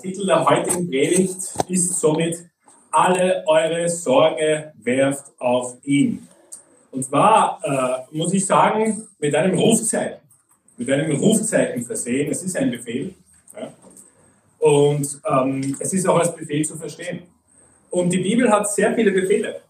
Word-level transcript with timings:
Titel 0.00 0.26
der 0.26 0.44
heutigen 0.44 0.88
Predigt 0.88 1.36
ist 1.68 2.00
somit 2.00 2.38
Alle 2.90 3.44
eure 3.46 3.88
Sorge 3.88 4.72
werft 4.82 5.26
auf 5.38 5.76
ihn. 5.84 6.26
Und 6.90 7.04
zwar 7.04 7.60
äh, 8.10 8.16
muss 8.16 8.32
ich 8.32 8.44
sagen, 8.44 9.06
mit 9.18 9.34
einem 9.34 9.58
Rufzeichen, 9.58 10.18
mit 10.76 10.90
einem 10.90 11.16
Rufzeichen 11.16 11.84
versehen. 11.84 12.30
Es 12.30 12.42
ist 12.42 12.56
ein 12.56 12.70
Befehl. 12.70 13.14
Ja? 13.56 13.72
Und 14.58 15.20
ähm, 15.24 15.76
es 15.78 15.92
ist 15.92 16.08
auch 16.08 16.18
als 16.18 16.34
Befehl 16.34 16.64
zu 16.64 16.76
verstehen. 16.76 17.22
Und 17.90 18.12
die 18.12 18.18
Bibel 18.18 18.50
hat 18.50 18.70
sehr 18.72 18.94
viele 18.94 19.12
Befehle. 19.12 19.60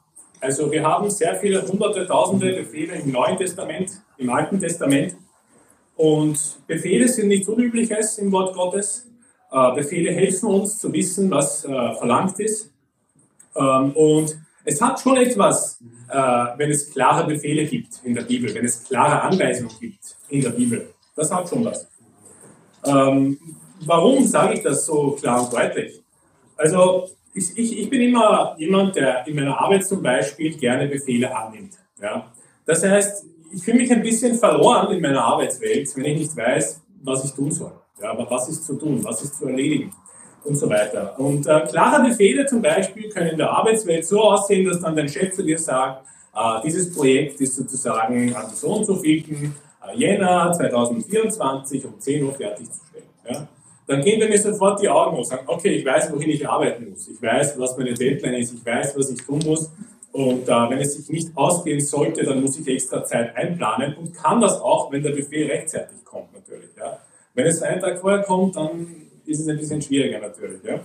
Also 0.41 0.71
wir 0.71 0.83
haben 0.83 1.11
sehr 1.11 1.37
viele 1.37 1.67
hunderte, 1.67 2.07
tausende 2.07 2.55
Befehle 2.55 2.95
im 2.95 3.13
Neuen 3.13 3.37
Testament, 3.37 3.91
im 4.17 4.31
Alten 4.31 4.59
Testament. 4.59 5.15
Und 5.97 6.39
Befehle 6.67 7.07
sind 7.09 7.29
nichts 7.29 7.49
Unübliches 7.49 8.19
im 8.19 8.33
Wort 8.33 8.55
Gottes. 8.55 9.10
Äh, 9.53 9.75
Befehle 9.75 10.13
helfen 10.13 10.49
uns 10.49 10.79
zu 10.79 10.93
wissen, 10.93 11.31
was 11.31 11.65
äh, 11.65 11.69
verlangt 11.69 12.39
ist. 12.39 12.71
Ähm, 13.57 13.93
und 13.93 14.37
es 14.65 14.81
hat 14.81 15.01
schon 15.01 15.17
etwas, 15.17 15.79
äh, 16.09 16.17
wenn 16.57 16.71
es 16.71 16.91
klare 16.91 17.27
Befehle 17.27 17.65
gibt 17.65 18.01
in 18.05 18.15
der 18.15 18.23
Bibel, 18.23 18.55
wenn 18.55 18.65
es 18.65 18.85
klare 18.85 19.23
Anweisungen 19.23 19.73
gibt 19.81 20.17
in 20.29 20.43
der 20.43 20.51
Bibel. 20.51 20.95
Das 21.17 21.33
hat 21.33 21.49
schon 21.49 21.65
was. 21.65 21.89
Ähm, 22.85 23.39
warum 23.85 24.27
sage 24.27 24.55
ich 24.55 24.63
das 24.63 24.87
so 24.87 25.13
klar 25.13 25.43
und 25.43 25.53
deutlich? 25.53 26.03
Also 26.57 27.09
ich, 27.35 27.57
ich, 27.57 27.79
ich, 27.79 27.91
bin 27.91 28.03
immer 28.03 28.55
jemand, 28.59 28.97
der 28.97 29.27
in 29.27 29.35
meiner 29.35 29.59
Arbeit 29.59 29.85
zum 29.87 30.03
Beispiel 30.03 30.57
gerne 30.57 30.87
Befehle 30.89 31.35
annimmt. 31.35 31.75
Ja? 32.01 32.31
Das 32.65 32.85
heißt, 32.85 33.25
ich 33.53 33.63
fühle 33.63 33.79
mich 33.79 33.91
ein 33.91 34.03
bisschen 34.03 34.37
verloren 34.37 34.95
in 34.95 35.01
meiner 35.01 35.25
Arbeitswelt, 35.25 35.95
wenn 35.97 36.05
ich 36.05 36.19
nicht 36.19 36.37
weiß, 36.37 36.81
was 37.03 37.25
ich 37.25 37.33
tun 37.33 37.51
soll. 37.51 37.73
Ja, 38.03 38.13
aber 38.13 38.31
was 38.31 38.49
ist 38.49 38.65
zu 38.67 38.75
tun, 38.75 39.01
was 39.03 39.23
ist 39.23 39.39
zu 39.39 39.47
erledigen 39.47 39.93
und 40.45 40.57
so 40.57 40.69
weiter. 40.69 41.15
Und 41.19 41.47
äh, 41.47 41.61
klare 41.69 42.03
Befehle 42.09 42.47
zum 42.47 42.63
Beispiel 42.63 43.11
können 43.11 43.31
in 43.31 43.39
der 43.39 43.51
Arbeitswelt 43.51 44.07
so 44.07 44.23
aussehen, 44.23 44.67
dass 44.67 44.81
dann 44.81 44.97
dein 44.97 45.09
Chef 45.09 45.35
zu 45.35 45.43
dir 45.43 45.59
sagt, 45.59 46.07
äh, 46.35 46.61
dieses 46.65 46.95
Projekt 46.95 47.41
ist 47.41 47.57
sozusagen 47.57 48.35
an 48.35 48.47
so 48.55 48.69
und 48.69 48.85
so 48.85 48.97
vielten 48.97 49.55
äh, 49.87 49.97
Jänner 49.99 50.53
2024 50.53 51.85
um 51.85 52.01
10 52.01 52.25
Uhr 52.25 52.33
fertigzustellen. 52.33 53.07
Ja? 53.29 53.49
Dann 53.87 54.03
gehen 54.03 54.21
mir 54.21 54.39
sofort 54.39 54.81
die 54.81 54.89
Augen 54.89 55.19
und 55.19 55.25
sagen, 55.25 55.43
okay, 55.47 55.71
ich 55.71 55.85
weiß, 55.85 56.13
wohin 56.13 56.31
ich 56.31 56.49
arbeiten 56.49 56.91
muss. 56.91 57.09
Ich 57.09 57.21
weiß, 57.21 57.59
was 57.59 57.77
meine 57.77 57.93
Deadline 57.93 58.35
ist. 58.35 58.55
Ich 58.55 58.65
weiß, 58.65 58.97
was 58.97 59.11
ich 59.11 59.21
tun 59.21 59.41
muss. 59.45 59.71
Und 60.13 60.49
äh, 60.49 60.71
wenn 60.71 60.79
es 60.79 60.95
sich 60.95 61.09
nicht 61.09 61.37
ausgehen 61.37 61.81
sollte, 61.81 62.25
dann 62.25 62.41
muss 62.41 62.59
ich 62.59 62.67
extra 62.67 63.05
Zeit 63.05 63.37
einplanen 63.37 63.95
und 63.97 64.15
kann 64.15 64.41
das 64.41 64.61
auch, 64.61 64.91
wenn 64.91 65.03
der 65.03 65.11
Befehl 65.11 65.49
rechtzeitig 65.49 66.05
kommt? 66.05 66.29
Wenn 67.41 67.47
es 67.47 67.63
einen 67.63 67.81
Tag 67.81 67.99
vorher 67.99 68.23
kommt, 68.23 68.55
dann 68.55 68.87
ist 69.25 69.41
es 69.41 69.49
ein 69.49 69.57
bisschen 69.57 69.81
schwieriger 69.81 70.21
natürlich. 70.21 70.63
Ja? 70.63 70.81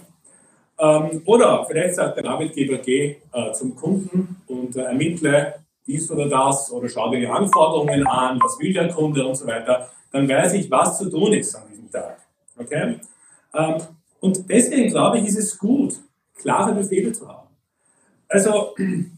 Ähm, 0.79 1.21
oder 1.25 1.65
vielleicht 1.67 1.95
sagt 1.95 2.17
der 2.17 2.25
Arbeitgeber, 2.25 2.77
geh 2.77 3.17
äh, 3.33 3.51
zum 3.51 3.75
Kunden 3.75 4.37
und 4.47 4.73
äh, 4.77 4.83
ermittle 4.83 5.55
dies 5.85 6.09
oder 6.09 6.29
das 6.29 6.71
oder 6.71 6.87
schau 6.87 7.11
dir 7.11 7.19
die 7.19 7.27
Anforderungen 7.27 8.07
an, 8.07 8.39
was 8.41 8.57
will 8.57 8.71
der 8.71 8.87
Kunde 8.87 9.27
und 9.27 9.35
so 9.35 9.45
weiter. 9.47 9.89
Dann 10.13 10.29
weiß 10.29 10.53
ich, 10.53 10.71
was 10.71 10.97
zu 10.97 11.09
tun 11.09 11.33
ist 11.33 11.53
an 11.55 11.63
diesem 11.69 11.91
Tag. 11.91 12.19
Okay? 12.57 12.99
Ähm, 13.53 13.75
und 14.21 14.49
deswegen 14.49 14.87
glaube 14.87 15.19
ich, 15.19 15.25
ist 15.25 15.37
es 15.37 15.57
gut, 15.57 15.95
klare 16.37 16.73
Befehle 16.73 17.11
zu 17.11 17.27
haben. 17.27 17.49
Also, 18.29 18.73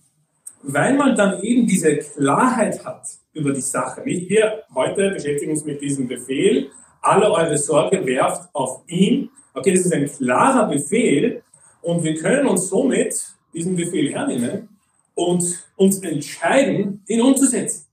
weil 0.64 0.96
man 0.96 1.16
dann 1.16 1.40
eben 1.44 1.68
diese 1.68 1.98
Klarheit 1.98 2.84
hat 2.84 3.06
über 3.34 3.54
die 3.54 3.62
Sache. 3.62 4.02
Nicht? 4.02 4.28
Wir 4.28 4.64
heute 4.74 5.12
beschäftigen 5.12 5.52
uns 5.52 5.66
mit 5.66 5.80
diesem 5.80 6.08
Befehl, 6.08 6.72
alle 7.08 7.32
eure 7.32 7.58
Sorge 7.58 8.06
werft 8.06 8.50
auf 8.54 8.84
ihn. 8.88 9.30
Okay, 9.54 9.72
das 9.72 9.86
ist 9.86 9.94
ein 9.94 10.08
klarer 10.08 10.68
Befehl 10.68 11.42
und 11.82 12.04
wir 12.04 12.16
können 12.16 12.48
uns 12.48 12.68
somit 12.70 13.16
diesen 13.54 13.76
Befehl 13.76 14.12
hernehmen 14.12 14.70
und 15.16 15.44
uns 15.76 16.00
entscheiden, 16.00 17.04
ihn 17.08 17.22
umzusetzen. 17.22 17.86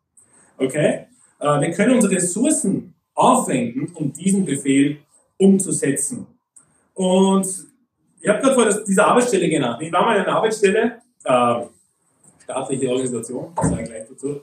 Okay? 0.59 1.07
Äh, 1.39 1.61
wir 1.61 1.71
können 1.71 1.95
unsere 1.95 2.15
Ressourcen 2.15 2.95
aufwenden, 3.15 3.91
um 3.95 4.13
diesen 4.13 4.45
Befehl 4.45 4.99
umzusetzen. 5.39 6.27
Und 6.95 7.47
ich 8.21 8.29
habe 8.29 8.41
gerade 8.41 8.55
vor 8.55 8.85
dieser 8.85 9.07
Arbeitsstelle 9.07 9.49
genannt. 9.49 9.81
Ich 9.81 9.93
war 9.93 10.05
mal 10.05 10.17
in 10.17 10.23
einer 10.23 10.37
Arbeitsstelle, 10.37 11.01
äh, 11.25 11.55
staatliche 12.43 12.89
Organisation, 12.91 13.53
sage 13.57 13.83
ich 13.83 13.89
gleich 13.89 14.09
dazu, 14.09 14.41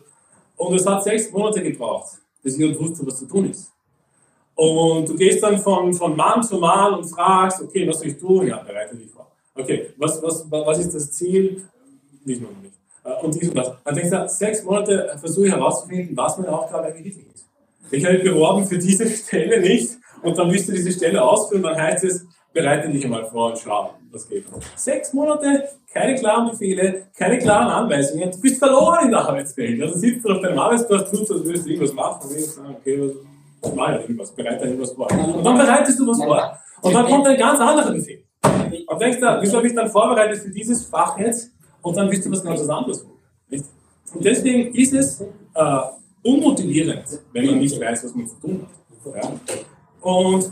und 0.55 0.75
es 0.75 0.85
hat 0.85 1.03
sechs 1.03 1.31
Monate 1.31 1.61
gebraucht, 1.61 2.19
bis 2.41 2.57
ich 2.57 2.79
wusste, 2.79 3.05
was 3.05 3.19
zu 3.19 3.25
tun 3.25 3.49
ist. 3.49 3.71
Und 4.55 5.09
du 5.09 5.15
gehst 5.15 5.41
dann 5.41 5.57
von, 5.57 5.93
von 5.93 6.15
Mann 6.15 6.43
zu 6.43 6.57
Mann 6.57 6.93
und 6.95 7.05
fragst, 7.05 7.61
okay, 7.61 7.87
was 7.87 7.99
soll 7.99 8.09
ich 8.09 8.17
tun? 8.17 8.47
Ja, 8.47 8.57
bereite 8.57 8.95
dich 8.95 9.09
vor. 9.09 9.31
Okay, 9.55 9.89
was, 9.97 10.21
was, 10.21 10.45
was 10.49 10.79
ist 10.79 10.93
das 10.93 11.11
Ziel? 11.11 11.63
Wissen 12.25 12.43
wir 12.43 12.49
noch 12.51 12.61
nicht. 12.61 12.75
Äh, 13.03 13.25
und 13.25 13.35
dies 13.35 13.49
und 13.49 13.57
das. 13.57 13.71
Dann 13.83 13.95
denkst 13.95 14.11
du, 14.11 14.29
sechs 14.29 14.63
Monate 14.63 15.15
versuche 15.19 15.47
ich 15.47 15.53
herauszufinden, 15.53 16.15
was 16.15 16.37
meine 16.37 16.51
Aufgabe 16.51 16.87
eigentlich 16.87 17.17
ist. 17.17 17.47
Ich 17.91 18.05
habe 18.05 18.19
beworben 18.19 18.65
für 18.65 18.77
diese 18.77 19.07
Stelle 19.09 19.59
nicht 19.59 19.91
und 20.21 20.37
dann 20.37 20.49
müsst 20.49 20.67
du 20.69 20.73
diese 20.73 20.91
Stelle 20.91 21.21
ausführen, 21.21 21.63
dann 21.63 21.75
heißt 21.75 22.03
es, 22.05 22.25
bereite 22.53 22.89
dich 22.89 23.03
einmal 23.03 23.25
vor 23.25 23.51
und 23.51 23.59
schau, 23.59 23.93
was 24.11 24.27
geht. 24.27 24.45
Sechs 24.75 25.13
Monate, 25.13 25.69
keine 25.91 26.15
klaren 26.15 26.49
Befehle, 26.51 27.07
keine 27.17 27.39
klaren 27.39 27.69
Anweisungen, 27.69 28.31
du 28.31 28.39
bist 28.39 28.59
verloren 28.59 29.05
in 29.05 29.11
der 29.11 29.21
Arbeitswelt. 29.21 29.81
Also 29.81 29.97
sitzt 29.97 30.25
du 30.25 30.29
auf 30.29 30.41
deinem 30.41 30.59
Arbeitsplatz, 30.59 31.09
tust, 31.11 31.31
als 31.31 31.43
würdest 31.43 31.65
du 31.65 31.69
irgendwas 31.69 31.93
machen 31.93 32.29
und 32.29 32.39
sagen, 32.39 32.75
okay, 32.79 33.01
was 33.01 33.15
ich 33.63 33.73
mache 33.73 33.93
ja 33.93 33.99
irgendwas, 33.99 34.31
bereite 34.33 34.65
irgendwas 34.65 34.91
vor. 34.91 35.11
Und 35.11 35.43
dann 35.43 35.57
bereitest 35.57 35.99
du 35.99 36.07
was 36.07 36.17
vor. 36.17 36.57
Und 36.81 36.93
dann 36.93 37.05
kommt 37.05 37.27
ein 37.27 37.37
ganz 37.37 37.59
anderer 37.59 37.91
Befehl. 37.91 38.23
Und 38.87 39.01
denkst 39.01 39.19
du, 39.19 39.37
wieso 39.41 39.57
habe 39.57 39.67
ich 39.67 39.75
dann 39.75 39.89
vorbereitet 39.89 40.41
für 40.41 40.49
dieses 40.49 40.85
Fach 40.85 41.17
jetzt? 41.17 41.51
Und 41.81 41.95
dann 41.95 42.09
bist 42.09 42.25
du 42.25 42.31
was 42.31 42.43
ganz 42.43 42.67
anderes. 42.67 43.05
Und 44.13 44.25
deswegen 44.25 44.73
ist 44.73 44.93
es 44.93 45.21
äh, 45.21 45.79
unmotivierend, 46.23 47.05
wenn 47.33 47.45
man 47.45 47.59
nicht 47.59 47.79
weiß, 47.79 48.03
was 48.03 48.15
man 48.15 48.27
zu 48.27 48.39
tun 48.39 48.67
hat. 49.05 49.15
Ja? 49.15 49.31
Und 50.01 50.51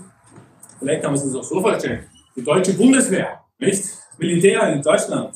vielleicht 0.79 1.01
kann 1.01 1.11
man 1.11 1.19
sich 1.19 1.31
das 1.31 1.41
auch 1.41 1.43
so 1.43 1.61
vorstellen. 1.61 2.05
Die 2.35 2.43
deutsche 2.43 2.73
Bundeswehr, 2.73 3.41
nicht? 3.57 3.83
Militär 4.17 4.73
in 4.73 4.81
Deutschland. 4.81 5.35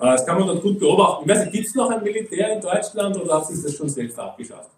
Äh, 0.00 0.06
das 0.06 0.24
kann 0.24 0.38
man 0.38 0.48
dort 0.48 0.62
gut 0.62 0.78
beobachten. 0.78 1.24
Ich 1.24 1.30
weiß 1.30 1.44
nicht, 1.44 1.52
gibt 1.52 1.66
es 1.66 1.74
noch 1.74 1.90
ein 1.90 2.02
Militär 2.02 2.54
in 2.54 2.60
Deutschland 2.60 3.16
oder 3.16 3.36
hat 3.36 3.46
sich 3.46 3.62
das 3.62 3.74
schon 3.74 3.88
selbst 3.88 4.18
abgeschafft? 4.18 4.70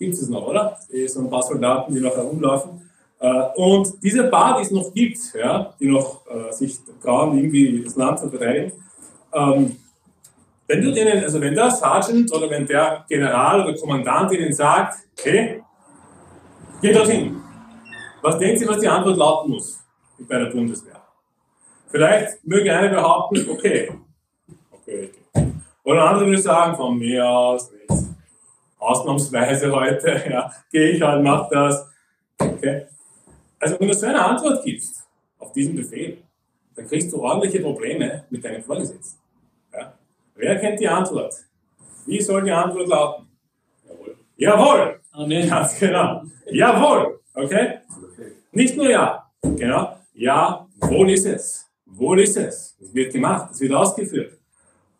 Gibt 0.00 0.14
es 0.14 0.28
noch, 0.28 0.46
oder? 0.46 0.76
So 1.06 1.20
ein 1.20 1.30
paar 1.30 1.42
Soldaten, 1.42 1.94
die 1.94 2.00
noch 2.00 2.16
herumlaufen. 2.16 2.90
Äh, 3.20 3.42
und 3.56 4.02
diese 4.02 4.24
paar, 4.24 4.56
die 4.56 4.62
es 4.62 4.70
noch 4.70 4.92
gibt, 4.94 5.18
ja, 5.34 5.74
die 5.78 5.88
noch 5.88 6.22
äh, 6.26 6.50
sich 6.52 6.78
trauen, 7.02 7.36
irgendwie 7.36 7.84
das 7.84 7.94
Land 7.96 8.18
zu 8.18 8.30
verteidigen, 8.30 8.72
ähm, 9.32 9.76
wenn 10.66 10.82
du 10.82 10.92
denen, 10.92 11.22
also 11.22 11.40
wenn 11.40 11.54
der 11.54 11.70
Sergeant 11.70 12.32
oder 12.32 12.48
wenn 12.48 12.64
der 12.64 13.04
General 13.08 13.62
oder 13.62 13.78
Kommandant 13.78 14.32
ihnen 14.32 14.52
sagt, 14.52 14.98
hey, 15.22 15.62
geh 16.80 16.92
dorthin, 16.92 17.36
was 18.22 18.38
denken 18.38 18.58
Sie, 18.58 18.68
was 18.68 18.78
die 18.78 18.88
Antwort 18.88 19.16
lauten 19.16 19.50
muss 19.50 19.80
bei 20.20 20.38
der 20.38 20.46
Bundeswehr? 20.46 21.02
Vielleicht 21.88 22.46
möge 22.46 22.72
einer 22.72 22.88
behaupten, 22.88 23.50
okay, 23.50 23.92
okay. 24.70 25.10
Oder 25.82 26.04
andere 26.04 26.26
würde 26.26 26.40
sagen, 26.40 26.76
von 26.76 26.96
mir 26.96 27.28
aus 27.28 27.70
ausnahmsweise 28.80 29.70
heute, 29.70 30.22
ja, 30.30 30.52
gehe 30.70 30.90
ich 30.90 31.02
halt, 31.02 31.22
mach 31.22 31.48
das. 31.48 31.86
Okay. 32.38 32.86
Also 33.58 33.78
wenn 33.78 33.88
du 33.88 33.94
so 33.94 34.06
eine 34.06 34.24
Antwort 34.24 34.64
gibst 34.64 35.06
auf 35.38 35.52
diesen 35.52 35.76
Befehl, 35.76 36.18
dann 36.74 36.86
kriegst 36.86 37.12
du 37.12 37.22
ordentliche 37.22 37.60
Probleme 37.60 38.24
mit 38.30 38.44
deinem 38.44 38.62
Vorgesetzten. 38.62 39.20
Ja? 39.72 39.92
Wer 40.34 40.58
kennt 40.58 40.80
die 40.80 40.88
Antwort? 40.88 41.34
Wie 42.06 42.20
soll 42.20 42.42
die 42.42 42.50
Antwort 42.50 42.88
lauten? 42.88 43.26
Jawohl. 43.86 44.16
Jawohl! 44.36 45.00
Amen. 45.12 45.48
Ganz 45.48 45.78
genau. 45.78 46.22
Jawohl! 46.50 47.20
Okay? 47.34 47.80
Nicht 48.52 48.76
nur 48.76 48.88
ja. 48.88 49.30
Genau. 49.42 49.96
Ja, 50.14 50.66
wohl 50.80 51.10
ist 51.10 51.26
es. 51.26 51.66
Wohl 51.84 52.20
ist 52.20 52.36
es. 52.36 52.76
Es 52.80 52.94
wird 52.94 53.12
gemacht, 53.12 53.50
es 53.52 53.60
wird 53.60 53.74
ausgeführt. 53.74 54.38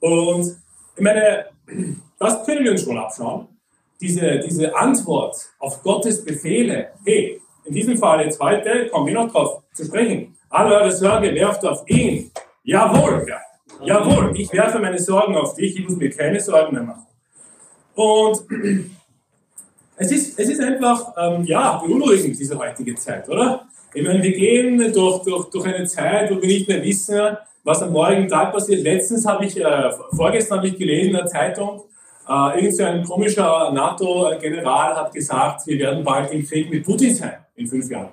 Und 0.00 0.56
ich 0.96 1.02
meine, 1.02 1.46
das 2.18 2.44
können 2.44 2.64
wir 2.64 2.72
uns 2.72 2.82
schon 2.82 2.98
abschauen 2.98 3.48
diese, 4.00 4.38
diese 4.40 4.74
Antwort 4.74 5.36
auf 5.58 5.82
Gottes 5.82 6.24
Befehle, 6.24 6.88
hey, 7.04 7.40
in 7.64 7.74
diesem 7.74 7.96
Fall 7.98 8.24
jetzt 8.24 8.40
heute, 8.40 8.88
kommen 8.88 9.06
wir 9.06 9.14
noch 9.14 9.30
drauf 9.30 9.62
zu 9.72 9.84
sprechen, 9.84 10.36
alle 10.48 10.74
eure 10.76 10.92
Sorge 10.92 11.34
werft 11.34 11.64
auf 11.64 11.88
ihn. 11.88 12.30
Jawohl, 12.64 13.26
ja. 13.28 13.38
Jawohl, 13.84 14.32
ich 14.36 14.52
werfe 14.52 14.78
meine 14.78 14.98
Sorgen 14.98 15.36
auf 15.36 15.54
dich, 15.54 15.78
ich 15.78 15.88
muss 15.88 15.96
mir 15.96 16.10
keine 16.10 16.40
Sorgen 16.40 16.74
mehr 16.74 16.82
machen. 16.82 17.06
Und 17.94 18.40
es 19.96 20.10
ist, 20.10 20.38
es 20.38 20.48
ist 20.48 20.60
einfach, 20.60 21.14
ähm, 21.16 21.44
ja, 21.44 21.78
beunruhigend, 21.78 22.38
diese 22.38 22.58
heutige 22.58 22.94
Zeit, 22.94 23.28
oder? 23.28 23.66
Ich 23.92 24.04
meine, 24.04 24.22
wir 24.22 24.32
gehen 24.32 24.78
durch, 24.92 25.22
durch, 25.22 25.50
durch 25.50 25.66
eine 25.66 25.84
Zeit, 25.86 26.30
wo 26.30 26.40
wir 26.40 26.48
nicht 26.48 26.68
mehr 26.68 26.82
wissen, 26.82 27.36
was 27.64 27.82
am 27.82 27.92
morgigen 27.92 28.28
Tag 28.28 28.52
passiert. 28.52 28.82
Letztens 28.82 29.26
habe 29.26 29.44
ich, 29.44 29.56
äh, 29.60 29.90
vorgestern 30.12 30.58
habe 30.58 30.68
ich 30.68 30.78
gelesen 30.78 31.10
in 31.10 31.16
der 31.16 31.26
Zeitung, 31.26 31.82
äh, 32.30 32.60
irgend 32.60 32.76
so 32.76 32.84
ein 32.84 33.02
komischer 33.04 33.72
NATO-General 33.72 34.94
hat 34.94 35.12
gesagt, 35.12 35.66
wir 35.66 35.78
werden 35.78 36.04
bald 36.04 36.32
im 36.32 36.46
Krieg 36.46 36.70
mit 36.70 36.84
Putin 36.84 37.14
sein, 37.14 37.34
in 37.56 37.66
fünf 37.66 37.90
Jahren. 37.90 38.10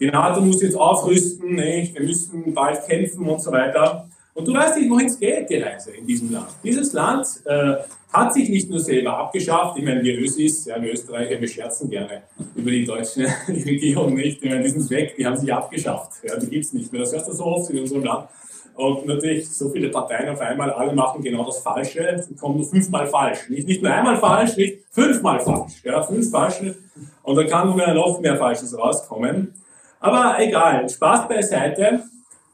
die 0.00 0.06
NATO 0.06 0.40
muss 0.40 0.62
jetzt 0.62 0.76
aufrüsten, 0.76 1.54
nicht? 1.54 1.94
wir 1.94 2.06
müssen 2.06 2.54
bald 2.54 2.86
kämpfen 2.88 3.28
und 3.28 3.42
so 3.42 3.52
weiter. 3.52 4.08
Und 4.32 4.48
du 4.48 4.54
weißt 4.54 4.78
nicht, 4.78 4.88
wohin 4.88 5.06
es 5.06 5.18
geht, 5.18 5.50
die 5.50 5.56
Reise 5.56 5.90
in 5.90 6.06
diesem 6.06 6.32
Land. 6.32 6.48
Dieses 6.64 6.92
Land 6.94 7.26
äh, 7.44 7.74
hat 8.12 8.32
sich 8.32 8.48
nicht 8.48 8.70
nur 8.70 8.80
selber 8.80 9.18
abgeschafft, 9.18 9.76
ich 9.76 9.84
meine, 9.84 10.02
wir 10.02 10.18
Ösis, 10.18 10.64
ja, 10.64 10.80
wir 10.80 10.94
Österreicher, 10.94 11.38
wir 11.40 11.48
scherzen 11.48 11.90
gerne 11.90 12.22
über 12.54 12.70
die 12.70 12.84
deutsche 12.84 13.26
Regierung 13.48 14.14
nicht, 14.14 14.42
ich 14.42 14.48
meine, 14.48 14.62
die 14.62 14.70
sind 14.70 14.88
weg, 14.88 15.14
die 15.18 15.26
haben 15.26 15.36
sich 15.36 15.52
abgeschafft, 15.52 16.12
ja, 16.22 16.36
die 16.36 16.48
gibt 16.48 16.64
es 16.64 16.72
nicht 16.72 16.90
mehr. 16.92 17.02
Das 17.02 17.12
hörst 17.12 17.28
du 17.28 17.32
so 17.32 17.44
oft 17.44 17.70
in 17.70 17.80
unserem 17.80 18.04
Land. 18.04 18.28
Und 18.74 19.06
natürlich 19.06 19.50
so 19.50 19.68
viele 19.70 19.88
Parteien 19.90 20.28
auf 20.28 20.40
einmal, 20.40 20.70
alle 20.70 20.92
machen 20.92 21.22
genau 21.22 21.44
das 21.44 21.58
Falsche, 21.58 22.00
es 22.00 22.28
kommen 22.38 22.56
nur 22.56 22.66
fünfmal 22.66 23.06
falsch. 23.06 23.48
Nicht, 23.48 23.68
nicht 23.68 23.82
nur 23.82 23.92
einmal 23.92 24.16
falsch, 24.16 24.56
nicht 24.56 24.80
fünfmal 24.90 25.40
falsch. 25.40 25.82
Ja, 25.84 26.02
fünf 26.02 26.30
falsche. 26.30 26.76
Und 27.22 27.36
dann 27.36 27.46
kann 27.46 27.68
nur 27.68 27.86
noch 27.94 28.20
mehr 28.20 28.36
Falsches 28.36 28.76
rauskommen. 28.76 29.54
Aber 30.00 30.36
egal, 30.38 30.88
Spaß 30.88 31.28
beiseite. 31.28 32.04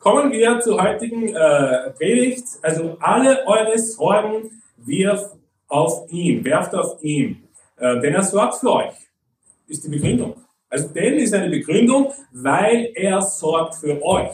Kommen 0.00 0.30
wir 0.30 0.60
zur 0.60 0.80
heutigen 0.82 1.34
äh, 1.34 1.90
Predigt. 1.90 2.44
Also 2.62 2.96
alle 3.00 3.44
eure 3.46 3.78
Sorgen 3.78 4.50
wirft 4.76 5.36
auf 5.68 6.10
ihn, 6.10 6.44
werft 6.44 6.74
auf 6.74 7.02
ihn, 7.02 7.48
äh, 7.76 8.00
denn 8.00 8.14
er 8.14 8.22
sorgt 8.22 8.56
für 8.56 8.72
euch, 8.72 8.94
ist 9.66 9.84
die 9.84 9.88
Begründung. 9.88 10.36
Also 10.68 10.88
denn 10.88 11.14
ist 11.14 11.34
eine 11.34 11.48
Begründung, 11.48 12.12
weil 12.32 12.90
er 12.94 13.20
sorgt 13.22 13.76
für 13.76 14.02
euch. 14.02 14.32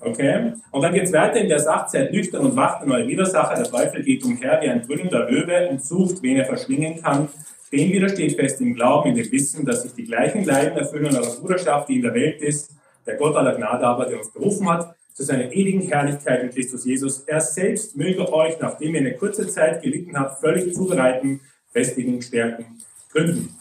Okay? 0.00 0.52
Und 0.70 0.82
dann 0.82 0.94
geht 0.94 1.04
es 1.04 1.12
weiter 1.12 1.40
in 1.40 1.48
der 1.48 1.58
Sache, 1.58 1.88
seid 1.90 2.12
nüchtern 2.12 2.46
und 2.46 2.56
wacht 2.56 2.82
an 2.82 2.92
eure 2.92 3.06
Widersacher. 3.06 3.56
Der 3.56 3.70
Teufel 3.70 4.02
geht 4.02 4.24
umher 4.24 4.60
wie 4.62 4.68
ein 4.68 4.86
brüllender 4.86 5.28
Löwe 5.28 5.68
und 5.68 5.82
sucht, 5.82 6.22
wen 6.22 6.36
er 6.36 6.44
verschlingen 6.44 7.02
kann. 7.02 7.28
Dem 7.72 7.92
widersteht 7.92 8.36
fest 8.36 8.60
im 8.60 8.74
Glauben, 8.74 9.10
in 9.10 9.16
dem 9.16 9.30
Wissen, 9.30 9.66
dass 9.66 9.82
sich 9.82 9.92
die 9.92 10.04
gleichen 10.04 10.44
Leiden 10.44 10.78
erfüllen 10.78 11.14
eurer 11.14 11.34
Bruderschaft, 11.36 11.88
die 11.88 11.96
in 11.96 12.02
der 12.02 12.14
Welt 12.14 12.40
ist. 12.40 12.70
Der 13.06 13.16
Gott 13.16 13.36
aller 13.36 13.54
Gnade 13.54 13.86
aber, 13.86 14.06
der 14.06 14.18
uns 14.18 14.32
berufen 14.32 14.68
hat, 14.68 14.94
zu 15.12 15.24
seiner 15.24 15.52
ewigen 15.52 15.82
Herrlichkeit 15.82 16.44
in 16.44 16.50
Christus 16.50 16.84
Jesus. 16.84 17.20
Er 17.20 17.40
selbst 17.40 17.96
möge 17.96 18.32
euch, 18.32 18.58
nachdem 18.60 18.94
ihr 18.94 19.00
eine 19.00 19.14
kurze 19.14 19.48
Zeit 19.48 19.82
gelitten 19.82 20.16
habt, 20.18 20.40
völlig 20.40 20.72
zubereiten, 20.74 21.40
festigen, 21.72 22.22
stärken, 22.22 22.82
gründen. 23.10 23.54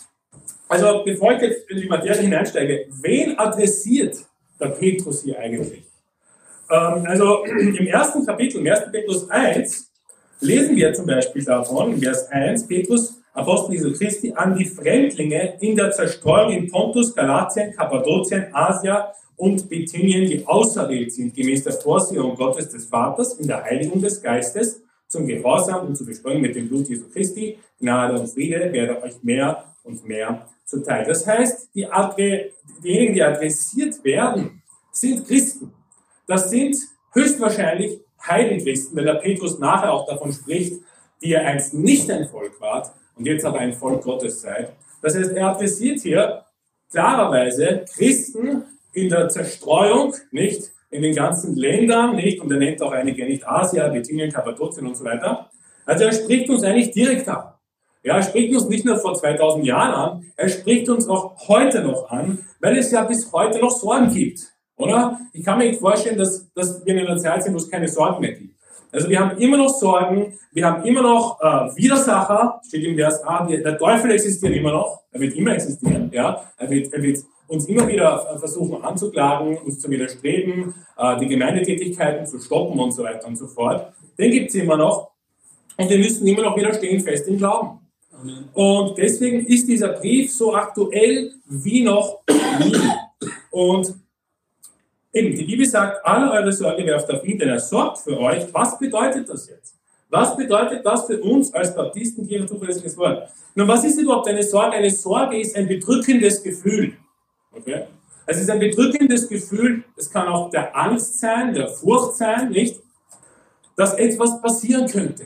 Also, 0.69 1.03
bevor 1.03 1.33
ich 1.33 1.41
jetzt 1.41 1.69
in 1.69 1.81
die 1.81 1.87
Materie 1.87 2.21
hineinsteige, 2.21 2.87
wen 3.01 3.39
adressiert 3.39 4.17
der 4.59 4.67
Petrus 4.67 5.23
hier 5.23 5.39
eigentlich? 5.39 5.86
Ähm, 6.69 7.05
also 7.05 7.43
im 7.45 7.87
ersten 7.87 8.25
Kapitel, 8.25 8.59
im 8.59 8.71
1. 8.71 8.91
Petrus 8.91 9.29
1, 9.29 9.91
lesen 10.41 10.75
wir 10.75 10.93
zum 10.93 11.05
Beispiel 11.05 11.43
davon, 11.43 11.93
in 11.93 12.01
Vers 12.01 12.27
1, 12.29 12.67
Petrus, 12.67 13.21
Apostel 13.33 13.73
Jesu 13.73 13.93
Christi, 13.93 14.33
an 14.35 14.57
die 14.57 14.65
Fremdlinge 14.65 15.57
in 15.61 15.75
der 15.75 15.91
Zerstreuung 15.91 16.51
in 16.51 16.71
Pontus, 16.71 17.13
Galatien, 17.15 17.71
Kappadokien, 17.73 18.47
Asia 18.51 19.13
und 19.35 19.69
Bithynien, 19.69 20.27
die 20.27 20.45
auserwählt 20.45 21.13
sind, 21.13 21.35
gemäß 21.35 21.63
der 21.63 21.73
Vorsehung 21.73 22.35
Gottes 22.35 22.69
des 22.69 22.87
Vaters 22.87 23.33
in 23.33 23.47
der 23.47 23.63
Heiligung 23.63 24.01
des 24.01 24.21
Geistes, 24.21 24.81
zum 25.07 25.27
Gehorsam 25.27 25.87
und 25.87 25.95
zu 25.95 26.05
Besprengung 26.05 26.41
mit 26.41 26.55
dem 26.55 26.67
Blut 26.67 26.89
Jesu 26.89 27.07
Christi, 27.09 27.57
Gnade 27.79 28.19
und 28.19 28.27
Friede 28.27 28.73
werde 28.73 29.01
euch 29.03 29.21
mehr 29.21 29.63
und 29.83 30.05
mehr 30.05 30.47
zuteil. 30.65 31.05
Das 31.05 31.25
heißt, 31.25 31.69
die 31.75 31.87
diejenigen, 32.83 33.13
die 33.13 33.23
adressiert 33.23 34.03
werden, 34.03 34.61
sind 34.91 35.25
Christen. 35.27 35.71
Das 36.27 36.49
sind 36.49 36.75
höchstwahrscheinlich 37.13 38.01
Heidenchristen, 38.27 38.97
weil 38.97 39.05
der 39.05 39.15
Petrus 39.15 39.59
nachher 39.59 39.93
auch 39.93 40.05
davon 40.05 40.33
spricht, 40.33 40.81
die 41.21 41.29
ihr 41.29 41.41
einst 41.41 41.73
nicht 41.73 42.11
ein 42.11 42.27
Volk 42.27 42.59
wart 42.59 42.91
und 43.15 43.25
jetzt 43.25 43.45
aber 43.45 43.59
ein 43.59 43.73
Volk 43.73 44.03
Gottes 44.03 44.41
seid. 44.41 44.73
Das 45.01 45.15
heißt, 45.15 45.31
er 45.31 45.47
adressiert 45.47 46.01
hier 46.01 46.45
klarerweise 46.91 47.85
Christen 47.95 48.63
in 48.93 49.09
der 49.09 49.29
Zerstreuung, 49.29 50.15
nicht 50.31 50.71
in 50.89 51.01
den 51.01 51.15
ganzen 51.15 51.55
Ländern, 51.55 52.15
nicht, 52.15 52.39
und 52.41 52.51
er 52.51 52.57
nennt 52.57 52.81
auch 52.81 52.91
einige 52.91 53.25
nicht 53.25 53.47
Asia, 53.47 53.87
Bithynien, 53.89 54.31
Kappadokien 54.31 54.87
und 54.87 54.95
so 54.95 55.03
weiter. 55.03 55.49
Also 55.85 56.05
er 56.05 56.13
spricht 56.13 56.49
uns 56.49 56.63
eigentlich 56.63 56.91
direkt 56.91 57.27
an. 57.27 57.53
Ja, 58.03 58.17
er 58.17 58.23
spricht 58.23 58.53
uns 58.53 58.67
nicht 58.69 58.85
nur 58.85 58.97
vor 58.97 59.13
2000 59.13 59.65
Jahren 59.65 59.93
an, 59.93 60.31
er 60.35 60.49
spricht 60.49 60.87
uns 60.89 61.07
auch 61.07 61.47
heute 61.47 61.81
noch 61.81 62.09
an, 62.09 62.45
weil 62.61 62.77
es 62.77 62.91
ja 62.91 63.03
bis 63.03 63.31
heute 63.33 63.59
noch 63.59 63.71
Sorgen 63.71 64.13
gibt. 64.13 64.39
Oder? 64.77 65.19
Ich 65.33 65.43
kann 65.43 65.57
mir 65.57 65.69
nicht 65.69 65.79
vorstellen, 65.79 66.17
dass, 66.17 66.51
dass 66.53 66.85
wir 66.85 66.95
in 66.95 67.07
einer 67.07 67.17
Zeit 67.17 67.43
sind, 67.43 67.53
wo 67.53 67.57
es 67.57 67.69
keine 67.69 67.87
Sorgen 67.87 68.21
mehr 68.21 68.33
gibt. 68.33 68.55
Also 68.91 69.09
wir 69.09 69.19
haben 69.19 69.37
immer 69.37 69.57
noch 69.57 69.69
Sorgen, 69.69 70.33
wir 70.53 70.65
haben 70.65 70.83
immer 70.85 71.01
noch 71.01 71.39
äh, 71.41 71.75
Widersacher, 71.75 72.61
steht 72.65 72.85
im 72.85 72.95
Vers 72.95 73.21
A, 73.23 73.45
der 73.45 73.77
Teufel 73.77 74.11
existiert 74.11 74.55
immer 74.55 74.71
noch, 74.71 75.01
er 75.11 75.19
wird 75.19 75.35
immer 75.35 75.51
existieren, 75.53 76.09
ja, 76.13 76.41
er 76.57 76.69
wird, 76.69 76.93
er 76.93 77.03
wird 77.03 77.19
uns 77.47 77.65
immer 77.65 77.87
wieder 77.87 78.37
versuchen 78.39 78.81
anzuklagen, 78.83 79.57
uns 79.57 79.79
zu 79.79 79.89
widerstreben, 79.89 80.73
äh, 80.97 81.19
die 81.19 81.27
Gemeindetätigkeiten 81.27 82.25
zu 82.25 82.39
stoppen 82.39 82.79
und 82.79 82.91
so 82.91 83.03
weiter 83.03 83.27
und 83.27 83.35
so 83.35 83.47
fort. 83.47 83.91
Den 84.17 84.31
gibt 84.31 84.49
es 84.49 84.55
immer 84.55 84.77
noch 84.77 85.11
und 85.77 85.89
wir 85.89 85.97
müssen 85.97 86.25
immer 86.25 86.43
noch 86.43 86.57
wieder 86.57 86.73
stehen 86.73 87.01
fest 87.01 87.27
im 87.27 87.37
Glauben. 87.37 87.79
Und 88.53 88.97
deswegen 88.97 89.45
ist 89.45 89.67
dieser 89.67 89.89
Brief 89.89 90.33
so 90.33 90.55
aktuell 90.55 91.33
wie 91.45 91.83
noch 91.83 92.23
nie. 92.59 92.75
Und 93.51 93.93
Eben, 95.17 95.35
die 95.35 95.45
Bibel 95.45 95.65
sagt, 95.65 96.05
alle 96.05 96.31
eure 96.31 96.53
Sorge 96.53 96.85
werft 96.85 97.09
auf 97.09 97.25
ihn, 97.25 97.39
denn 97.39 97.49
er 97.49 97.59
sorgt 97.59 97.97
für 97.97 98.19
euch. 98.19 98.53
Was 98.53 98.77
bedeutet 98.77 99.27
das 99.27 99.49
jetzt? 99.49 99.75
Was 100.09 100.37
bedeutet 100.37 100.85
das 100.85 101.07
für 101.07 101.19
uns 101.19 101.51
als 101.55 101.73
Baptisten, 101.75 102.27
die 102.27 102.37
ein 102.37 102.47
zuverlässiges 102.47 102.95
Wort? 102.97 103.27
Nun, 103.55 103.67
was 103.67 103.83
ist 103.83 103.99
überhaupt 103.99 104.27
eine 104.27 104.43
Sorge? 104.43 104.77
Eine 104.77 104.91
Sorge 104.91 105.39
ist 105.39 105.55
ein 105.55 105.67
bedrückendes 105.67 106.43
Gefühl. 106.43 106.93
Okay? 107.51 107.87
Es 108.27 108.39
ist 108.39 108.49
ein 108.51 108.59
bedrückendes 108.59 109.27
Gefühl, 109.27 109.83
es 109.95 110.07
kann 110.07 110.27
auch 110.27 110.51
der 110.51 110.75
Angst 110.77 111.19
sein, 111.19 111.51
der 111.51 111.67
Furcht 111.67 112.15
sein, 112.15 112.49
nicht? 112.49 112.79
Dass 113.75 113.95
etwas 113.95 114.39
passieren 114.39 114.87
könnte. 114.87 115.25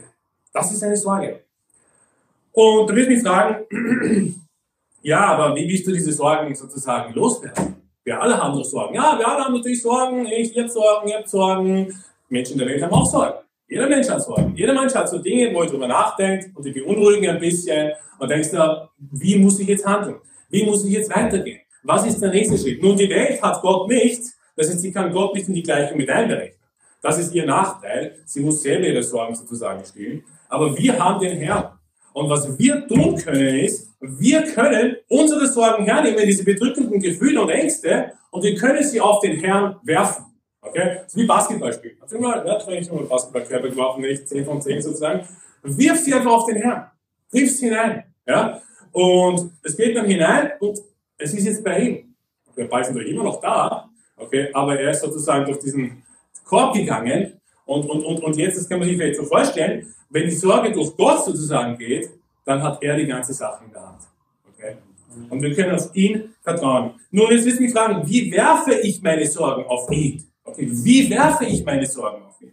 Das 0.54 0.72
ist 0.72 0.84
eine 0.84 0.96
Sorge. 0.96 1.42
Und 2.54 2.90
du 2.90 2.96
wirst 2.96 3.10
mich 3.10 3.22
fragen, 3.22 3.66
ja, 5.02 5.20
aber 5.20 5.54
wie 5.54 5.68
willst 5.68 5.86
du 5.86 5.92
diese 5.92 6.14
Sorgen 6.14 6.56
sozusagen 6.56 7.14
loswerden? 7.14 7.81
Wir 8.04 8.20
alle 8.20 8.42
haben 8.42 8.58
doch 8.58 8.66
Sorgen. 8.66 8.96
Ja, 8.96 9.18
wir 9.18 9.28
alle 9.28 9.44
haben 9.44 9.54
natürlich 9.54 9.82
Sorgen. 9.82 10.26
Ich, 10.26 10.56
ihr 10.56 10.64
habt 10.64 10.72
Sorgen, 10.72 11.08
ihr 11.10 11.18
habt 11.18 11.30
Sorgen. 11.30 11.94
Menschen 12.30 12.58
der 12.58 12.68
Welt 12.68 12.82
haben 12.82 12.94
auch 12.94 13.06
Sorgen. 13.06 13.40
Jeder 13.68 13.88
Mensch 13.88 14.10
hat 14.10 14.22
Sorgen. 14.22 14.54
Jeder 14.56 14.74
Mensch 14.74 14.94
hat 14.94 15.10
so 15.10 15.20
Dinge, 15.20 15.54
wo 15.54 15.62
er 15.62 15.68
drüber 15.68 15.88
nachdenkt 15.88 16.56
und 16.56 16.66
die 16.66 16.72
beunruhigen 16.72 17.30
ein 17.30 17.40
bisschen 17.40 17.92
und 18.20 18.30
denkst 18.30 18.52
du, 18.52 18.90
wie 19.12 19.38
muss 19.38 19.60
ich 19.60 19.68
jetzt 19.68 19.86
handeln? 19.86 20.18
Wie 20.50 20.66
muss 20.66 20.84
ich 20.84 20.92
jetzt 20.92 21.16
weitergehen? 21.16 21.62
Was 21.84 22.06
ist 22.06 22.20
der 22.22 22.32
nächste 22.32 22.58
Schritt? 22.58 22.82
Nun, 22.82 22.98
die 22.98 23.10
Welt 23.10 23.42
hat 23.42 23.62
Gott 23.62 23.88
nicht. 23.88 24.22
Das 24.56 24.70
heißt, 24.70 24.82
sie 24.82 24.92
kann 24.92 25.12
Gott 25.12 25.34
nicht 25.34 25.48
in 25.48 25.54
die 25.54 25.64
Gleichung 25.64 25.98
mit 25.98 26.10
einberechnen. 26.10 26.60
Das 27.02 27.18
ist 27.18 27.34
ihr 27.34 27.46
Nachteil. 27.46 28.18
Sie 28.26 28.42
muss 28.42 28.62
selber 28.62 28.88
ihre 28.88 29.04
Sorgen 29.04 29.34
sozusagen 29.36 29.84
stillen. 29.86 30.24
Aber 30.50 30.78
wir 30.78 31.00
haben 31.04 31.20
den 31.20 31.38
Herrn. 31.38 31.72
Und 32.14 32.30
was 32.30 32.60
wir 32.60 32.88
tun 32.88 33.16
können 33.16 33.56
ist, 33.60 33.91
wir 34.02 34.44
können 34.44 34.98
unsere 35.08 35.48
Sorgen 35.48 35.86
hernehmen, 35.86 36.26
diese 36.26 36.44
bedrückenden 36.44 37.00
Gefühle 37.00 37.42
und 37.42 37.50
Ängste, 37.50 38.14
und 38.32 38.44
wir 38.44 38.56
können 38.56 38.84
sie 38.84 39.00
auf 39.00 39.20
den 39.20 39.40
Herrn 39.40 39.76
werfen. 39.84 40.26
Okay? 40.62 41.00
Ist 41.06 41.18
wie 41.18 41.26
Basketballspielen. 41.26 41.98
Hast 42.02 42.14
du 42.14 42.20
mal, 42.20 42.46
ja, 42.46 42.58
ich 42.70 42.90
habe 42.90 43.02
mal 43.02 43.08
Basketballkörper 43.08 43.70
geworfen, 43.70 44.02
nicht 44.02 44.28
10 44.28 44.46
von 44.46 44.62
10 44.62 44.82
sozusagen. 44.82 45.28
Wirf 45.64 46.00
sie 46.00 46.14
einfach 46.14 46.32
auf 46.32 46.46
den 46.46 46.58
Herrn. 46.58 46.86
Triff 47.30 47.52
sie 47.52 47.68
hinein. 47.68 48.04
Ja? 48.26 48.62
Und 48.92 49.52
es 49.64 49.76
geht 49.76 49.96
dann 49.96 50.06
hinein 50.06 50.52
und 50.60 50.80
es 51.18 51.34
ist 51.34 51.46
jetzt 51.46 51.64
bei 51.64 51.80
ihm. 51.80 52.16
Der 52.56 52.66
Ball 52.66 52.82
ist 52.82 52.90
natürlich 52.90 53.12
immer 53.12 53.24
noch 53.24 53.40
da, 53.40 53.90
okay? 54.18 54.50
aber 54.54 54.80
er 54.80 54.92
ist 54.92 55.02
sozusagen 55.02 55.46
durch 55.46 55.60
diesen 55.60 56.04
Korb 56.44 56.74
gegangen 56.74 57.40
und, 57.66 57.90
und, 57.90 58.04
und, 58.04 58.24
und 58.24 58.38
jetzt, 58.38 58.58
das 58.58 58.68
kann 58.68 58.80
man 58.80 58.88
sich 58.88 58.98
vielleicht 58.98 59.18
so 59.18 59.24
vorstellen, 59.24 59.94
wenn 60.10 60.26
die 60.26 60.36
Sorge 60.36 60.72
durch 60.72 60.96
Gott 60.98 61.24
sozusagen 61.24 61.78
geht, 61.78 62.10
dann 62.52 62.64
hat 62.64 62.84
er 62.84 62.96
die 62.98 63.08
ganze 63.08 63.34
Sache 63.34 63.64
in 63.66 63.72
der 63.72 63.82
Hand. 63.82 64.02
Okay? 64.54 64.78
Und 65.30 65.42
wir 65.42 65.56
können 65.56 65.76
auf 65.76 65.96
ihn 65.96 66.34
vertrauen. 66.42 67.00
Nun, 67.12 67.32
jetzt 67.32 67.46
müssen 67.46 67.64
wir 67.64 67.72
fragen, 67.72 68.08
wie 68.08 68.32
werfe 68.32 68.74
ich 68.74 69.02
meine 69.02 69.26
Sorgen 69.26 69.66
auf 69.66 69.90
ihn? 69.92 70.24
Okay, 70.44 70.68
wie 70.70 71.10
werfe 71.10 71.46
ich 71.46 71.64
meine 71.64 71.86
Sorgen 71.86 72.24
auf 72.24 72.42
ihn? 72.42 72.52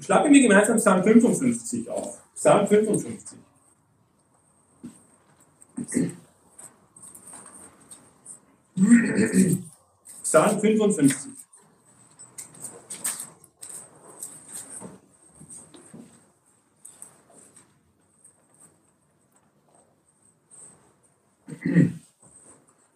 Schlagen 0.00 0.32
wir 0.32 0.42
gemeinsam 0.42 0.76
Psalm 0.76 1.02
55 1.02 1.88
auf. 1.88 2.20
Psalm 2.34 2.66
55. 2.66 3.38
Psalm 10.22 10.60
55. 10.60 11.31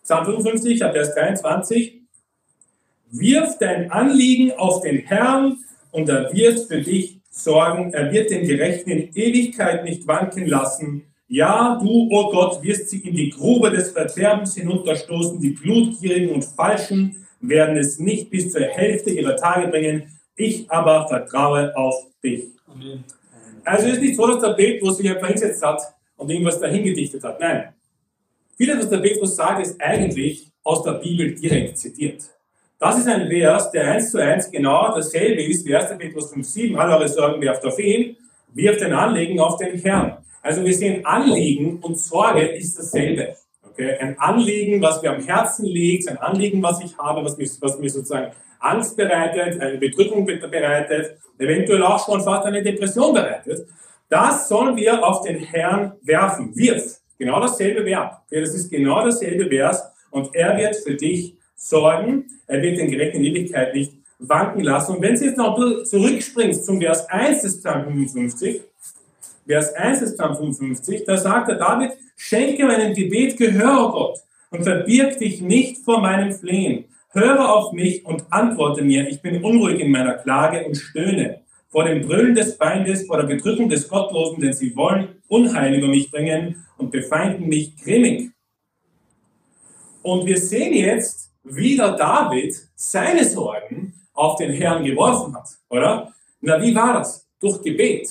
Psalm 0.03 0.25
55, 0.25 0.79
Vers 0.79 1.15
23. 1.15 2.01
Wirf 3.11 3.59
dein 3.59 3.91
Anliegen 3.91 4.53
auf 4.53 4.83
den 4.83 4.99
Herrn 4.99 5.59
und 5.93 6.09
er 6.09 6.33
wird 6.33 6.61
für 6.61 6.81
dich 6.81 7.21
sorgen. 7.31 7.93
Er 7.93 8.13
wird 8.13 8.31
den 8.31 8.47
Gerechten 8.47 8.91
in 8.91 9.15
Ewigkeit 9.15 9.85
nicht 9.85 10.07
wanken 10.07 10.47
lassen. 10.47 11.05
Ja, 11.29 11.79
du, 11.81 11.89
o 11.89 12.09
oh 12.11 12.31
Gott, 12.31 12.63
wirst 12.63 12.91
sie 12.91 13.01
in 13.01 13.17
die 13.17 13.31
Grube 13.31 13.71
des 13.71 13.91
Verderbens 13.91 14.55
hinunterstoßen, 14.55 15.41
die 15.41 15.51
Blutgierigen 15.51 16.31
und 16.31 16.45
Falschen 16.45 17.27
werden 17.41 17.77
es 17.77 17.99
nicht 17.99 18.31
bis 18.31 18.53
zur 18.53 18.63
Hälfte 18.63 19.11
ihrer 19.11 19.37
Tage 19.37 19.69
bringen. 19.69 20.19
Ich 20.37 20.71
aber 20.71 21.09
vertraue 21.09 21.77
auf 21.77 21.95
dich. 22.23 22.45
Amen. 22.67 23.05
Also 23.65 23.89
es 23.89 23.95
ist 23.95 24.03
nicht 24.03 24.17
so, 24.17 24.27
dass 24.27 24.41
der 24.41 24.53
Petrus 24.53 24.99
sich 24.99 25.11
einfach 25.11 25.27
hingesetzt 25.27 25.65
hat 25.65 25.81
und 26.17 26.31
irgendwas 26.31 26.61
dahin 26.61 26.85
gedichtet 26.85 27.25
hat. 27.25 27.41
Nein. 27.41 27.75
Vieles, 28.57 28.79
was 28.79 28.91
der 28.91 28.99
Petrus 28.99 29.37
sagt, 29.37 29.67
ist 29.67 29.81
eigentlich 29.81 30.51
aus 30.63 30.83
der 30.83 30.93
Bibel 30.93 31.35
direkt 31.35 31.79
zitiert. 31.79 32.23
Das 32.79 32.99
ist 32.99 33.07
ein 33.07 33.29
Vers, 33.29 33.71
der 33.71 33.93
eins 33.93 34.11
zu 34.11 34.19
eins 34.19 34.51
genau 34.51 34.95
dasselbe 34.95 35.43
ist 35.43 35.65
wie 35.67 35.75
1. 35.75 35.97
Petrus 35.99 36.33
5,7. 36.33 36.77
Alle 36.77 36.97
eure 36.97 37.09
Sorgen 37.09 37.41
werft 37.41 37.65
auf 37.65 37.79
ihn, 37.79 38.17
wirft 38.53 38.81
den 38.81 38.93
Anliegen 38.93 39.41
auf 39.41 39.57
den 39.59 39.79
Herrn. 39.79 40.19
Also 40.43 40.65
wir 40.65 40.75
sehen, 40.75 41.05
Anliegen 41.05 41.81
und 41.81 41.99
Sorge 41.99 42.47
ist 42.47 42.79
dasselbe. 42.79 43.35
Okay? 43.63 43.97
Ein 43.99 44.19
Anliegen, 44.19 44.81
was 44.81 45.03
mir 45.03 45.13
am 45.13 45.23
Herzen 45.23 45.67
liegt, 45.67 46.09
ein 46.09 46.19
Anliegen, 46.19 46.63
was 46.63 46.83
ich 46.83 46.97
habe, 46.97 47.25
was 47.25 47.37
mir, 47.37 47.49
was 47.61 47.79
mir 47.79 47.91
sozusagen 47.91 48.33
Angst 48.61 48.97
bereitet, 48.97 49.61
eine 49.61 49.79
Bedrückung 49.79 50.25
bereitet, 50.25 51.19
eventuell 51.39 51.83
auch 51.83 52.05
schon 52.05 52.23
fast 52.23 52.47
eine 52.47 52.63
Depression 52.63 53.13
bereitet. 53.13 53.67
Das 54.09 54.49
sollen 54.49 54.77
wir 54.77 55.05
auf 55.05 55.23
den 55.23 55.39
Herrn 55.39 55.93
werfen. 56.03 56.55
Wirf. 56.57 57.01
Genau 57.19 57.41
dasselbe 57.41 57.85
Verb. 57.85 58.23
Okay? 58.27 58.41
Das 58.41 58.55
ist 58.55 58.71
genau 58.71 59.05
dasselbe 59.05 59.49
Vers 59.49 59.85
und 60.11 60.35
er 60.35 60.57
wird 60.57 60.77
für 60.77 60.95
dich 60.95 61.37
sorgen. 61.55 62.27
Er 62.47 62.63
wird 62.63 62.79
den 62.79 62.91
gerechten 62.91 63.25
Ewigkeit 63.25 63.75
nicht 63.75 63.95
wanken 64.19 64.63
lassen. 64.63 64.97
Und 64.97 65.03
wenn 65.03 65.17
Sie 65.17 65.27
jetzt 65.27 65.39
noch 65.39 65.57
zurückspringst 65.85 66.65
zum 66.65 66.81
Vers 66.81 67.09
1 67.09 67.43
des 67.43 67.61
Psalm 67.61 67.85
55, 67.85 68.63
Vers 69.47 69.75
1 69.75 70.01
des 70.01 70.17
Psalm 70.17 70.37
55, 70.37 71.05
da 71.05 71.17
sagt 71.17 71.49
der 71.49 71.57
David, 71.57 71.93
schenke 72.17 72.65
meinem 72.67 72.95
Gebet 72.95 73.37
Gehör, 73.37 73.91
Gott, 73.93 74.19
und 74.51 74.65
verbirg 74.65 75.19
dich 75.19 75.41
nicht 75.41 75.79
vor 75.85 76.01
meinem 76.01 76.33
Flehen. 76.33 76.87
Höre 77.11 77.55
auf 77.55 77.73
mich 77.73 78.05
und 78.05 78.25
antworte 78.31 78.83
mir. 78.83 79.09
Ich 79.09 79.23
bin 79.23 79.43
unruhig 79.43 79.81
in 79.81 79.91
meiner 79.91 80.15
Klage 80.15 80.65
und 80.65 80.77
stöhne 80.77 81.41
vor 81.69 81.85
dem 81.85 82.07
Brüllen 82.07 82.35
des 82.35 82.55
Feindes, 82.55 83.07
vor 83.07 83.19
der 83.19 83.27
Bedrückung 83.27 83.69
des 83.69 83.89
Gottlosen, 83.89 84.41
denn 84.41 84.53
sie 84.53 84.75
wollen 84.77 85.09
Unheil 85.29 85.75
über 85.75 85.89
mich 85.89 86.11
bringen 86.11 86.66
und 86.79 86.91
befeinden 86.91 87.49
mich 87.49 87.77
grimmig. 87.77 88.31
Und 90.03 90.27
wir 90.27 90.39
sehen 90.39 90.75
jetzt, 90.75 91.33
wie 91.43 91.77
der 91.77 91.93
David 91.93 92.55
seine 92.75 93.25
Sorgen 93.25 93.95
auf 94.13 94.37
den 94.37 94.53
Herrn 94.53 94.85
geworfen 94.85 95.35
hat, 95.35 95.49
oder? 95.69 96.13
Na, 96.41 96.61
wie 96.61 96.75
war 96.75 96.95
das? 96.95 97.27
Durch 97.41 97.61
Gebet 97.63 98.09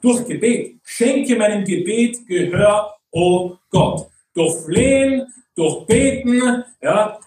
durch 0.00 0.26
Gebet. 0.26 0.80
Schenke 0.82 1.36
meinem 1.36 1.64
Gebet 1.64 2.26
Gehör, 2.26 2.96
o 3.10 3.20
oh 3.20 3.56
Gott. 3.70 4.08
Durch 4.34 4.64
Flehen, 4.64 5.26
durch 5.54 5.86
Beten, 5.86 6.64
ja, 6.80 7.18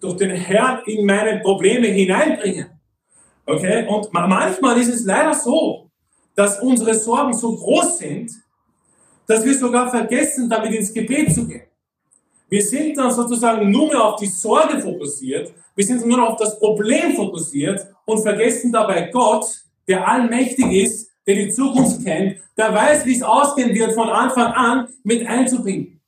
durch 0.00 0.16
den 0.16 0.30
Herrn 0.30 0.82
in 0.86 1.06
meine 1.06 1.40
Probleme 1.40 1.86
hineinbringen. 1.86 2.66
Okay? 3.46 3.86
Und 3.86 4.12
manchmal 4.12 4.78
ist 4.78 4.88
es 4.88 5.04
leider 5.04 5.34
so, 5.34 5.90
dass 6.34 6.60
unsere 6.60 6.94
Sorgen 6.94 7.32
so 7.32 7.56
groß 7.56 7.98
sind, 7.98 8.30
dass 9.28 9.44
wir 9.44 9.56
sogar 9.56 9.90
vergessen, 9.90 10.48
damit 10.48 10.72
ins 10.72 10.92
Gebet 10.92 11.32
zu 11.34 11.46
gehen. 11.46 11.62
Wir 12.48 12.62
sind 12.62 12.96
dann 12.96 13.12
sozusagen 13.12 13.70
nur 13.70 13.88
mehr 13.88 14.02
auf 14.02 14.18
die 14.18 14.26
Sorge 14.26 14.80
fokussiert, 14.80 15.52
wir 15.76 15.84
sind 15.84 16.04
nur 16.06 16.16
noch 16.16 16.30
auf 16.30 16.36
das 16.36 16.58
Problem 16.58 17.14
fokussiert 17.14 17.86
und 18.06 18.22
vergessen 18.22 18.72
dabei 18.72 19.10
Gott, 19.12 19.44
der 19.86 20.08
allmächtig 20.08 20.72
ist, 20.72 21.10
der 21.26 21.36
die 21.36 21.50
Zukunft 21.50 22.02
kennt, 22.04 22.38
der 22.56 22.74
weiß, 22.74 23.04
wie 23.04 23.14
es 23.14 23.22
ausgehen 23.22 23.74
wird, 23.74 23.92
von 23.92 24.08
Anfang 24.08 24.52
an 24.52 24.88
mit 25.04 25.26
einzubinden. 25.26 26.00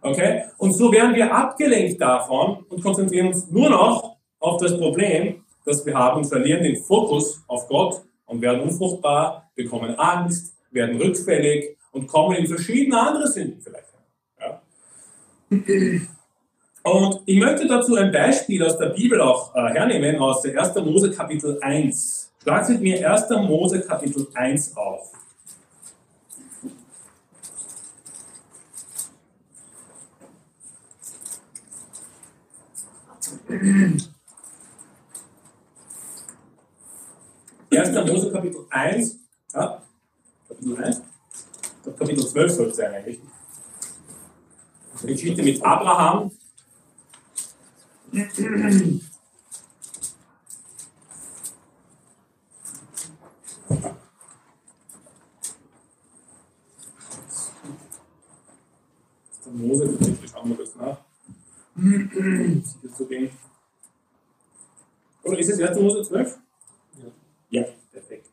Okay? 0.00 0.44
Und 0.56 0.72
so 0.72 0.90
werden 0.90 1.14
wir 1.14 1.32
abgelenkt 1.32 2.00
davon 2.00 2.64
und 2.68 2.82
konzentrieren 2.82 3.28
uns 3.28 3.50
nur 3.50 3.68
noch 3.68 4.16
auf 4.40 4.60
das 4.60 4.76
Problem, 4.78 5.44
das 5.64 5.84
wir 5.84 5.94
haben, 5.94 6.24
verlieren 6.24 6.62
den 6.62 6.76
Fokus 6.76 7.42
auf 7.46 7.68
Gott 7.68 8.00
und 8.26 8.40
werden 8.40 8.62
unfruchtbar, 8.62 9.50
bekommen 9.54 9.94
Angst, 9.96 10.54
werden 10.70 11.00
rückfällig 11.00 11.77
und 11.98 12.06
kommen 12.06 12.36
in 12.36 12.46
verschiedene 12.46 13.00
andere 13.00 13.26
Sünden 13.26 13.60
vielleicht. 13.60 13.86
Ja? 14.40 14.62
Und 16.82 17.20
ich 17.26 17.38
möchte 17.38 17.66
dazu 17.66 17.96
ein 17.96 18.12
Beispiel 18.12 18.64
aus 18.64 18.78
der 18.78 18.90
Bibel 18.90 19.20
auch 19.20 19.54
äh, 19.54 19.72
hernehmen, 19.72 20.16
aus 20.20 20.42
der 20.42 20.60
1. 20.60 20.74
Mose 20.76 21.10
Kapitel 21.10 21.58
1. 21.60 22.32
Schlagt 22.42 22.68
mit 22.70 22.80
mir 22.80 23.10
1. 23.10 23.28
Mose 23.30 23.80
Kapitel 23.80 24.26
1 24.34 24.76
auf. 24.76 25.12
Erster 37.70 38.06
Mose 38.06 38.30
Kapitel 38.30 38.66
1, 38.70 39.18
ja, 39.52 39.82
Kapitel 40.48 40.84
1, 40.84 41.02
Kapitel 41.98 42.24
12 42.38 42.52
sollte 42.52 42.70
es 42.70 42.80
eigentlich. 42.80 43.20
Geschichte 45.02 45.42
mit 45.42 45.60
Abraham. 45.64 46.30
Mose, 59.52 59.98
ich 60.00 60.30
schauen 60.30 60.48
wir 60.50 60.56
das 60.58 60.76
nach. 60.76 60.98
Sicher 61.74 62.94
zu 62.94 63.06
gehen. 63.06 63.30
Oder 65.24 65.38
ist 65.38 65.50
es 65.50 65.60
1. 65.60 65.80
Mose 65.80 66.02
12? 66.02 66.38
Ja. 67.50 67.60
ja, 67.62 67.68
perfekt. 67.90 68.28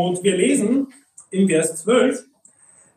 Und 0.00 0.22
wir 0.24 0.34
lesen 0.34 0.88
im 1.30 1.46
Vers 1.46 1.76
12, 1.82 2.24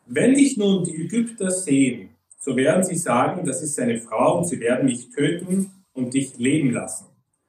wenn 0.06 0.34
dich 0.34 0.56
nun 0.56 0.84
die 0.84 1.02
Ägypter 1.04 1.50
sehen, 1.50 2.10
so 2.38 2.56
werden 2.56 2.82
sie 2.82 2.96
sagen, 2.96 3.44
das 3.44 3.62
ist 3.62 3.74
seine 3.74 3.98
Frau 3.98 4.38
und 4.38 4.44
sie 4.46 4.58
werden 4.58 4.86
mich 4.86 5.10
töten 5.10 5.70
und 5.92 6.14
dich 6.14 6.36
leben 6.38 6.70
lassen. 6.72 7.06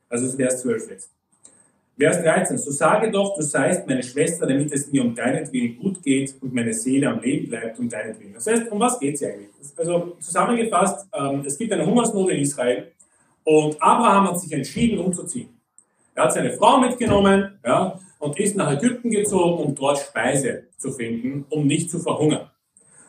Also 0.09 0.25
ist 0.25 0.35
Vers 0.35 0.61
12 0.61 0.89
jetzt. 0.89 1.09
Vers 1.97 2.21
13, 2.21 2.57
so 2.57 2.71
sage 2.71 3.09
doch, 3.09 3.37
du 3.37 3.43
seist 3.43 3.87
meine 3.87 4.03
Schwester, 4.03 4.45
damit 4.45 4.73
es 4.73 4.91
mir 4.91 5.01
um 5.01 5.15
deinetwillen 5.15 5.77
gut 5.77 6.03
geht 6.03 6.35
und 6.41 6.53
meine 6.53 6.73
Seele 6.73 7.07
am 7.07 7.21
Leben 7.21 7.47
bleibt 7.47 7.79
um 7.79 7.87
deinetwillen. 7.87 8.33
Das 8.33 8.47
heißt, 8.47 8.69
um 8.69 8.79
was 8.81 8.99
geht 8.99 9.15
es 9.15 9.23
eigentlich? 9.23 9.49
Also 9.77 10.17
zusammengefasst, 10.19 11.07
ähm, 11.13 11.43
es 11.45 11.57
gibt 11.57 11.71
eine 11.71 11.85
Hungersnot 11.85 12.29
in 12.31 12.41
Israel 12.41 12.91
und 13.45 13.81
Abraham 13.81 14.27
hat 14.27 14.39
sich 14.41 14.51
entschieden, 14.51 14.99
umzuziehen. 14.99 15.47
Er 16.13 16.25
hat 16.25 16.33
seine 16.33 16.51
Frau 16.51 16.79
mitgenommen 16.79 17.57
ja, 17.65 17.99
und 18.25 18.39
ist 18.39 18.55
nach 18.55 18.71
Ägypten 18.73 19.11
gezogen, 19.11 19.63
um 19.63 19.75
dort 19.75 19.99
Speise 19.99 20.67
zu 20.77 20.91
finden, 20.91 21.45
um 21.49 21.65
nicht 21.67 21.89
zu 21.89 21.99
verhungern. 21.99 22.49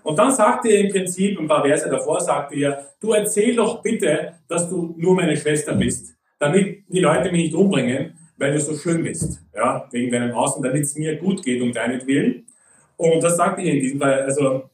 Und 0.02 0.18
dann 0.18 0.32
sagte 0.32 0.68
er 0.68 0.82
im 0.82 0.90
Prinzip, 0.92 1.38
ein 1.40 1.48
paar 1.48 1.64
Verse 1.64 1.88
davor, 1.88 2.20
sagte 2.20 2.54
er, 2.54 2.86
du 3.00 3.12
erzähl 3.12 3.56
doch 3.56 3.82
bitte, 3.82 4.34
dass 4.46 4.68
du 4.68 4.94
nur 4.96 5.14
meine 5.14 5.36
Schwester 5.36 5.74
bist, 5.74 6.14
damit 6.38 6.84
die 6.88 7.00
Leute 7.00 7.32
mich 7.32 7.46
nicht 7.46 7.54
umbringen 7.54 8.12
weil 8.36 8.52
du 8.52 8.60
so 8.60 8.76
schön 8.76 9.02
bist, 9.02 9.40
ja, 9.54 9.88
wegen 9.90 10.10
deinem 10.10 10.32
Außen, 10.32 10.62
damit 10.62 10.82
es 10.82 10.96
mir 10.96 11.16
gut 11.16 11.42
geht 11.42 11.62
um 11.62 11.72
deinetwillen. 11.72 12.46
Und 12.96 13.22
das 13.22 13.36
sagt 13.36 13.58
er 13.58 13.64
in 13.64 13.80
diesem 13.80 14.00
Fall, 14.00 14.22
also, 14.22 14.70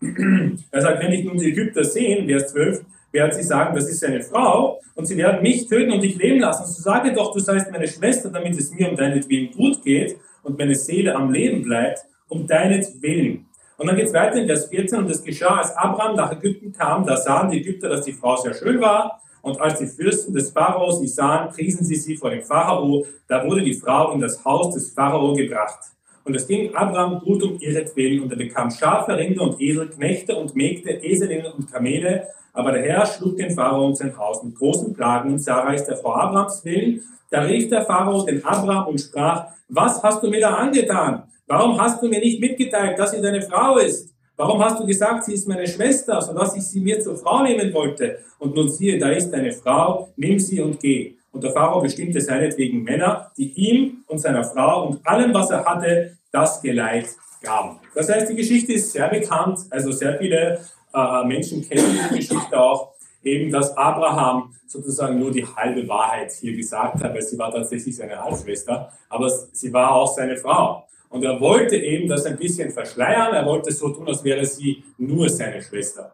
er 0.70 0.80
sagt, 0.80 1.02
wenn 1.02 1.12
ich 1.12 1.24
nun 1.24 1.38
die 1.38 1.50
Ägypter 1.50 1.84
sehen, 1.84 2.26
Vers 2.26 2.52
12, 2.52 2.84
werden 3.12 3.32
sie 3.32 3.42
sagen, 3.42 3.74
das 3.74 3.88
ist 3.88 4.00
seine 4.00 4.22
Frau, 4.22 4.80
und 4.94 5.06
sie 5.06 5.16
werden 5.16 5.42
mich 5.42 5.68
töten 5.68 5.92
und 5.92 6.02
dich 6.02 6.16
leben 6.16 6.40
lassen. 6.40 6.66
So 6.66 6.82
sage 6.82 7.12
doch, 7.12 7.32
du 7.32 7.38
seist 7.38 7.70
meine 7.70 7.88
Schwester, 7.88 8.30
damit 8.30 8.58
es 8.58 8.72
mir 8.72 8.90
um 8.90 8.96
deinetwillen 8.96 9.52
gut 9.52 9.82
geht 9.82 10.16
und 10.42 10.58
meine 10.58 10.74
Seele 10.74 11.14
am 11.14 11.32
Leben 11.32 11.62
bleibt, 11.62 12.00
um 12.28 12.46
deinetwillen. 12.46 13.46
Und 13.78 13.86
dann 13.86 13.96
geht 13.96 14.06
es 14.06 14.14
weiter 14.14 14.36
in 14.36 14.46
Vers 14.46 14.66
14, 14.66 14.98
und 14.98 15.10
es 15.10 15.22
geschah, 15.22 15.58
als 15.58 15.76
Abraham 15.76 16.16
nach 16.16 16.32
Ägypten 16.32 16.72
kam, 16.72 17.06
da 17.06 17.16
sahen 17.16 17.50
die 17.50 17.60
Ägypter, 17.60 17.88
dass 17.88 18.04
die 18.04 18.12
Frau 18.12 18.36
sehr 18.36 18.54
schön 18.54 18.80
war, 18.80 19.20
und 19.42 19.60
als 19.60 19.78
die 19.78 19.86
Fürsten 19.86 20.32
des 20.32 20.50
Pharaos 20.50 21.00
sie 21.00 21.08
sahen, 21.08 21.50
priesen 21.50 21.84
sie 21.84 21.96
sie 21.96 22.16
vor 22.16 22.30
dem 22.30 22.42
Pharao. 22.42 23.04
Da 23.26 23.44
wurde 23.44 23.62
die 23.62 23.74
Frau 23.74 24.12
in 24.12 24.20
das 24.20 24.44
Haus 24.44 24.72
des 24.72 24.92
Pharao 24.92 25.34
gebracht. 25.34 25.91
Und 26.24 26.36
es 26.36 26.46
ging 26.46 26.74
Abraham 26.74 27.20
gut 27.20 27.42
um 27.42 27.58
ihretwillen, 27.58 28.22
und 28.22 28.30
er 28.30 28.38
bekam 28.38 28.70
Schafe, 28.70 29.16
Rinder 29.16 29.42
und 29.42 29.60
Esel, 29.60 29.88
Knechte 29.88 30.36
und 30.36 30.54
Mägde, 30.54 31.02
Eselinnen 31.02 31.52
und 31.52 31.70
Kamele. 31.70 32.28
Aber 32.52 32.72
der 32.72 32.82
Herr 32.82 33.06
schlug 33.06 33.36
den 33.36 33.50
Pharao 33.50 33.86
und 33.86 33.96
sein 33.96 34.16
Haus 34.16 34.42
mit 34.42 34.54
großen 34.54 34.92
Plagen 34.94 35.32
und 35.32 35.38
Sarais 35.38 35.84
der 35.84 35.96
Frau 35.96 36.14
Abrahams 36.14 36.64
willen. 36.64 37.02
Da 37.30 37.42
rief 37.42 37.68
der 37.68 37.82
Pharao 37.82 38.24
den 38.24 38.44
Abraham 38.44 38.88
und 38.88 39.00
sprach, 39.00 39.46
was 39.68 40.02
hast 40.02 40.22
du 40.22 40.28
mir 40.28 40.40
da 40.40 40.54
angetan? 40.54 41.24
Warum 41.46 41.80
hast 41.80 42.02
du 42.02 42.08
mir 42.08 42.20
nicht 42.20 42.40
mitgeteilt, 42.40 42.98
dass 42.98 43.12
sie 43.12 43.22
deine 43.22 43.42
Frau 43.42 43.78
ist? 43.78 44.14
Warum 44.36 44.62
hast 44.62 44.80
du 44.80 44.86
gesagt, 44.86 45.24
sie 45.24 45.34
ist 45.34 45.48
meine 45.48 45.66
Schwester, 45.66 46.20
sodass 46.20 46.56
ich 46.56 46.62
sie 46.62 46.80
mir 46.80 47.00
zur 47.00 47.16
Frau 47.16 47.42
nehmen 47.42 47.72
wollte? 47.72 48.18
Und 48.38 48.54
nun 48.54 48.68
siehe, 48.68 48.98
da 48.98 49.10
ist 49.10 49.30
deine 49.30 49.52
Frau, 49.52 50.08
nimm 50.16 50.38
sie 50.38 50.60
und 50.60 50.80
geh. 50.80 51.16
Und 51.32 51.42
der 51.42 51.52
Pharao 51.52 51.80
bestimmte 51.80 52.20
seinetwegen 52.20 52.82
Männer, 52.82 53.32
die 53.36 53.52
ihm 53.52 54.04
und 54.06 54.18
seiner 54.18 54.44
Frau 54.44 54.86
und 54.86 55.06
allem, 55.06 55.32
was 55.32 55.50
er 55.50 55.64
hatte, 55.64 56.16
das 56.30 56.60
Geleit 56.60 57.08
gaben. 57.42 57.80
Das 57.94 58.08
heißt, 58.08 58.30
die 58.30 58.36
Geschichte 58.36 58.74
ist 58.74 58.92
sehr 58.92 59.08
bekannt, 59.08 59.60
also 59.70 59.90
sehr 59.92 60.18
viele 60.18 60.60
äh, 60.94 61.24
Menschen 61.24 61.66
kennen 61.68 61.98
die 62.10 62.16
Geschichte 62.16 62.60
auch. 62.60 62.92
eben, 63.24 63.50
dass 63.50 63.76
Abraham 63.76 64.54
sozusagen 64.66 65.18
nur 65.18 65.30
die 65.30 65.46
halbe 65.46 65.86
Wahrheit 65.88 66.32
hier 66.32 66.56
gesagt 66.56 67.02
hat, 67.02 67.14
weil 67.14 67.22
sie 67.22 67.38
war 67.38 67.52
tatsächlich 67.52 67.96
seine 67.96 68.20
Halbschwester, 68.20 68.92
aber 69.08 69.30
sie 69.30 69.72
war 69.72 69.94
auch 69.94 70.12
seine 70.12 70.36
Frau. 70.36 70.86
Und 71.08 71.22
er 71.24 71.38
wollte 71.40 71.76
eben 71.76 72.08
das 72.08 72.24
ein 72.24 72.36
bisschen 72.36 72.70
verschleiern, 72.70 73.34
er 73.34 73.44
wollte 73.44 73.70
so 73.70 73.90
tun, 73.90 74.08
als 74.08 74.24
wäre 74.24 74.44
sie 74.44 74.82
nur 74.98 75.28
seine 75.28 75.62
Schwester. 75.62 76.12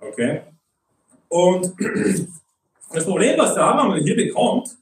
Okay? 0.00 0.42
Und 1.28 1.72
das 2.92 3.04
Problem, 3.04 3.38
was 3.38 3.54
der 3.54 3.64
Abraham 3.64 3.94
hier 3.96 4.16
bekommt, 4.16 4.76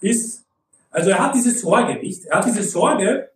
ist, 0.00 0.44
also 0.90 1.10
er 1.10 1.18
hat 1.18 1.34
diese 1.34 1.50
Sorge 1.50 1.94
nicht. 1.94 2.24
Er 2.24 2.38
hat 2.38 2.46
diese 2.46 2.62
Sorge, 2.62 3.30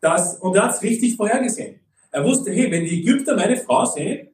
dass, 0.00 0.36
und 0.36 0.56
er 0.56 0.64
hat 0.64 0.74
es 0.74 0.82
richtig 0.82 1.16
vorhergesehen. 1.16 1.80
Er 2.10 2.24
wusste, 2.24 2.50
hey, 2.50 2.70
wenn 2.70 2.84
die 2.84 3.00
Ägypter 3.00 3.36
meine 3.36 3.56
Frau 3.56 3.84
sehen, 3.84 4.28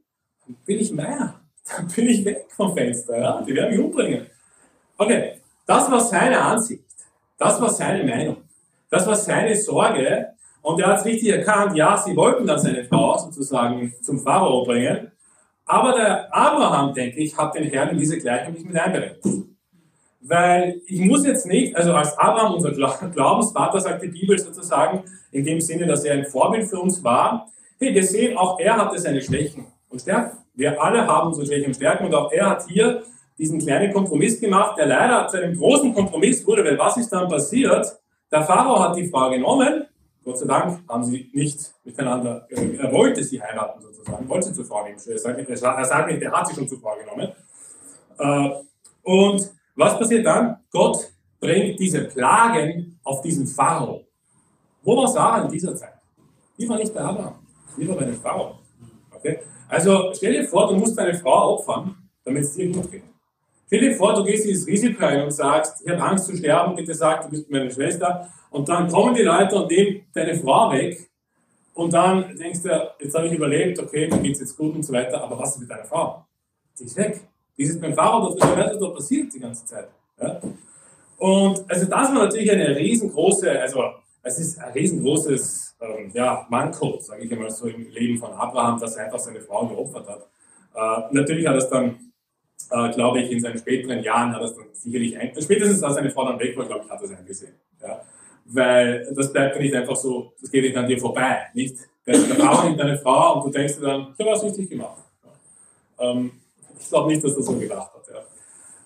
dann 0.46 0.56
bin 0.64 0.78
ich 0.78 0.92
mehr. 0.92 1.40
Dann 1.76 1.88
bin 1.88 2.08
ich 2.08 2.24
weg 2.24 2.46
vom 2.48 2.76
Fenster. 2.76 3.18
Ja? 3.18 3.42
Die 3.42 3.52
werden 3.52 3.70
mich 3.70 3.84
umbringen. 3.84 4.26
Okay, 4.96 5.40
das 5.66 5.90
war 5.90 6.00
seine 6.00 6.40
Ansicht. 6.40 6.84
Das 7.36 7.60
war 7.60 7.70
seine 7.70 8.04
Meinung. 8.04 8.36
Das 8.88 9.04
war 9.04 9.16
seine 9.16 9.56
Sorge. 9.56 10.28
Und 10.62 10.80
er 10.80 10.86
hat 10.86 11.00
es 11.00 11.04
richtig 11.04 11.30
erkannt, 11.30 11.76
ja, 11.76 11.96
sie 11.96 12.14
wollten 12.16 12.46
dann 12.46 12.58
seine 12.58 12.84
Frau 12.84 13.18
sozusagen 13.18 13.92
zum 14.00 14.20
Pharao 14.20 14.64
bringen. 14.64 15.10
Aber 15.66 15.92
der 15.92 16.34
Abraham, 16.34 16.94
denke 16.94 17.18
ich, 17.18 17.36
hat 17.36 17.54
den 17.54 17.64
Herrn 17.64 17.90
in 17.90 17.98
diese 17.98 18.18
Gleichung 18.18 18.54
nicht 18.54 18.66
mit 18.66 18.76
einberechnet. 18.76 19.20
Weil 20.20 20.80
ich 20.86 21.00
muss 21.00 21.26
jetzt 21.26 21.46
nicht, 21.46 21.76
also 21.76 21.92
als 21.92 22.16
Abraham 22.16 22.54
unser 22.54 22.72
Glaubensvater, 22.72 23.80
sagt 23.80 24.02
die 24.02 24.08
Bibel 24.08 24.38
sozusagen, 24.38 25.04
in 25.32 25.44
dem 25.44 25.60
Sinne, 25.60 25.86
dass 25.86 26.04
er 26.04 26.14
ein 26.14 26.24
Vorbild 26.24 26.68
für 26.68 26.78
uns 26.78 27.02
war, 27.02 27.48
hey, 27.78 27.94
wir 27.94 28.04
sehen, 28.04 28.36
auch 28.36 28.58
er 28.58 28.76
hatte 28.76 28.98
seine 28.98 29.20
Schwächen 29.20 29.66
und 29.88 30.00
Stärken. 30.00 30.38
Wir 30.54 30.80
alle 30.80 31.06
haben 31.06 31.28
unsere 31.28 31.46
Schwächen 31.46 31.66
und 31.66 31.74
Stärken 31.74 32.06
und 32.06 32.14
auch 32.14 32.32
er 32.32 32.50
hat 32.50 32.66
hier 32.68 33.02
diesen 33.38 33.58
kleinen 33.58 33.92
Kompromiss 33.92 34.40
gemacht, 34.40 34.78
der 34.78 34.86
leider 34.86 35.28
zu 35.28 35.36
einem 35.36 35.56
großen 35.56 35.92
Kompromiss 35.92 36.46
wurde, 36.46 36.64
weil 36.64 36.78
was 36.78 36.96
ist 36.96 37.10
dann 37.10 37.28
passiert? 37.28 37.86
Der 38.32 38.42
Pharao 38.42 38.80
hat 38.80 38.96
die 38.96 39.06
Frau 39.08 39.30
genommen, 39.30 39.84
Gott 40.24 40.38
sei 40.38 40.46
Dank 40.46 40.80
haben 40.88 41.04
sie 41.04 41.30
nicht 41.34 41.74
miteinander, 41.84 42.46
äh, 42.50 42.76
er 42.76 42.92
wollte 42.92 43.22
sie 43.22 43.40
heiraten 43.40 43.80
sozusagen, 43.80 43.95
wollte 44.28 44.48
sie 44.48 44.54
zur 44.54 44.64
Frau 44.64 44.84
nehmen. 44.84 44.98
Er 45.06 45.18
sagt, 45.18 45.78
er 45.78 45.84
sagt 45.84 46.10
nicht, 46.10 46.22
er 46.22 46.32
hat 46.32 46.46
sie 46.48 46.54
schon 46.54 46.68
zur 46.68 46.80
Frau 46.80 46.96
genommen. 46.96 47.32
Äh, 48.18 48.50
und 49.02 49.50
was 49.74 49.98
passiert 49.98 50.26
dann? 50.26 50.56
Gott 50.70 51.12
bringt 51.40 51.78
diese 51.78 52.04
Plagen 52.04 52.98
auf 53.04 53.20
diesen 53.22 53.46
Pharao. 53.46 54.04
Wo 54.82 54.96
war 54.96 55.08
Sarah 55.08 55.44
in 55.44 55.50
dieser 55.50 55.74
Zeit? 55.74 55.94
Die 56.58 56.68
war 56.68 56.78
nicht 56.78 56.94
bei 56.94 57.00
Abraham, 57.00 57.34
die 57.76 57.88
war 57.88 57.96
bei 57.96 58.04
dem 58.04 58.20
Pharao. 58.20 58.58
Okay? 59.14 59.40
Also 59.68 60.12
stell 60.14 60.32
dir 60.32 60.44
vor, 60.44 60.68
du 60.68 60.76
musst 60.76 60.96
deine 60.96 61.14
Frau 61.14 61.54
opfern, 61.54 61.96
damit 62.24 62.44
es 62.44 62.54
dir 62.54 62.70
gut 62.72 62.90
geht. 62.90 63.02
Stell 63.66 63.80
dir 63.80 63.96
vor, 63.96 64.14
du 64.14 64.22
gehst 64.22 64.46
dieses 64.46 64.66
Risiko 64.66 65.04
ein 65.04 65.24
und 65.24 65.32
sagst, 65.32 65.82
ich 65.84 65.92
habe 65.92 66.00
Angst 66.00 66.26
zu 66.26 66.36
sterben, 66.36 66.76
bitte 66.76 66.94
sag, 66.94 67.22
du 67.22 67.30
bist 67.30 67.50
meine 67.50 67.70
Schwester. 67.70 68.28
Und 68.50 68.68
dann 68.68 68.88
kommen 68.88 69.14
die 69.14 69.22
Leute 69.22 69.56
und 69.56 69.70
nehmen 69.70 70.06
deine 70.14 70.36
Frau 70.36 70.70
weg. 70.70 71.10
Und 71.76 71.92
dann 71.92 72.34
denkst 72.38 72.62
du, 72.62 72.70
jetzt 72.98 73.14
habe 73.14 73.26
ich 73.26 73.34
überlebt, 73.34 73.78
okay, 73.78 74.08
mir 74.08 74.20
geht 74.20 74.32
es 74.32 74.40
jetzt 74.40 74.56
gut 74.56 74.74
und 74.74 74.82
so 74.82 74.94
weiter, 74.94 75.22
aber 75.22 75.38
was 75.38 75.50
ist 75.50 75.60
mit 75.60 75.70
deiner 75.70 75.84
Frau? 75.84 76.24
Die 76.78 76.84
ist 76.84 76.96
weg. 76.96 77.20
Dieses 77.58 77.78
beim 77.78 77.92
Fahrrad, 77.92 78.40
das 78.40 78.48
weiß, 78.48 78.70
was 78.72 78.80
da 78.80 78.88
passiert 78.88 79.34
die 79.34 79.40
ganze 79.40 79.66
Zeit. 79.66 79.88
Ja? 80.18 80.40
Und 81.18 81.70
also 81.70 81.84
das 81.84 81.90
war 81.90 82.14
natürlich 82.14 82.50
eine 82.50 82.74
riesengroße, 82.74 83.60
also 83.60 83.82
es 84.22 84.38
ist 84.38 84.58
ein 84.58 84.72
riesengroßes 84.72 85.76
ähm, 85.82 86.10
ja, 86.14 86.46
Manko, 86.48 86.98
sage 86.98 87.24
ich 87.24 87.32
einmal 87.32 87.50
so 87.50 87.66
im 87.66 87.90
Leben 87.90 88.16
von 88.16 88.32
Abraham, 88.32 88.80
dass 88.80 88.96
er 88.96 89.04
einfach 89.04 89.18
seine 89.18 89.42
Frau 89.42 89.66
geopfert 89.66 90.08
hat. 90.08 90.30
Äh, 90.74 91.14
natürlich 91.14 91.46
hat 91.46 91.56
er 91.56 91.58
es 91.58 91.68
dann, 91.68 92.10
äh, 92.70 92.90
glaube 92.94 93.20
ich, 93.20 93.30
in 93.30 93.40
seinen 93.40 93.58
späteren 93.58 94.02
Jahren 94.02 94.32
hat 94.34 94.40
er 94.40 94.46
es 94.46 94.54
dann 94.54 94.68
sicherlich 94.72 95.18
ein, 95.18 95.30
spätestens 95.38 95.82
als 95.82 95.96
seine 95.96 96.10
Frau 96.10 96.24
dann 96.24 96.40
weg 96.40 96.56
war, 96.56 96.64
glaube 96.64 96.84
ich, 96.86 96.90
hat 96.90 97.02
er 97.02 97.10
es 97.10 97.18
eingesehen. 97.18 97.54
Ja? 97.82 98.00
Weil 98.48 99.12
das 99.14 99.32
bleibt 99.32 99.56
ja 99.56 99.62
nicht 99.62 99.74
einfach 99.74 99.96
so, 99.96 100.32
das 100.40 100.50
geht 100.50 100.62
nicht 100.62 100.76
an 100.76 100.86
dir 100.86 100.98
vorbei, 100.98 101.46
nicht? 101.54 101.76
Der, 102.06 102.16
der 102.16 102.64
nimmt 102.64 102.78
deine 102.78 102.98
Frau 102.98 103.34
und 103.36 103.46
du 103.46 103.58
denkst 103.58 103.76
dir 103.76 103.86
dann, 103.86 104.14
ich 104.16 104.24
habe 104.24 104.30
was 104.30 104.44
richtig 104.44 104.70
gemacht. 104.70 105.02
Ähm, 105.98 106.30
ich 106.78 106.88
glaube 106.88 107.08
nicht, 107.08 107.24
dass 107.24 107.36
er 107.36 107.42
so 107.42 107.52
gedacht 107.54 107.90
hat. 107.92 108.04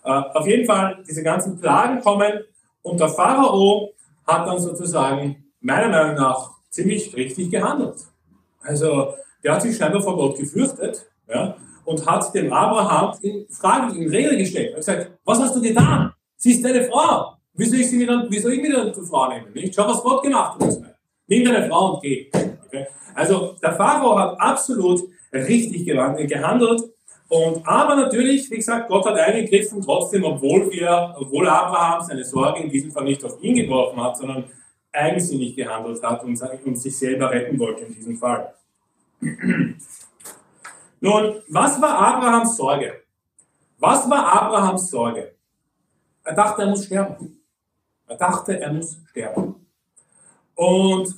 Ja. 0.05 0.21
Äh, 0.21 0.39
auf 0.39 0.47
jeden 0.47 0.65
Fall, 0.65 1.03
diese 1.07 1.23
ganzen 1.23 1.61
Plagen 1.61 2.01
kommen 2.01 2.45
und 2.83 2.99
der 2.99 3.09
Pharao 3.09 3.93
hat 4.27 4.47
dann 4.47 4.59
sozusagen 4.59 5.45
meiner 5.61 5.89
Meinung 5.89 6.17
nach 6.17 6.51
ziemlich 6.71 7.15
richtig 7.15 7.51
gehandelt. 7.51 8.07
Also 8.63 9.15
der 9.43 9.55
hat 9.55 9.63
sich 9.63 9.77
scheinbar 9.77 10.03
vor 10.03 10.17
Gott 10.17 10.39
gefürchtet 10.39 11.07
ja, 11.29 11.57
und 11.85 12.07
hat 12.07 12.35
dem 12.35 12.53
Abraham 12.53 13.19
in 13.23 13.47
Frage, 13.49 13.97
in 13.97 14.09
Rede 14.09 14.37
gestellt. 14.37 14.71
Er 14.71 14.73
hat 14.73 14.79
gesagt, 14.79 15.19
was 15.25 15.41
hast 15.41 15.57
du 15.57 15.61
getan? 15.61 16.13
Sie 16.37 16.53
ist 16.53 16.65
deine 16.65 16.85
Frau. 16.85 17.37
Wie 17.61 17.67
soll 17.67 17.81
ich 17.81 17.91
sie 17.91 18.01
wieder, 18.01 18.27
wie 18.31 18.39
soll 18.39 18.55
ich 18.55 18.63
wieder 18.63 18.91
zur 18.91 19.05
Frau 19.05 19.29
nehmen? 19.29 19.53
Nicht? 19.53 19.75
Schau, 19.75 19.87
was 19.87 20.03
Gott 20.03 20.23
gemacht 20.23 20.59
hat. 20.59 20.79
Nimm 21.27 21.45
deine 21.45 21.69
Frau 21.69 21.93
und 21.93 22.03
geh. 22.03 22.31
Okay? 22.67 22.87
Also 23.15 23.55
der 23.63 23.75
Pharao 23.75 24.19
hat 24.19 24.41
absolut 24.41 25.03
richtig 25.31 25.85
gehandelt 25.85 26.83
und, 27.29 27.67
aber 27.67 27.97
natürlich, 27.97 28.51
wie 28.51 28.57
gesagt, 28.57 28.89
Gott 28.89 29.05
hat 29.05 29.19
eingegriffen, 29.19 29.83
trotzdem, 29.83 30.25
obwohl 30.25 30.73
wir, 30.73 31.15
obwohl 31.19 31.47
Abraham 31.47 32.03
seine 32.03 32.25
Sorge 32.25 32.63
in 32.63 32.71
diesem 32.71 32.93
Fall 32.93 33.05
nicht 33.05 33.23
auf 33.23 33.41
ihn 33.43 33.55
geworfen 33.55 34.03
hat, 34.03 34.17
sondern 34.17 34.45
eigensinnig 34.91 35.55
gehandelt 35.55 36.03
hat 36.03 36.25
und, 36.25 36.43
und 36.65 36.77
sich 36.77 36.97
selber 36.99 37.31
retten 37.31 37.59
wollte 37.59 37.85
in 37.85 37.95
diesem 37.95 38.17
Fall. 38.17 38.55
Nun, 41.01 41.43
was 41.49 41.81
war 41.83 41.99
Abrahams 41.99 42.57
Sorge? 42.57 43.03
Was 43.79 44.09
war 44.09 44.45
Abrahams 44.45 44.89
Sorge? 44.89 45.35
Er 46.25 46.35
dachte, 46.35 46.63
er 46.63 46.69
muss 46.69 46.87
sterben. 46.87 47.40
Er 48.11 48.17
dachte, 48.17 48.61
er 48.61 48.73
muss 48.73 48.99
sterben. 49.09 49.55
Und 50.57 51.15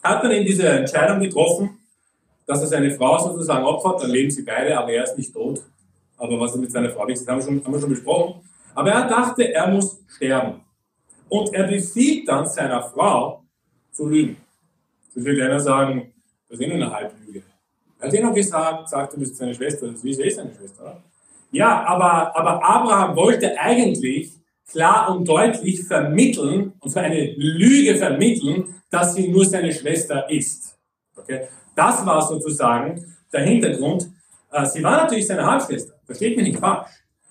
hat 0.00 0.22
dann 0.22 0.30
eben 0.30 0.46
diese 0.46 0.68
Entscheidung 0.68 1.18
getroffen, 1.18 1.80
dass 2.46 2.60
er 2.60 2.68
seine 2.68 2.92
Frau 2.92 3.18
sozusagen 3.18 3.64
opfert, 3.64 4.04
dann 4.04 4.10
leben 4.10 4.30
sie 4.30 4.42
beide, 4.42 4.78
aber 4.78 4.92
er 4.92 5.02
ist 5.02 5.18
nicht 5.18 5.34
tot. 5.34 5.64
Aber 6.16 6.38
was 6.38 6.54
er 6.54 6.60
mit 6.60 6.70
seiner 6.70 6.90
Frau 6.90 7.04
wichtig 7.08 7.26
haben 7.26 7.38
wir 7.38 7.44
schon, 7.44 7.64
haben 7.64 7.72
wir 7.72 7.80
schon 7.80 7.90
besprochen. 7.90 8.48
Aber 8.76 8.92
er 8.92 9.08
dachte, 9.08 9.52
er 9.52 9.66
muss 9.66 9.98
sterben. 10.06 10.60
Und 11.28 11.52
er 11.52 11.66
befiehlt 11.66 12.28
dann 12.28 12.46
seiner 12.46 12.84
Frau 12.84 13.42
zu 13.90 14.06
lügen. 14.08 14.36
So 15.12 15.24
will 15.24 15.42
einer 15.42 15.58
sagen, 15.58 16.12
das 16.48 16.60
ist 16.60 16.66
nur 16.68 16.76
eine 16.76 16.92
Halblüge. 16.92 17.42
Er 17.98 18.06
hat 18.06 18.14
eh 18.14 18.22
noch 18.22 18.34
gesagt, 18.34 18.88
sagt, 18.88 19.14
du 19.14 19.18
bist 19.18 19.36
seine 19.36 19.52
Schwester, 19.52 19.88
das 19.90 20.04
ist 20.04 20.20
eh 20.20 20.30
seine 20.30 20.54
Schwester? 20.54 21.02
Ja, 21.50 21.84
aber, 21.84 22.36
aber 22.36 22.64
Abraham 22.64 23.16
wollte 23.16 23.58
eigentlich 23.58 24.36
klar 24.70 25.14
und 25.14 25.26
deutlich 25.28 25.84
vermitteln, 25.84 26.72
und 26.80 26.90
zwar 26.90 27.04
eine 27.04 27.32
Lüge 27.36 27.96
vermitteln, 27.96 28.74
dass 28.90 29.14
sie 29.14 29.28
nur 29.28 29.44
seine 29.44 29.72
Schwester 29.72 30.28
ist. 30.30 30.76
Okay? 31.16 31.48
Das 31.74 32.04
war 32.04 32.22
sozusagen 32.22 33.14
der 33.32 33.42
Hintergrund. 33.42 34.08
Äh, 34.52 34.66
sie 34.66 34.82
war 34.82 35.02
natürlich 35.02 35.26
seine 35.26 35.46
Halbschwester, 35.46 35.94
versteht 36.04 36.36
mich 36.36 36.48
nicht 36.48 36.58
falsch. 36.58 36.90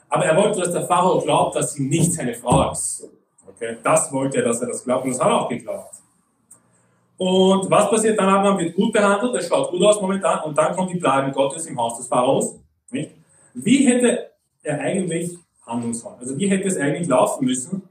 Aber 0.09 0.25
er 0.25 0.37
wollte, 0.37 0.59
dass 0.59 0.71
der 0.71 0.85
Pharao 0.85 1.19
glaubt, 1.19 1.55
dass 1.55 1.73
sie 1.73 1.83
nicht 1.83 2.13
seine 2.13 2.35
Frau 2.35 2.71
ist. 2.71 3.09
Okay? 3.47 3.77
Das 3.83 4.11
wollte 4.11 4.37
er, 4.37 4.43
dass 4.43 4.61
er 4.61 4.67
das 4.67 4.83
glaubt 4.83 5.05
und 5.05 5.11
das 5.11 5.19
hat 5.19 5.27
er 5.27 5.41
auch 5.41 5.49
geglaubt. 5.49 5.95
Und 7.17 7.69
was 7.71 7.89
passiert 7.89 8.19
dann? 8.19 8.27
Abraham 8.27 8.57
wird 8.59 8.75
gut 8.75 8.91
behandelt, 8.91 9.35
er 9.35 9.41
schaut 9.41 9.71
gut 9.71 9.81
aus 9.83 10.01
momentan 10.01 10.43
und 10.43 10.57
dann 10.57 10.75
kommt 10.75 10.91
die 10.91 10.99
Plagen 10.99 11.31
Gottes 11.31 11.65
im 11.65 11.79
Haus 11.79 11.97
des 11.97 12.07
Pharaos. 12.07 12.59
Nicht? 12.91 13.11
Wie 13.53 13.87
hätte 13.87 14.31
er 14.63 14.79
eigentlich 14.79 15.37
sollen? 15.93 16.19
Also 16.19 16.37
wie 16.37 16.47
hätte 16.47 16.67
es 16.67 16.77
eigentlich 16.77 17.07
laufen 17.07 17.45
müssen? 17.45 17.83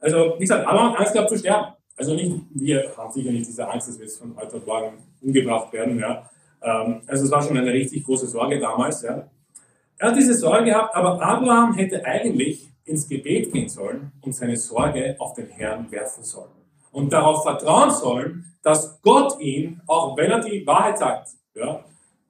Also 0.00 0.34
wie 0.36 0.40
gesagt, 0.40 0.66
Abraham 0.66 0.92
hat 0.92 1.00
Angst 1.00 1.12
gehabt 1.12 1.30
zu 1.30 1.38
sterben. 1.38 1.72
Also 1.96 2.14
nicht, 2.14 2.32
wir 2.50 2.92
haben 2.96 3.12
sicher 3.12 3.30
nicht 3.30 3.46
diese 3.46 3.68
Angst, 3.68 3.88
dass 3.88 3.98
wir 3.98 4.04
jetzt 4.04 4.18
von 4.18 4.36
heute 4.36 4.56
auf 4.56 4.66
morgen 4.66 4.98
umgebracht 5.22 5.72
werden. 5.72 5.98
Ja. 5.98 6.28
Ähm, 6.62 7.02
also 7.06 7.24
es 7.24 7.30
war 7.30 7.42
schon 7.42 7.56
eine 7.56 7.72
richtig 7.72 8.04
große 8.04 8.26
Sorge 8.26 8.58
damals. 8.58 9.02
Ja. 9.02 9.28
Er 9.98 10.08
hat 10.08 10.16
diese 10.16 10.34
Sorge 10.34 10.66
gehabt, 10.66 10.94
aber 10.94 11.20
Abraham 11.22 11.74
hätte 11.74 12.04
eigentlich 12.04 12.70
ins 12.84 13.08
Gebet 13.08 13.52
gehen 13.52 13.68
sollen 13.68 14.12
und 14.20 14.34
seine 14.34 14.56
Sorge 14.56 15.16
auf 15.18 15.34
den 15.34 15.48
Herrn 15.48 15.90
werfen 15.90 16.22
sollen. 16.22 16.50
Und 16.92 17.12
darauf 17.12 17.42
vertrauen 17.42 17.90
sollen, 17.90 18.44
dass 18.62 19.00
Gott 19.02 19.40
ihn, 19.40 19.80
auch 19.86 20.16
wenn 20.16 20.30
er 20.30 20.40
die 20.40 20.66
Wahrheit 20.66 20.98
sagt, 20.98 21.30
ja, 21.54 21.84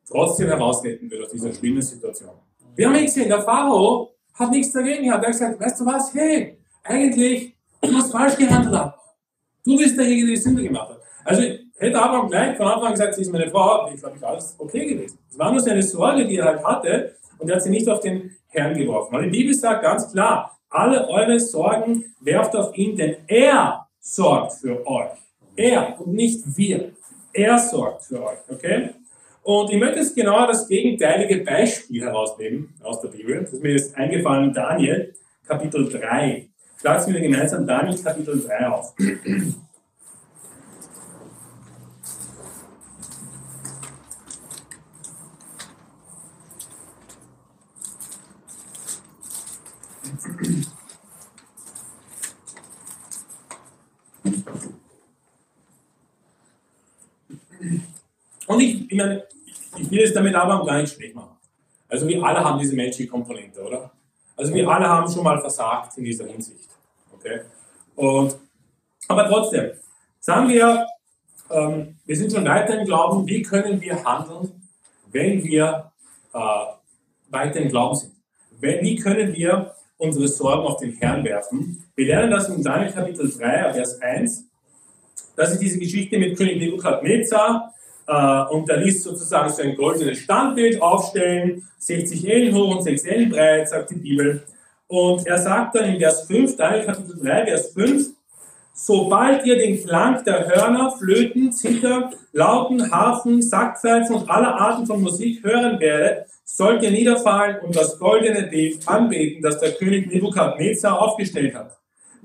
trotzdem 0.08 0.48
herausretten 0.48 1.10
wird 1.10 1.24
aus 1.24 1.32
dieser 1.32 1.52
schlimmen 1.52 1.82
Situation. 1.82 2.34
Wir 2.74 2.88
haben 2.88 2.94
gesehen, 2.94 3.28
der 3.28 3.42
Pharao 3.42 4.15
hat 4.38 4.50
nichts 4.50 4.72
dagegen 4.72 5.04
gehabt. 5.04 5.24
Er 5.24 5.28
hat 5.28 5.32
gesagt, 5.32 5.60
weißt 5.60 5.80
du 5.80 5.86
was, 5.86 6.14
hey, 6.14 6.58
eigentlich, 6.84 7.54
du 7.80 7.92
hast 7.94 8.12
falsch 8.12 8.36
gehandelt. 8.36 8.92
Du 9.64 9.76
bist 9.76 9.96
derjenige, 9.96 10.26
der 10.26 10.34
die 10.36 10.40
Sünde 10.40 10.62
gemacht 10.62 10.90
hat. 10.90 11.00
Also 11.24 11.42
hätte 11.42 12.00
Abraham 12.00 12.28
gleich 12.28 12.56
von 12.56 12.66
Anfang 12.66 12.86
an 12.86 12.92
gesagt, 12.92 13.14
sie 13.14 13.22
ist 13.22 13.32
meine 13.32 13.50
Frau, 13.50 13.90
ich 13.92 14.00
glaube, 14.00 14.16
ich 14.16 14.26
alles 14.26 14.54
okay 14.58 14.86
gewesen. 14.86 15.18
Es 15.28 15.38
war 15.38 15.50
nur 15.50 15.60
seine 15.60 15.82
Sorge, 15.82 16.26
die 16.26 16.36
er 16.36 16.44
halt 16.44 16.64
hatte, 16.64 17.16
und 17.38 17.48
er 17.48 17.56
hat 17.56 17.62
sie 17.62 17.70
nicht 17.70 17.88
auf 17.88 18.00
den 18.00 18.36
Herrn 18.48 18.74
geworfen. 18.76 19.16
Und 19.16 19.24
die 19.24 19.30
Bibel 19.30 19.54
sagt 19.54 19.82
ganz 19.82 20.10
klar, 20.10 20.56
alle 20.70 21.08
eure 21.08 21.38
Sorgen 21.40 22.14
werft 22.20 22.54
auf 22.56 22.76
ihn, 22.76 22.96
denn 22.96 23.16
er 23.26 23.86
sorgt 24.00 24.54
für 24.54 24.86
euch. 24.86 25.10
Er 25.56 26.00
und 26.00 26.14
nicht 26.14 26.42
wir. 26.56 26.92
Er 27.32 27.58
sorgt 27.58 28.04
für 28.04 28.22
euch, 28.22 28.38
okay? 28.48 28.90
Und 29.46 29.70
ich 29.70 29.78
möchte 29.78 30.00
jetzt 30.00 30.16
genau 30.16 30.44
das 30.44 30.66
gegenteilige 30.66 31.44
Beispiel 31.44 32.02
herausnehmen 32.02 32.74
aus 32.82 33.00
der 33.00 33.10
Bibel. 33.10 33.40
Das 33.40 33.52
ist 33.52 33.62
mir 33.62 33.70
jetzt 33.70 33.94
eingefallen, 33.94 34.52
Daniel, 34.52 35.14
Kapitel 35.46 35.88
3. 35.88 36.48
Schlagt 36.80 37.06
mir 37.06 37.20
gemeinsam 37.20 37.64
Daniel, 37.64 37.96
Kapitel 37.96 38.42
3 38.44 38.68
auf. 38.68 38.92
Und 58.48 58.60
ich, 58.60 58.90
ich 58.90 58.98
meine, 58.98 59.24
ich 59.78 59.90
will 59.90 60.02
es 60.02 60.12
damit 60.12 60.34
aber 60.34 60.64
gar 60.64 60.80
nicht 60.80 60.94
schlecht 60.94 61.14
machen. 61.14 61.36
Also 61.88 62.06
wir 62.06 62.22
alle 62.22 62.42
haben 62.42 62.58
diese 62.58 62.74
menschliche 62.74 63.10
Komponente, 63.10 63.62
oder? 63.62 63.90
Also 64.36 64.52
wir 64.52 64.68
alle 64.68 64.88
haben 64.88 65.10
schon 65.10 65.24
mal 65.24 65.40
versagt 65.40 65.96
in 65.96 66.04
dieser 66.04 66.26
Hinsicht. 66.26 66.68
Okay? 67.12 67.40
Und, 67.94 68.36
aber 69.08 69.28
trotzdem, 69.28 69.70
sagen 70.20 70.48
wir, 70.48 70.86
ähm, 71.50 71.96
wir 72.04 72.16
sind 72.16 72.32
schon 72.32 72.44
weiter 72.44 72.78
im 72.78 72.86
Glauben, 72.86 73.26
wie 73.26 73.42
können 73.42 73.80
wir 73.80 74.04
handeln, 74.04 74.62
wenn 75.10 75.42
wir 75.44 75.92
äh, 76.34 76.38
weiter 77.30 77.60
im 77.60 77.68
Glauben 77.68 77.94
sind? 77.94 78.12
Wenn, 78.60 78.84
wie 78.84 78.96
können 78.96 79.32
wir 79.32 79.74
unsere 79.96 80.28
Sorgen 80.28 80.66
auf 80.66 80.78
den 80.78 80.92
Herrn 80.96 81.24
werfen? 81.24 81.84
Wir 81.94 82.06
lernen 82.06 82.30
das 82.30 82.48
in 82.48 82.62
Daniel 82.62 82.92
Kapitel 82.92 83.30
3, 83.30 83.72
Vers 83.74 84.00
1. 84.00 84.44
Das 85.36 85.52
ist 85.52 85.60
diese 85.60 85.78
Geschichte 85.78 86.18
mit 86.18 86.36
König 86.36 86.58
Nebukadnezar. 86.58 87.72
Äh, 88.06 88.42
und 88.50 88.68
er 88.68 88.78
ließ 88.78 89.02
sozusagen 89.02 89.50
so 89.50 89.62
ein 89.62 89.76
goldenes 89.76 90.18
Standbild 90.18 90.80
aufstellen, 90.80 91.66
60 91.78 92.28
Ellen 92.28 92.54
hoch 92.54 92.76
und 92.76 92.82
6 92.82 93.04
Ellen 93.04 93.30
breit, 93.30 93.68
sagt 93.68 93.90
die 93.90 93.96
Bibel. 93.96 94.42
Und 94.88 95.26
er 95.26 95.38
sagt 95.38 95.74
dann 95.74 95.92
in 95.92 95.98
Vers 95.98 96.26
5, 96.26 96.56
Daniel 96.56 96.86
Kapitel 96.86 97.18
3, 97.20 97.46
Vers 97.46 97.72
5, 97.72 98.06
sobald 98.72 99.44
ihr 99.44 99.56
den 99.56 99.84
Klang 99.84 100.22
der 100.24 100.46
Hörner, 100.46 100.92
Flöten, 100.96 101.50
Zither, 101.52 102.10
Lauten, 102.32 102.90
Harfen, 102.92 103.42
Sackpfeifen 103.42 104.14
und 104.14 104.30
aller 104.30 104.54
Arten 104.54 104.86
von 104.86 105.02
Musik 105.02 105.42
hören 105.42 105.80
werdet, 105.80 106.26
sollt 106.44 106.82
ihr 106.84 106.92
niederfallen 106.92 107.58
und 107.64 107.74
das 107.74 107.98
goldene 107.98 108.44
Bild 108.44 108.86
anbeten, 108.86 109.42
das 109.42 109.58
der 109.58 109.72
König 109.72 110.06
Nebukadnezar 110.06 111.00
aufgestellt 111.00 111.54
hat. 111.56 111.76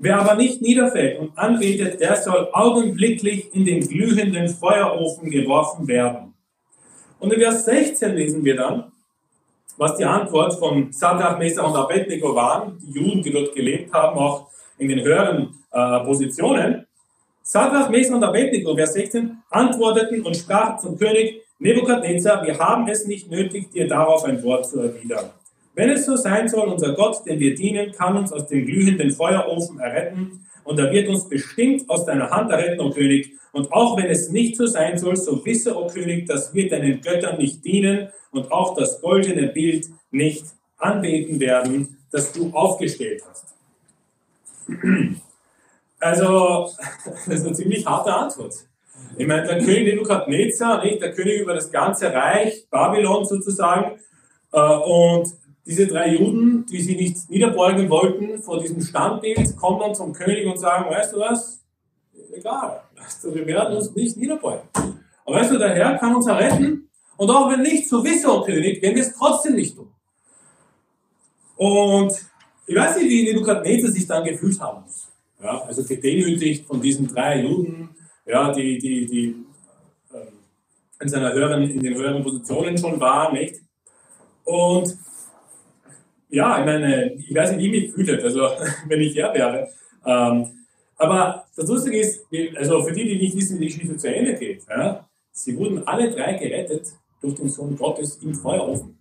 Wer 0.04 0.18
aber 0.18 0.34
nicht 0.34 0.60
niederfällt 0.60 1.20
und 1.20 1.38
anbetet, 1.38 2.00
der 2.00 2.16
soll 2.16 2.48
augenblicklich 2.52 3.54
in 3.54 3.64
den 3.64 3.86
glühenden 3.86 4.48
Feuerofen 4.48 5.30
geworfen 5.30 5.86
werden. 5.86 6.34
Und 7.20 7.32
in 7.32 7.38
Vers 7.38 7.64
16 7.66 8.16
lesen 8.16 8.44
wir 8.44 8.56
dann, 8.56 8.90
was 9.76 9.96
die 9.96 10.04
Antwort 10.04 10.54
von 10.58 10.90
Sadrach, 10.90 11.38
Mesach 11.38 11.68
und 11.68 11.76
Abednego 11.76 12.34
waren, 12.34 12.80
die 12.80 12.98
Juden, 12.98 13.22
die 13.22 13.30
dort 13.30 13.54
gelebt 13.54 13.92
haben, 13.92 14.18
auch 14.18 14.48
in 14.76 14.88
den 14.88 15.04
höheren 15.04 15.54
äh, 15.70 16.00
Positionen. 16.00 16.84
Sadrach, 17.44 17.88
Mesach 17.88 18.16
und 18.16 18.24
Abednego, 18.24 18.74
Vers 18.74 18.94
16, 18.94 19.40
antworteten 19.50 20.22
und 20.22 20.36
sprachen 20.36 20.80
zum 20.80 20.98
König 20.98 21.42
Nebukadnezar, 21.60 22.44
wir 22.44 22.58
haben 22.58 22.88
es 22.88 23.06
nicht 23.06 23.30
nötig, 23.30 23.70
dir 23.70 23.86
darauf 23.86 24.24
ein 24.24 24.42
Wort 24.42 24.66
zu 24.68 24.80
erwidern. 24.80 25.30
Wenn 25.74 25.90
es 25.90 26.04
so 26.04 26.16
sein 26.16 26.48
soll, 26.48 26.68
unser 26.68 26.94
Gott, 26.94 27.24
den 27.26 27.40
wir 27.40 27.54
dienen, 27.54 27.92
kann 27.92 28.16
uns 28.16 28.32
aus 28.32 28.46
dem 28.46 28.66
glühenden 28.66 29.10
Feuerofen 29.10 29.80
erretten 29.80 30.46
und 30.64 30.78
er 30.78 30.92
wird 30.92 31.08
uns 31.08 31.28
bestimmt 31.28 31.88
aus 31.88 32.04
deiner 32.04 32.30
Hand 32.30 32.50
erretten, 32.50 32.80
o 32.80 32.90
König. 32.90 33.32
Und 33.52 33.72
auch 33.72 33.96
wenn 33.96 34.06
es 34.06 34.30
nicht 34.30 34.56
so 34.56 34.66
sein 34.66 34.98
soll, 34.98 35.16
so 35.16 35.44
wisse, 35.44 35.76
o 35.76 35.86
König, 35.86 36.26
dass 36.26 36.54
wir 36.54 36.68
deinen 36.68 37.00
Göttern 37.00 37.38
nicht 37.38 37.64
dienen 37.64 38.08
und 38.30 38.50
auch 38.52 38.74
das 38.74 39.00
goldene 39.00 39.48
Bild 39.48 39.86
nicht 40.10 40.44
anbeten 40.78 41.40
werden, 41.40 41.98
das 42.10 42.32
du 42.32 42.50
aufgestellt 42.52 43.22
hast. 43.28 43.54
Also, 46.00 46.70
das 47.26 47.40
ist 47.40 47.46
eine 47.46 47.54
ziemlich 47.54 47.86
harte 47.86 48.12
Antwort. 48.12 48.54
Ich 49.16 49.26
meine, 49.26 49.46
der 49.46 49.58
König 49.58 49.94
Nebukadnezar, 49.94 50.84
nicht, 50.84 51.00
der 51.00 51.12
König 51.12 51.40
über 51.40 51.54
das 51.54 51.70
ganze 51.70 52.12
Reich, 52.12 52.66
Babylon 52.70 53.24
sozusagen, 53.24 53.98
äh, 54.52 54.60
und 54.60 55.28
diese 55.64 55.86
drei 55.86 56.14
Juden, 56.14 56.66
die 56.66 56.80
sich 56.80 56.96
nicht 56.96 57.30
niederbeugen 57.30 57.88
wollten 57.88 58.42
vor 58.42 58.60
diesem 58.60 58.80
Standbild, 58.80 59.56
kommen 59.56 59.80
dann 59.80 59.94
zum 59.94 60.12
König 60.12 60.46
und 60.46 60.58
sagen, 60.58 60.90
weißt 60.90 61.14
du 61.14 61.20
was, 61.20 61.62
egal, 62.32 62.82
also 62.96 63.34
wir 63.34 63.46
werden 63.46 63.76
uns 63.76 63.94
nicht 63.94 64.16
niederbeugen. 64.16 64.68
Aber 65.24 65.36
weißt 65.36 65.52
du, 65.52 65.58
der 65.58 65.74
Herr 65.74 65.98
kann 65.98 66.16
uns 66.16 66.26
erretten 66.26 66.88
und 67.16 67.30
auch 67.30 67.50
wenn 67.50 67.62
nicht, 67.62 67.88
so 67.88 68.02
wisse, 68.02 68.28
o 68.28 68.42
König, 68.42 68.82
werden 68.82 68.96
wir 68.96 69.02
es 69.02 69.14
trotzdem 69.16 69.54
nicht 69.54 69.76
tun. 69.76 69.88
Und 71.56 72.12
ich 72.66 72.74
weiß 72.74 72.96
nicht, 72.96 73.08
wie 73.08 73.24
Nebukadnezar 73.24 73.90
sich 73.90 74.06
dann 74.06 74.24
gefühlt 74.24 74.58
haben 74.60 74.82
muss. 74.82 75.08
Ja, 75.42 75.62
also 75.62 75.84
gedemütigt 75.84 76.66
von 76.66 76.80
diesen 76.80 77.06
drei 77.08 77.42
Juden, 77.42 77.90
ja, 78.26 78.52
die, 78.52 78.78
die, 78.78 79.06
die 79.06 79.36
ähm, 80.12 80.28
in, 81.00 81.08
seiner 81.08 81.32
höheren, 81.32 81.62
in 81.62 81.80
den 81.80 81.94
höheren 81.94 82.22
Positionen 82.22 82.78
schon 82.78 83.00
waren, 83.00 83.34
nicht? 83.34 83.60
Und 84.44 84.96
ja, 86.32 86.58
ich 86.58 86.64
meine, 86.64 87.12
ich 87.12 87.34
weiß 87.34 87.52
nicht, 87.52 87.62
wie 87.62 87.80
mich 87.80 87.92
fühlt, 87.92 88.22
also 88.24 88.48
wenn 88.88 89.00
ich 89.00 89.16
er 89.16 89.34
wäre. 89.34 89.68
Ähm, 90.04 90.66
aber 90.96 91.44
das 91.54 91.68
Lustige 91.68 91.98
ist, 91.98 92.24
also 92.56 92.82
für 92.82 92.92
die, 92.92 93.04
die 93.04 93.18
nicht 93.18 93.36
wissen, 93.36 93.60
wie 93.60 93.66
die 93.66 93.72
Geschichte 93.72 93.96
zu 93.96 94.12
Ende 94.12 94.34
geht, 94.34 94.64
ja, 94.68 95.06
sie 95.30 95.56
wurden 95.56 95.86
alle 95.86 96.10
drei 96.10 96.34
gerettet 96.34 96.88
durch 97.20 97.34
den 97.34 97.48
Sohn 97.48 97.76
Gottes 97.76 98.16
im 98.22 98.34
Feuerofen. 98.34 98.98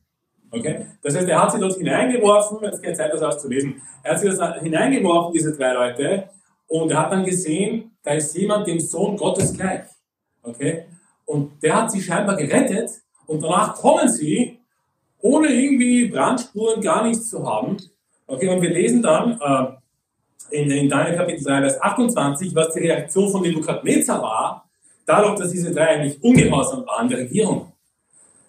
Okay? 0.52 0.86
Das 1.02 1.16
heißt, 1.16 1.30
er 1.30 1.42
hat 1.42 1.54
sie 1.54 1.60
dort 1.60 1.76
hineingeworfen, 1.76 2.60
jetzt 2.64 2.84
keine 2.84 2.96
Zeit, 2.96 3.14
das 3.14 3.22
auszulesen, 3.22 3.82
er 4.04 4.14
hat 4.14 4.20
sie 4.20 4.28
das 4.28 4.62
hineingeworfen, 4.62 5.34
diese 5.34 5.56
drei 5.56 5.74
Leute, 5.74 6.30
und 6.68 6.92
er 6.92 7.00
hat 7.00 7.12
dann 7.12 7.24
gesehen, 7.24 7.92
da 8.04 8.12
ist 8.12 8.36
jemand 8.36 8.68
dem 8.68 8.80
Sohn 8.80 9.16
Gottes 9.16 9.54
gleich. 9.54 9.84
Okay? 10.44 10.86
Und 11.26 11.64
der 11.64 11.76
hat 11.76 11.92
sie 11.92 12.02
scheinbar 12.02 12.36
gerettet, 12.36 12.90
und 13.26 13.42
danach 13.42 13.76
kommen 13.76 14.10
sie 14.10 14.61
ohne 15.22 15.48
irgendwie 15.48 16.08
Brandspuren 16.08 16.82
gar 16.82 17.06
nichts 17.08 17.30
zu 17.30 17.46
haben. 17.46 17.78
Okay, 18.28 18.50
und 18.50 18.62
wir 18.62 18.70
lesen 18.70 19.02
dann 19.02 19.40
äh, 19.42 20.58
in, 20.58 20.72
in 20.72 20.90
Daniel 20.90 21.18
Kapitel 21.18 21.44
3, 21.44 21.62
Vers 21.62 21.82
28, 21.82 22.56
was 22.56 22.74
die 22.74 22.80
Reaktion 22.80 23.30
von 23.30 23.42
Nebukadnezar 23.42 24.22
war, 24.22 24.70
dadurch, 25.06 25.40
dass 25.40 25.52
diese 25.52 25.74
drei 25.74 25.88
eigentlich 25.88 26.24
ungehorsam 26.24 26.86
waren, 26.86 27.10
der 27.10 27.20
Regierung. 27.20 27.72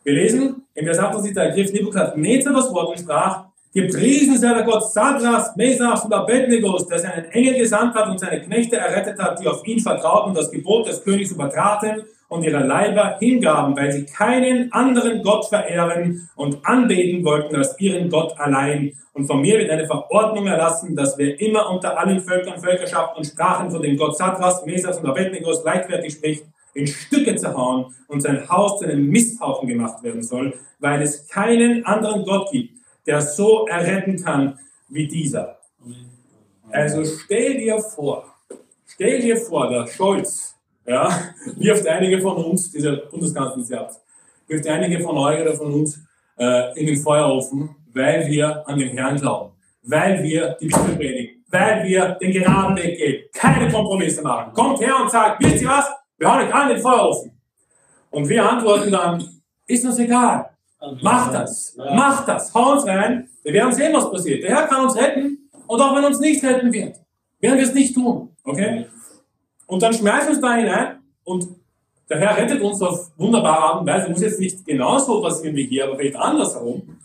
Wir 0.04 0.14
lesen, 0.14 0.62
in 0.74 0.84
Vers 0.84 0.98
28 0.98 1.36
ergriff 1.36 1.72
Nebukadnezar 1.72 2.52
das 2.52 2.72
Wort 2.72 2.90
und 2.90 3.00
sprach, 3.00 3.44
Gepriesen 3.74 4.38
sei 4.38 4.52
der 4.52 4.64
Gott 4.64 4.92
Sadras, 4.92 5.56
Mesachs 5.56 6.04
und 6.04 6.12
Abednego, 6.12 6.76
der 6.90 6.98
seinen 6.98 7.24
Engel 7.30 7.54
gesandt 7.54 7.94
hat 7.94 8.06
und 8.06 8.20
seine 8.20 8.42
Knechte 8.42 8.76
errettet 8.76 9.18
hat, 9.18 9.40
die 9.40 9.48
auf 9.48 9.66
ihn 9.66 9.80
vertrauten 9.80 10.28
und 10.28 10.36
das 10.36 10.50
Gebot 10.50 10.86
des 10.86 11.02
Königs 11.02 11.30
übertraten 11.30 12.02
und 12.32 12.42
ihre 12.42 12.64
Leiber 12.64 13.16
hingaben, 13.18 13.76
weil 13.76 13.92
sie 13.92 14.06
keinen 14.06 14.72
anderen 14.72 15.22
Gott 15.22 15.46
verehren 15.46 16.28
und 16.34 16.64
anbeten 16.64 17.24
wollten 17.24 17.54
als 17.56 17.78
ihren 17.78 18.08
Gott 18.08 18.38
allein. 18.40 18.94
Und 19.12 19.26
von 19.26 19.40
mir 19.40 19.58
wird 19.58 19.70
eine 19.70 19.86
Verordnung 19.86 20.46
erlassen, 20.46 20.96
dass 20.96 21.18
wer 21.18 21.38
immer 21.40 21.70
unter 21.70 21.98
allen 21.98 22.20
Völkern, 22.20 22.60
Völkerschaften 22.60 23.18
und 23.18 23.24
Sprachen 23.24 23.70
von 23.70 23.82
dem 23.82 23.96
Gott 23.96 24.16
Satras, 24.16 24.64
Mesas 24.64 24.98
und 24.98 25.06
Abednego 25.06 25.52
leichtfertig 25.64 26.14
spricht, 26.14 26.44
in 26.74 26.86
Stücke 26.86 27.36
zerhauen 27.36 27.94
und 28.08 28.22
sein 28.22 28.48
Haus 28.48 28.78
zu 28.78 28.86
einem 28.86 29.06
Misthaufen 29.08 29.68
gemacht 29.68 30.02
werden 30.02 30.22
soll, 30.22 30.54
weil 30.78 31.02
es 31.02 31.28
keinen 31.28 31.84
anderen 31.84 32.24
Gott 32.24 32.50
gibt, 32.50 32.74
der 33.06 33.20
so 33.20 33.66
erretten 33.66 34.22
kann 34.22 34.58
wie 34.88 35.06
dieser. 35.06 35.58
Also 36.70 37.04
stell 37.04 37.58
dir 37.58 37.78
vor, 37.78 38.24
stell 38.86 39.20
dir 39.20 39.36
vor, 39.36 39.68
der 39.68 39.86
Scholz, 39.86 40.51
ja, 40.86 41.34
wirft 41.56 41.86
einige 41.86 42.20
von 42.20 42.36
uns, 42.44 42.70
dieser 42.70 42.96
Bundeskanzler, 42.96 43.90
wirft 44.48 44.66
einige 44.66 45.00
von 45.00 45.16
euch 45.16 45.40
oder 45.40 45.54
von 45.54 45.72
uns 45.72 46.00
äh, 46.38 46.78
in 46.78 46.86
den 46.86 46.96
Feuerofen, 46.96 47.76
weil 47.94 48.26
wir 48.28 48.66
an 48.68 48.78
den 48.78 48.96
Herrn 48.96 49.16
glauben, 49.16 49.52
weil 49.82 50.22
wir 50.22 50.56
die 50.60 50.66
Bibel 50.66 50.96
predigen, 50.96 51.44
weil 51.50 51.84
wir 51.84 52.16
den 52.20 52.32
geraden 52.32 52.76
Weg 52.76 52.98
gehen, 52.98 53.24
keine 53.32 53.70
Kompromisse 53.70 54.22
machen. 54.22 54.52
Kommt 54.54 54.80
her 54.80 54.96
und 55.00 55.10
sagt, 55.10 55.42
wisst 55.42 55.62
ihr 55.62 55.68
was? 55.68 55.86
Wir 56.18 56.32
hauen 56.32 56.46
euch 56.46 56.54
an 56.54 56.68
den 56.68 56.78
Feuerofen. 56.78 57.32
Und 58.10 58.28
wir 58.28 58.48
antworten 58.48 58.90
dann, 58.90 59.24
ist 59.66 59.84
uns 59.84 59.98
egal. 59.98 60.50
Macht 61.00 61.34
das, 61.34 61.76
macht 61.76 62.26
das, 62.26 62.52
hau 62.52 62.72
uns 62.72 62.86
rein. 62.86 63.28
Wir 63.42 63.52
werden 63.52 63.72
sehen, 63.72 63.92
was 63.94 64.10
passiert. 64.10 64.42
Der 64.42 64.56
Herr 64.56 64.66
kann 64.66 64.84
uns 64.84 64.96
retten 64.96 65.48
und 65.66 65.80
auch 65.80 65.96
wenn 65.96 66.04
uns 66.04 66.18
nicht 66.18 66.42
retten 66.44 66.72
wird, 66.72 66.96
werden 67.40 67.58
wir 67.58 67.64
es 67.64 67.74
nicht 67.74 67.94
tun. 67.94 68.30
Okay? 68.44 68.86
Und 69.72 69.82
dann 69.82 69.94
schmeißen 69.94 70.28
wir 70.28 70.32
uns 70.34 70.40
da 70.42 70.54
hinein 70.54 70.98
und 71.24 71.48
der 72.10 72.18
Herr 72.18 72.36
rettet 72.36 72.60
uns 72.60 72.82
auf 72.82 73.10
wunderbare 73.16 73.58
Art 73.58 73.80
und 73.80 73.86
Weise. 73.86 74.10
Muss 74.10 74.20
jetzt 74.20 74.38
nicht 74.38 74.66
genauso 74.66 75.22
passieren 75.22 75.56
wie 75.56 75.64
hier, 75.64 75.84
aber 75.84 75.96
vielleicht 75.96 76.16
andersherum. 76.16 76.98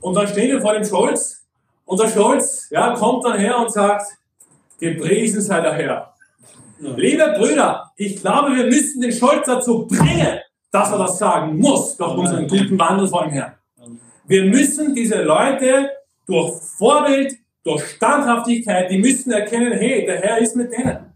Und 0.00 0.14
dann 0.16 0.26
stehen 0.26 0.50
wir 0.50 0.60
vor 0.60 0.72
dem 0.72 0.84
Scholz 0.84 1.44
und 1.84 2.00
der 2.00 2.08
Scholz 2.08 2.66
ja, 2.70 2.96
kommt 2.96 3.24
dann 3.24 3.38
her 3.38 3.56
und 3.56 3.72
sagt, 3.72 4.02
gepriesen 4.80 5.42
sei 5.42 5.60
der 5.60 5.74
Herr. 5.74 6.12
Ja. 6.80 6.92
Liebe 6.96 7.36
Brüder, 7.38 7.92
ich 7.94 8.16
glaube, 8.16 8.56
wir 8.56 8.64
müssen 8.64 9.00
den 9.00 9.12
Scholz 9.12 9.46
dazu 9.46 9.86
bringen, 9.86 10.40
dass 10.72 10.90
er 10.90 10.98
das 10.98 11.18
sagen 11.18 11.56
muss 11.56 11.96
durch 11.96 12.16
unseren 12.16 12.48
guten 12.48 12.76
Wandel 12.80 13.06
vor 13.06 13.22
dem 13.22 13.30
Herrn. 13.30 13.54
Wir 14.26 14.46
müssen 14.46 14.92
diese 14.92 15.22
Leute 15.22 15.88
durch 16.26 16.60
Vorbild, 16.78 17.34
durch 17.62 17.84
Standhaftigkeit, 17.90 18.90
die 18.90 18.98
müssen 18.98 19.30
erkennen, 19.30 19.72
hey, 19.72 20.04
der 20.04 20.20
Herr 20.20 20.38
ist 20.38 20.56
mit 20.56 20.72
denen. 20.72 21.11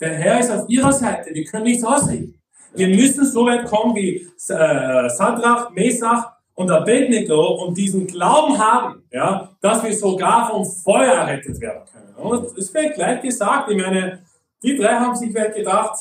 Der 0.00 0.14
Herr 0.14 0.40
ist 0.40 0.50
auf 0.50 0.68
ihrer 0.68 0.92
Seite, 0.92 1.30
wir 1.34 1.44
können 1.44 1.64
nichts 1.64 1.84
ausrichten. 1.84 2.40
Wir 2.74 2.88
müssen 2.88 3.26
so 3.26 3.44
weit 3.44 3.66
kommen 3.66 3.94
wie 3.94 4.16
äh, 4.16 5.08
Sadrach, 5.10 5.70
Mesach 5.70 6.32
und 6.54 6.70
Abednego 6.70 7.64
und 7.64 7.76
diesen 7.76 8.06
Glauben 8.06 8.58
haben, 8.58 9.02
ja, 9.10 9.50
dass 9.60 9.82
wir 9.82 9.92
sogar 9.92 10.50
vom 10.50 10.64
Feuer 10.64 11.12
errettet 11.14 11.60
werden 11.60 11.82
können. 11.92 12.14
Und 12.16 12.56
es 12.56 12.72
wird 12.72 12.94
gleich 12.94 13.20
gesagt, 13.20 13.70
ich 13.70 13.76
meine, 13.76 14.22
die 14.62 14.76
drei 14.76 14.94
haben 14.94 15.14
sich 15.14 15.32
vielleicht 15.32 15.56
gedacht, 15.56 15.98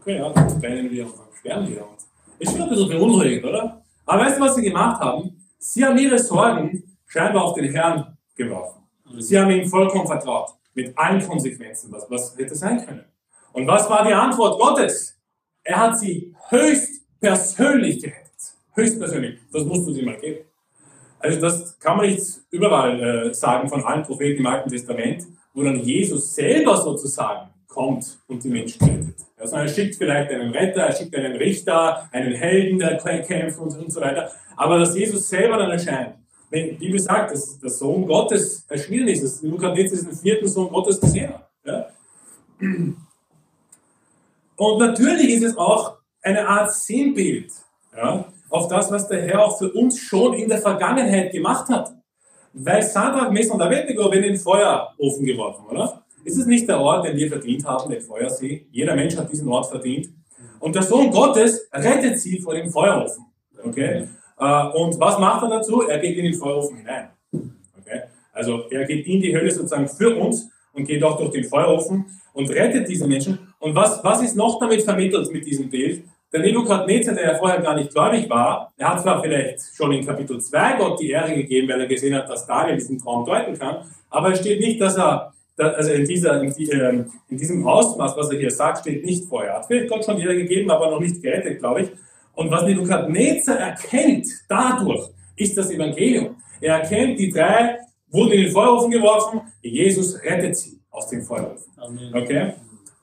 okay, 0.00 0.18
ja, 0.18 0.30
dann 0.30 0.60
brennen 0.60 0.90
wir 0.90 1.04
und 1.04 1.14
sterben 1.38 1.68
wir. 1.68 1.82
Und 1.82 1.98
ist 2.38 2.52
schon 2.52 2.62
ein 2.62 2.68
bisschen 2.68 2.88
beunruhigend, 2.88 3.44
oder? 3.44 3.82
Aber 4.06 4.24
weißt 4.24 4.38
du, 4.38 4.42
was 4.42 4.54
sie 4.54 4.62
gemacht 4.62 5.00
haben? 5.00 5.36
Sie 5.58 5.84
haben 5.84 5.98
ihre 5.98 6.18
Sorgen 6.18 6.96
scheinbar 7.06 7.44
auf 7.44 7.54
den 7.54 7.72
Herrn 7.72 8.16
geworfen. 8.34 8.82
Sie 9.18 9.38
haben 9.38 9.50
ihm 9.50 9.66
vollkommen 9.68 10.06
vertraut. 10.06 10.50
Mit 10.74 10.96
allen 10.96 11.26
Konsequenzen. 11.26 11.92
Was, 11.92 12.10
was 12.10 12.36
hätte 12.36 12.54
sein 12.54 12.84
können? 12.84 13.04
Und 13.52 13.66
was 13.66 13.88
war 13.90 14.06
die 14.06 14.14
Antwort 14.14 14.58
Gottes? 14.58 15.18
Er 15.62 15.78
hat 15.78 15.98
sie 15.98 16.34
höchst 16.48 17.02
persönlich 17.20 18.02
gerettet. 18.02 18.32
Höchst 18.74 18.98
persönlich. 18.98 19.38
Das 19.52 19.64
musst 19.64 19.86
du 19.86 19.92
dir 19.92 20.04
mal 20.04 20.16
geben. 20.16 20.44
Also 21.18 21.40
das 21.40 21.78
kann 21.78 21.98
man 21.98 22.06
nicht 22.06 22.22
überall 22.50 23.28
äh, 23.28 23.34
sagen 23.34 23.68
von 23.68 23.84
allen 23.84 24.02
Propheten 24.02 24.40
im 24.40 24.46
Alten 24.46 24.70
Testament, 24.70 25.24
wo 25.54 25.62
dann 25.62 25.78
Jesus 25.78 26.34
selber 26.34 26.76
sozusagen 26.76 27.50
kommt 27.68 28.18
und 28.26 28.42
die 28.42 28.48
Menschen 28.48 28.84
rettet. 28.84 29.14
Also 29.38 29.56
er 29.56 29.68
schickt 29.68 29.96
vielleicht 29.96 30.30
einen 30.30 30.50
Retter, 30.50 30.82
er 30.82 30.94
schickt 30.94 31.14
einen 31.14 31.36
Richter, 31.36 32.08
einen 32.12 32.32
Helden, 32.32 32.78
der 32.78 32.96
kämpft 33.22 33.58
und, 33.58 33.76
und 33.76 33.92
so 33.92 34.00
weiter. 34.00 34.30
Aber 34.56 34.78
dass 34.78 34.96
Jesus 34.96 35.28
selber 35.28 35.58
dann 35.58 35.70
erscheint, 35.70 36.16
wenn 36.52 36.68
die 36.68 36.74
Bibel 36.74 37.00
sagt, 37.00 37.32
dass 37.32 37.58
der 37.58 37.70
Sohn 37.70 38.06
Gottes 38.06 38.66
erschienen 38.68 39.08
ist, 39.08 39.24
dass 39.24 39.42
Lukas 39.42 39.76
jetzt 39.76 40.06
den 40.06 40.14
vierten 40.14 40.46
Sohn 40.46 40.68
Gottes 40.68 41.00
gesehen. 41.00 41.32
Ja? 41.64 41.86
Und 44.56 44.78
natürlich 44.78 45.30
ist 45.30 45.44
es 45.44 45.56
auch 45.56 45.96
eine 46.20 46.46
Art 46.46 46.70
Sinnbild 46.70 47.50
ja, 47.96 48.26
auf 48.50 48.68
das, 48.68 48.90
was 48.90 49.08
der 49.08 49.22
Herr 49.22 49.44
auch 49.46 49.58
für 49.58 49.72
uns 49.72 49.98
schon 49.98 50.34
in 50.34 50.48
der 50.48 50.58
Vergangenheit 50.58 51.32
gemacht 51.32 51.70
hat. 51.70 51.90
Weil 52.52 52.82
Sandra, 52.82 53.30
Mess 53.30 53.50
und 53.50 53.62
Abednego 53.62 54.04
werden 54.12 54.24
in 54.24 54.34
den 54.34 54.36
Feuerofen 54.36 55.24
geworfen, 55.24 55.64
oder? 55.70 56.04
Ist 56.22 56.36
es 56.36 56.44
nicht 56.44 56.68
der 56.68 56.78
Ort, 56.78 57.06
den 57.06 57.16
wir 57.16 57.28
verdient 57.28 57.64
haben, 57.64 57.90
den 57.90 58.02
Feuersee? 58.02 58.66
Jeder 58.70 58.94
Mensch 58.94 59.16
hat 59.16 59.32
diesen 59.32 59.48
Ort 59.48 59.68
verdient. 59.68 60.10
Und 60.60 60.74
der 60.74 60.82
Sohn 60.82 61.10
Gottes 61.10 61.66
rettet 61.72 62.20
sie 62.20 62.40
vor 62.40 62.54
dem 62.54 62.70
Feuerofen. 62.70 63.24
Okay? 63.64 64.06
Äh, 64.42 64.66
und 64.76 64.98
was 64.98 65.18
macht 65.18 65.42
er 65.44 65.50
dazu? 65.50 65.82
Er 65.82 65.98
geht 65.98 66.16
in 66.18 66.24
den 66.24 66.34
Feuerofen 66.34 66.78
hinein. 66.78 67.10
Okay? 67.32 68.02
Also 68.32 68.64
er 68.70 68.84
geht 68.84 69.06
in 69.06 69.20
die 69.20 69.34
Hölle 69.34 69.50
sozusagen 69.50 69.88
für 69.88 70.16
uns 70.16 70.50
und 70.72 70.84
geht 70.86 71.02
auch 71.04 71.16
durch 71.16 71.30
den 71.30 71.44
Feuerofen 71.44 72.06
und 72.32 72.50
rettet 72.50 72.88
diese 72.88 73.06
Menschen. 73.06 73.38
Und 73.60 73.76
was, 73.76 74.02
was 74.02 74.22
ist 74.22 74.36
noch 74.36 74.58
damit 74.58 74.82
vermittelt 74.82 75.32
mit 75.32 75.46
diesem 75.46 75.70
Bild? 75.70 76.04
Der 76.32 76.40
Nebukadnezar, 76.40 77.14
der 77.14 77.32
ja 77.32 77.34
vorher 77.34 77.60
gar 77.60 77.76
nicht 77.76 77.92
gläubig 77.92 78.28
war, 78.28 78.72
er 78.78 78.88
hat 78.88 79.02
zwar 79.02 79.22
vielleicht 79.22 79.60
schon 79.76 79.92
in 79.92 80.04
Kapitel 80.04 80.40
2 80.40 80.76
Gott 80.78 80.98
die 80.98 81.10
Ehre 81.10 81.34
gegeben, 81.34 81.68
weil 81.68 81.82
er 81.82 81.86
gesehen 81.86 82.14
hat, 82.14 82.28
dass 82.28 82.46
Daniel 82.46 82.76
diesen 82.76 82.98
Traum 82.98 83.26
deuten 83.26 83.56
kann, 83.58 83.84
aber 84.08 84.32
es 84.32 84.40
steht 84.40 84.60
nicht, 84.60 84.80
dass 84.80 84.96
er, 84.96 85.34
also 85.58 85.92
in, 85.92 86.06
dieser, 86.06 86.42
in, 86.42 86.50
die, 86.54 86.70
ähm, 86.70 87.12
in 87.28 87.36
diesem 87.36 87.66
Ausmaß, 87.66 88.16
was 88.16 88.30
er 88.30 88.38
hier 88.38 88.50
sagt, 88.50 88.78
steht 88.78 89.04
nicht 89.04 89.26
vorher. 89.26 89.50
Er 89.50 89.56
hat 89.58 89.66
vielleicht 89.66 89.90
Gott 89.90 90.06
schon 90.06 90.16
die 90.16 90.22
Ehre 90.22 90.34
gegeben, 90.34 90.70
aber 90.70 90.90
noch 90.90 91.00
nicht 91.00 91.22
gerettet, 91.22 91.58
glaube 91.58 91.82
ich. 91.82 91.90
Und 92.34 92.50
was 92.50 92.64
Nebukadnezar 92.64 93.58
erkennt 93.58 94.26
dadurch, 94.48 95.10
ist 95.36 95.56
das 95.56 95.70
Evangelium. 95.70 96.36
Er 96.60 96.78
erkennt, 96.78 97.18
die 97.18 97.30
drei 97.30 97.78
wurden 98.10 98.32
in 98.32 98.42
den 98.42 98.52
Feuerofen 98.52 98.90
geworfen, 98.90 99.40
Jesus 99.60 100.22
rettet 100.22 100.56
sie 100.56 100.80
aus 100.90 101.08
dem 101.08 101.22
Feuerofen. 101.22 101.72
Okay? 102.14 102.54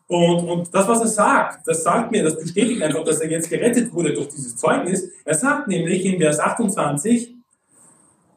Und, 0.08 0.50
und 0.50 0.74
das, 0.74 0.88
was 0.88 1.02
er 1.02 1.08
sagt, 1.08 1.68
das 1.68 1.84
sagt 1.84 2.12
mir, 2.12 2.24
das 2.24 2.39
bestätigt 2.39 2.82
einfach, 2.82 3.04
dass 3.04 3.20
er 3.20 3.30
jetzt 3.30 3.50
gerettet 3.50 3.94
wurde 3.94 4.13
durch 4.13 4.30
dieses 4.30 4.56
Zeugnis. 4.56 5.08
Er 5.24 5.36
sagt 5.36 5.68
nämlich 5.68 6.06
in 6.06 6.20
Vers 6.20 6.39
28, 6.39 7.36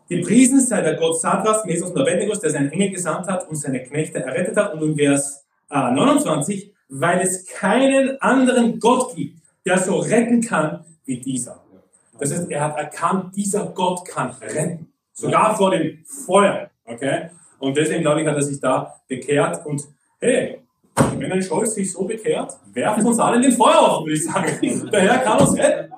Gepriesen 0.08 0.60
sei 0.60 0.82
der 0.82 0.96
Gott 0.96 1.18
Sadras, 1.18 1.64
Mesos 1.64 1.90
und 1.90 1.98
Abednego, 1.98 2.34
der 2.34 2.50
seinen 2.50 2.70
Engel 2.70 2.90
gesandt 2.90 3.28
hat 3.28 3.48
und 3.48 3.56
seine 3.56 3.82
Knechte 3.82 4.18
errettet 4.18 4.56
hat. 4.56 4.74
Und 4.74 4.82
in 4.82 4.96
Vers 4.96 5.46
äh, 5.70 5.90
29, 5.90 6.70
weil 6.90 7.20
es 7.20 7.46
keinen 7.46 8.20
anderen 8.20 8.78
Gott 8.78 9.16
gibt, 9.16 9.41
der 9.64 9.78
so 9.78 9.98
retten 9.98 10.40
kann 10.40 10.84
wie 11.04 11.20
dieser. 11.20 11.62
Das 12.18 12.32
heißt, 12.32 12.50
er 12.50 12.60
hat 12.60 12.76
erkannt, 12.76 13.34
dieser 13.36 13.66
Gott 13.66 14.06
kann 14.06 14.30
retten. 14.40 14.92
Sogar 15.12 15.56
vor 15.56 15.70
dem 15.70 15.98
Feuer. 16.04 16.70
Okay? 16.84 17.30
Und 17.58 17.76
deswegen, 17.76 18.02
glaube 18.02 18.22
ich, 18.22 18.26
hat 18.26 18.36
er 18.36 18.42
sich 18.42 18.60
da 18.60 18.94
bekehrt 19.08 19.64
und 19.66 19.82
hey, 20.20 20.62
wenn 21.16 21.32
ein 21.32 21.42
Scholz 21.42 21.74
sich 21.74 21.92
so 21.92 22.04
bekehrt, 22.04 22.52
werfen 22.72 23.06
uns 23.06 23.18
alle 23.18 23.36
in 23.36 23.42
den 23.42 23.52
Feuer 23.52 23.78
auf, 23.78 24.04
würde 24.04 24.14
ich 24.14 24.24
sagen. 24.24 24.46
Der 24.92 25.00
Herr 25.00 25.18
kann 25.18 25.38
uns 25.38 25.56
retten. 25.56 25.92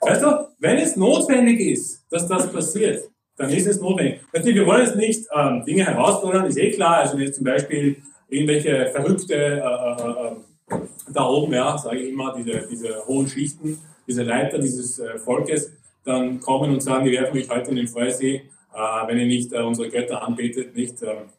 Weißt 0.00 0.22
du, 0.22 0.48
wenn 0.58 0.78
es 0.78 0.96
notwendig 0.96 1.60
ist, 1.60 2.04
dass 2.10 2.26
das 2.26 2.50
passiert, 2.50 3.10
dann 3.36 3.50
ist 3.50 3.66
es 3.66 3.80
notwendig. 3.80 4.20
Natürlich, 4.32 4.56
wir 4.56 4.66
wollen 4.66 4.84
jetzt 4.84 4.96
nicht 4.96 5.26
ähm, 5.34 5.64
Dinge 5.64 5.84
herausfordern, 5.84 6.46
ist 6.46 6.58
eh 6.58 6.70
klar. 6.70 6.98
Also 6.98 7.16
wenn 7.16 7.26
jetzt 7.26 7.36
zum 7.36 7.44
Beispiel 7.44 7.96
irgendwelche 8.28 8.90
verrückte 8.92 9.34
äh, 9.34 9.58
äh, 9.58 10.28
äh, 10.28 10.36
da 11.12 11.26
oben, 11.26 11.52
ja, 11.52 11.76
sage 11.78 11.98
ich 11.98 12.12
immer, 12.12 12.34
diese, 12.36 12.66
diese 12.70 13.06
hohen 13.06 13.28
Schichten, 13.28 13.78
diese 14.06 14.22
Leiter 14.22 14.58
dieses 14.58 14.98
äh, 14.98 15.18
Volkes, 15.18 15.72
dann 16.04 16.40
kommen 16.40 16.72
und 16.72 16.82
sagen, 16.82 17.04
wir 17.04 17.20
werfen 17.20 17.38
euch 17.38 17.48
heute 17.48 17.70
in 17.70 17.76
den 17.76 17.88
Feuersee, 17.88 18.42
äh, 18.74 19.06
wenn 19.06 19.18
ihr 19.18 19.26
nicht 19.26 19.52
äh, 19.52 19.60
unsere 19.60 19.88
Götter 19.88 20.22
anbetet, 20.22 20.74
nicht, 20.74 21.02
ähm, 21.02 21.30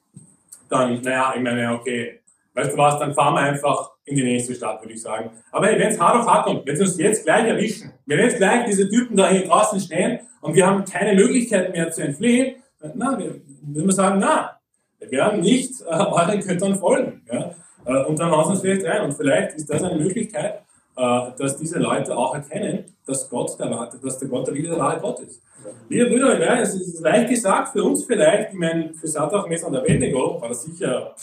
dann, 0.70 1.02
naja, 1.02 1.34
ich 1.36 1.42
meine, 1.42 1.74
okay, 1.74 2.20
weißt 2.54 2.74
du 2.74 2.78
was, 2.78 3.00
dann 3.00 3.14
fahren 3.14 3.34
wir 3.34 3.42
einfach 3.42 3.92
in 4.06 4.16
die 4.16 4.24
nächste 4.24 4.56
Stadt, 4.56 4.82
würde 4.82 4.94
ich 4.94 5.02
sagen. 5.02 5.32
Aber 5.52 5.68
hey, 5.68 5.80
wenn 5.80 5.90
es 5.90 6.00
hart 6.00 6.22
auf 6.22 6.28
hart 6.28 6.46
kommt, 6.46 6.66
wenn 6.66 6.76
sie 6.76 6.84
uns 6.84 6.98
jetzt 6.98 7.24
gleich 7.24 7.46
erwischen, 7.46 7.92
wenn 8.06 8.20
jetzt 8.20 8.38
gleich 8.38 8.66
diese 8.66 8.90
Typen 8.90 9.16
da 9.16 9.30
hier 9.30 9.46
draußen 9.46 9.80
stehen 9.80 10.20
und 10.42 10.56
wir 10.56 10.66
haben 10.66 10.86
keine 10.86 11.14
Möglichkeit 11.14 11.74
mehr 11.74 11.92
zu 11.92 12.04
entfliehen, 12.04 12.56
na, 12.96 13.18
wir, 13.18 13.36
würden 13.62 13.88
wir 13.88 13.94
sagen, 13.94 14.20
na, 14.20 14.60
wir 15.00 15.12
werden 15.12 15.42
nicht 15.42 15.82
äh, 15.82 15.86
euren 15.94 16.40
Göttern 16.40 16.76
folgen. 16.76 17.22
Ja? 17.32 17.56
Äh, 17.86 18.04
und 18.06 18.20
dann 18.20 18.32
hauen 18.32 18.46
sie 18.46 18.52
uns 18.52 18.62
vielleicht 18.62 18.86
rein. 18.86 19.04
Und 19.04 19.14
vielleicht 19.14 19.56
ist 19.56 19.70
das 19.70 19.84
eine 19.84 20.02
Möglichkeit, 20.02 20.62
äh, 20.96 21.32
dass 21.38 21.58
diese 21.58 21.80
Leute 21.80 22.16
auch 22.16 22.36
erkennen, 22.36 22.86
dass 23.06 23.30
Gott 23.30 23.60
der, 23.60 23.90
dass 24.04 24.20
der 24.20 24.28
Gott 24.28 24.48
der 24.48 24.78
wahre 24.78 25.00
Gott 25.00 25.20
ist. 25.22 25.42
Liebe 25.90 26.10
Brüder, 26.10 26.40
ja, 26.40 26.60
es 26.60 26.74
ist 26.76 27.02
leicht 27.02 27.30
gesagt 27.30 27.70
für 27.70 27.84
uns 27.84 28.06
vielleicht, 28.06 28.54
ich 28.54 28.60
meine, 28.60 28.94
für 28.94 29.08
Sadrach, 29.08 29.48
Messer 29.48 29.68
und 29.68 29.76
Abednego 29.76 30.42
war 30.42 30.50
das 30.50 30.64
sicher 30.64 31.14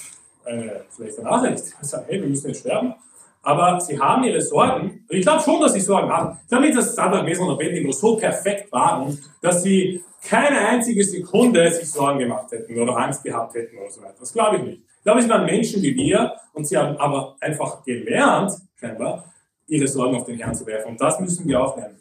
eine 0.45 0.83
schlechte 0.95 1.23
Nachricht. 1.23 1.59
Sie 1.59 1.75
sagen, 1.83 2.05
hey, 2.09 2.21
wir 2.21 2.29
müssen 2.29 2.49
jetzt 2.49 2.61
sterben. 2.61 2.95
Aber 3.43 3.81
sie 3.81 3.99
haben 3.99 4.25
ihre 4.25 4.41
Sorgen, 4.41 5.05
ich 5.09 5.23
glaube 5.23 5.43
schon, 5.43 5.61
dass 5.61 5.73
sie 5.73 5.81
Sorgen 5.81 6.11
haben. 6.11 6.39
Ich 6.43 6.49
glaube 6.49 6.65
nicht, 6.65 6.77
dass 6.77 6.95
Sadrach, 6.95 7.23
Messer 7.23 7.43
und 7.43 7.51
Abednego 7.51 7.93
so 7.93 8.17
perfekt 8.17 8.71
waren, 8.73 9.19
dass 9.41 9.63
sie 9.63 10.03
keine 10.23 10.59
einzige 10.59 11.05
Sekunde 11.05 11.71
sich 11.71 11.91
Sorgen 11.91 12.19
gemacht 12.19 12.51
hätten 12.51 12.79
oder 12.79 12.97
Angst 12.97 13.23
gehabt 13.23 13.55
hätten 13.55 13.79
oder 13.79 13.91
so 13.91 14.03
weiter. 14.03 14.17
Das 14.19 14.33
glaube 14.33 14.57
ich 14.57 14.63
nicht. 14.63 14.83
Ich 14.99 15.05
glaube, 15.05 15.23
sie 15.23 15.29
waren 15.29 15.47
Menschen 15.47 15.83
wie 15.83 15.97
wir 15.97 16.35
und 16.53 16.67
sie 16.67 16.77
haben 16.77 16.97
aber 16.97 17.37
einfach 17.41 17.83
gelernt, 17.85 18.53
scheinbar, 18.77 19.33
ihre 19.67 19.87
Sorgen 19.87 20.17
auf 20.17 20.25
den 20.25 20.39
Herrn 20.39 20.55
zu 20.55 20.67
werfen. 20.67 20.91
Und 20.91 21.01
das 21.01 21.19
müssen 21.21 21.47
wir 21.47 21.61
auch 21.61 21.77
lernen. 21.77 21.99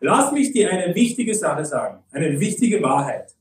Lass 0.00 0.32
mich 0.32 0.52
dir 0.52 0.70
eine 0.70 0.94
wichtige 0.94 1.34
Sache 1.34 1.64
sagen, 1.64 2.02
eine 2.12 2.38
wichtige 2.38 2.82
Wahrheit. 2.82 3.34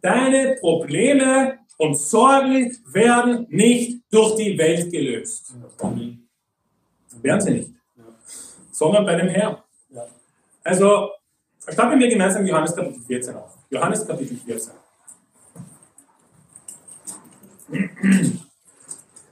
Deine 0.00 0.56
Probleme 0.60 1.58
und 1.78 1.96
Sorgen 1.96 2.76
werden 2.86 3.46
nicht 3.50 4.02
durch 4.10 4.36
die 4.36 4.56
Welt 4.58 4.90
gelöst. 4.90 5.54
Werden 7.22 7.40
sie 7.40 7.50
nicht. 7.50 7.70
Sondern 8.72 9.04
bei 9.06 9.16
dem 9.16 9.28
Herrn. 9.28 9.58
Also, 10.62 11.10
starten 11.68 12.00
wir 12.00 12.08
gemeinsam 12.08 12.46
Johannes 12.46 12.74
Kapitel 12.74 13.02
14 13.02 13.36
auf. 13.36 13.58
Johannes 13.70 14.06
Kapitel 14.06 14.36
14. 14.36 14.72
In 17.68 18.40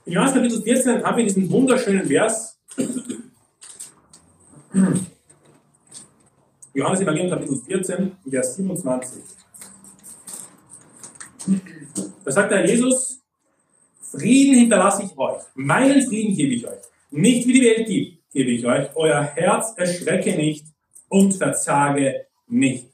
Johannes 0.05 0.33
Kapitel 0.33 0.61
14 0.61 1.03
haben 1.03 1.17
wir 1.17 1.23
diesen 1.25 1.49
wunderschönen 1.49 2.05
Vers. 2.05 2.59
Johannes 6.73 7.01
Evangelium 7.01 7.29
Kapitel 7.29 7.61
14, 7.63 8.11
Vers 8.29 8.55
27. 8.55 9.23
Da 12.25 12.31
sagt 12.31 12.51
der 12.51 12.65
Jesus, 12.65 13.21
Frieden 14.01 14.55
hinterlasse 14.55 15.03
ich 15.03 15.17
euch, 15.17 15.43
meinen 15.53 16.01
Frieden 16.07 16.35
gebe 16.35 16.55
ich 16.55 16.67
euch. 16.67 16.79
Nicht 17.11 17.47
wie 17.47 17.53
die 17.53 17.61
Welt 17.61 17.87
gibt, 17.87 18.31
gebe 18.31 18.51
ich 18.51 18.65
euch. 18.65 18.89
Euer 18.95 19.21
Herz 19.21 19.73
erschrecke 19.77 20.35
nicht 20.35 20.65
und 21.09 21.33
verzage 21.33 22.25
nicht. 22.47 22.89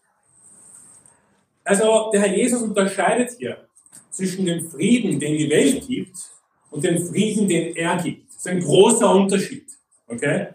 Also 1.64 2.10
der 2.12 2.22
Herr 2.22 2.36
Jesus 2.36 2.62
unterscheidet 2.62 3.32
hier 3.38 3.69
zwischen 4.20 4.46
dem 4.46 4.70
Frieden, 4.70 5.20
den 5.20 5.38
die 5.38 5.50
Welt 5.50 5.88
gibt, 5.88 6.18
und 6.72 6.84
dem 6.84 7.04
Frieden, 7.04 7.48
den 7.48 7.76
er 7.76 7.98
gibt. 7.98 8.28
Das 8.28 8.38
ist 8.38 8.48
ein 8.48 8.60
großer 8.60 9.10
Unterschied. 9.12 9.66
Okay? 10.08 10.48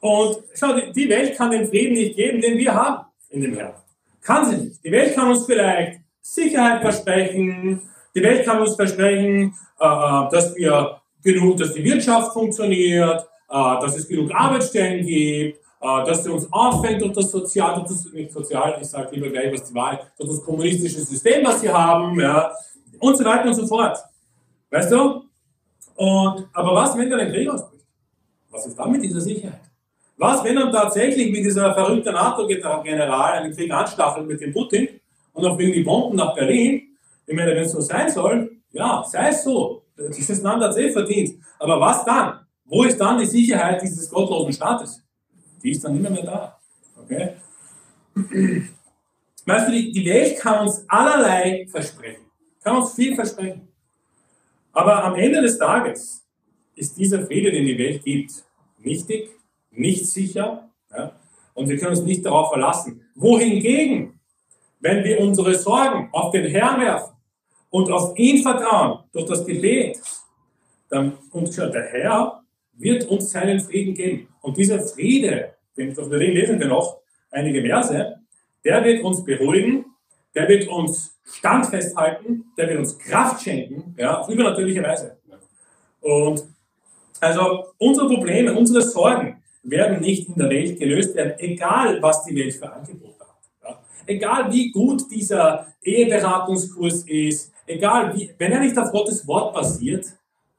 Und 0.00 0.38
schau, 0.54 0.78
die 0.94 1.08
Welt 1.08 1.36
kann 1.36 1.50
den 1.50 1.66
Frieden 1.66 1.94
nicht 1.94 2.16
geben, 2.16 2.40
den 2.40 2.58
wir 2.58 2.74
haben 2.74 3.06
in 3.30 3.40
dem 3.40 3.54
Herrn. 3.54 3.74
Kann 4.20 4.44
sie 4.44 4.56
nicht. 4.56 4.84
Die 4.84 4.92
Welt 4.92 5.14
kann 5.14 5.30
uns 5.30 5.46
vielleicht 5.46 6.00
Sicherheit 6.20 6.82
versprechen. 6.82 7.80
Die 8.14 8.22
Welt 8.22 8.44
kann 8.44 8.60
uns 8.60 8.74
versprechen, 8.74 9.54
äh, 9.80 9.84
äh, 9.84 10.30
dass 10.30 10.54
wir 10.56 11.00
genug, 11.22 11.56
dass 11.56 11.72
die 11.72 11.84
Wirtschaft 11.84 12.32
funktioniert, 12.32 13.22
äh, 13.22 13.54
dass 13.80 13.96
es 13.96 14.06
genug 14.06 14.30
Arbeitsstellen 14.34 15.06
gibt, 15.06 15.60
dass 15.80 16.24
sie 16.24 16.30
uns 16.30 16.50
auffängt 16.50 17.02
durch 17.02 17.12
das 17.12 17.30
Sozial, 17.30 17.84
das, 17.86 18.10
nicht 18.10 18.32
Sozial, 18.32 18.78
ich 18.80 18.88
sage 18.88 19.14
lieber 19.14 19.28
gleich, 19.28 19.52
was 19.52 19.64
die 19.64 19.74
Wahl, 19.74 20.00
das 20.18 20.42
kommunistische 20.42 21.00
System, 21.00 21.44
was 21.44 21.60
sie 21.60 21.68
haben, 21.68 22.18
ja, 22.18 22.50
und 22.98 23.16
so 23.16 23.24
weiter 23.24 23.48
und 23.48 23.54
so 23.54 23.66
fort. 23.66 23.98
Weißt 24.70 24.92
du? 24.92 25.24
Und, 25.96 26.48
aber 26.52 26.74
was, 26.74 26.96
wenn 26.96 27.10
dann 27.10 27.20
ein 27.20 27.32
Krieg 27.32 27.48
ausbricht? 27.48 27.84
Was 28.50 28.66
ist 28.66 28.78
dann 28.78 28.90
mit 28.92 29.02
dieser 29.02 29.20
Sicherheit? 29.20 29.60
Was, 30.16 30.42
wenn 30.44 30.56
dann 30.56 30.72
tatsächlich 30.72 31.32
wie 31.32 31.42
dieser 31.42 31.74
verrückte 31.74 32.12
NATO-General 32.12 33.32
einen 33.32 33.54
Krieg 33.54 33.70
anstachelt 33.72 34.26
mit 34.26 34.40
dem 34.40 34.52
Putin 34.52 34.88
und 35.32 35.44
auch 35.44 35.58
wegen 35.58 35.72
die 35.72 35.82
Bomben 35.82 36.16
nach 36.16 36.34
Berlin? 36.34 36.96
Ich 37.26 37.34
meine, 37.34 37.52
wenn 37.52 37.64
es 37.64 37.72
so 37.72 37.80
sein 37.80 38.10
soll, 38.10 38.58
ja, 38.72 39.04
sei 39.04 39.28
es 39.28 39.44
so. 39.44 39.82
Dieses 39.96 40.42
Land 40.42 40.62
hat 40.62 40.72
es 40.72 40.76
eh 40.76 40.90
verdient. 40.90 41.40
Aber 41.58 41.80
was 41.80 42.04
dann? 42.04 42.40
Wo 42.64 42.84
ist 42.84 42.98
dann 42.98 43.18
die 43.18 43.26
Sicherheit 43.26 43.82
dieses 43.82 44.08
gottlosen 44.10 44.52
Staates? 44.52 45.02
Die 45.62 45.70
ist 45.70 45.84
dann 45.84 45.96
immer 45.96 46.10
mehr 46.10 46.24
da. 46.24 46.58
Okay? 47.02 47.34
Weißt 49.46 49.68
du, 49.68 49.72
die 49.72 50.06
Welt 50.06 50.38
kann 50.38 50.66
uns 50.66 50.84
allerlei 50.88 51.66
versprechen. 51.70 52.23
Kann 52.64 52.76
uns 52.76 52.94
viel 52.94 53.14
versprechen. 53.14 53.68
Aber 54.72 55.04
am 55.04 55.14
Ende 55.14 55.42
des 55.42 55.58
Tages 55.58 56.24
ist 56.74 56.96
dieser 56.96 57.24
Friede, 57.26 57.52
den 57.52 57.66
die 57.66 57.78
Welt 57.78 58.02
gibt, 58.02 58.32
nichtig 58.78 59.30
nicht 59.70 60.06
sicher 60.06 60.70
ja, 60.96 61.12
und 61.54 61.68
wir 61.68 61.76
können 61.78 61.90
uns 61.90 62.02
nicht 62.02 62.24
darauf 62.24 62.50
verlassen. 62.50 63.02
Wohingegen, 63.14 64.18
wenn 64.80 65.04
wir 65.04 65.20
unsere 65.20 65.54
Sorgen 65.54 66.08
auf 66.12 66.30
den 66.32 66.46
Herrn 66.46 66.80
werfen 66.80 67.14
und 67.70 67.90
auf 67.90 68.16
ihn 68.18 68.42
vertrauen 68.42 69.04
durch 69.12 69.26
das 69.26 69.44
Gebet, 69.44 70.00
dann, 70.88 71.18
und 71.30 71.56
der 71.56 71.88
Herr 71.92 72.42
wird 72.74 73.04
uns 73.08 73.30
seinen 73.30 73.60
Frieden 73.60 73.94
geben. 73.94 74.28
Und 74.40 74.56
dieser 74.56 74.80
Friede, 74.80 75.54
den, 75.76 75.94
den 75.94 76.10
lesen 76.10 76.58
wir 76.58 76.68
noch 76.68 77.00
einige 77.30 77.62
Verse, 77.62 78.16
der 78.64 78.84
wird 78.84 79.04
uns 79.04 79.24
beruhigen, 79.24 79.84
der 80.34 80.48
wird 80.48 80.68
uns 80.68 81.13
standfest 81.24 81.96
halten, 81.96 82.44
der 82.56 82.68
wird 82.68 82.78
uns 82.78 82.98
Kraft 82.98 83.42
schenken, 83.42 83.94
ja, 83.98 84.20
auf 84.20 84.28
übernatürliche 84.28 84.82
Weise. 84.82 85.16
Und 86.00 86.44
also 87.20 87.66
unsere 87.78 88.08
Probleme, 88.08 88.54
unsere 88.54 88.82
Sorgen, 88.82 89.42
werden 89.62 90.00
nicht 90.00 90.28
in 90.28 90.34
der 90.34 90.50
Welt 90.50 90.78
gelöst 90.78 91.14
werden, 91.14 91.34
egal 91.38 92.00
was 92.02 92.24
die 92.24 92.36
Welt 92.36 92.54
für 92.54 92.70
Angebote 92.70 93.20
hat. 93.20 93.38
Ja? 93.62 93.78
Egal 94.04 94.52
wie 94.52 94.70
gut 94.70 95.10
dieser 95.10 95.68
Eheberatungskurs 95.82 97.04
ist, 97.04 97.52
egal 97.66 98.14
wie, 98.14 98.34
wenn 98.38 98.52
er 98.52 98.60
nicht 98.60 98.76
auf 98.78 98.92
Gottes 98.92 99.26
Wort 99.26 99.54
basiert, 99.54 100.06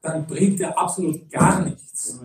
dann 0.02 0.26
bringt 0.26 0.60
er 0.60 0.76
absolut 0.76 1.30
gar 1.30 1.64
nichts. 1.64 2.20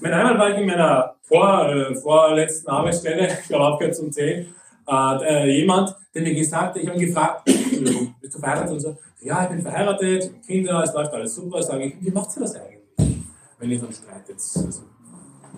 Wenn 0.00 0.12
einmal 0.12 0.38
war 0.38 0.50
ich 0.50 0.58
in 0.58 0.66
meiner 0.66 1.14
vor, 1.22 1.68
äh, 1.68 1.94
vorletzten 1.94 2.68
Arbeitsstelle, 2.68 3.28
ich 3.40 3.48
glaube 3.48 3.66
aufgehört 3.66 3.96
zum 3.96 4.12
10, 4.12 4.46
äh, 4.86 5.60
jemand, 5.60 5.94
der 6.14 6.22
mir 6.22 6.34
gesagt 6.34 6.74
hat, 6.74 6.76
ich 6.76 6.88
habe 6.88 6.98
ihn 6.98 7.06
gefragt, 7.06 7.44
bist 8.20 8.34
du 8.34 8.38
verheiratet? 8.38 8.72
Und 8.72 8.80
so, 8.80 8.96
ja, 9.20 9.44
ich 9.44 9.48
bin 9.50 9.62
verheiratet, 9.62 10.42
Kinder, 10.46 10.82
es 10.82 10.92
läuft 10.92 11.12
alles 11.12 11.34
super. 11.34 11.62
Sage 11.62 11.84
ich, 11.84 11.94
wie 12.00 12.10
macht 12.10 12.36
ihr 12.36 12.40
das 12.40 12.56
eigentlich, 12.56 13.16
wenn 13.58 13.70
ihr 13.70 13.80
dann 13.80 13.92
streitet? 13.92 14.36
Also, 14.36 14.82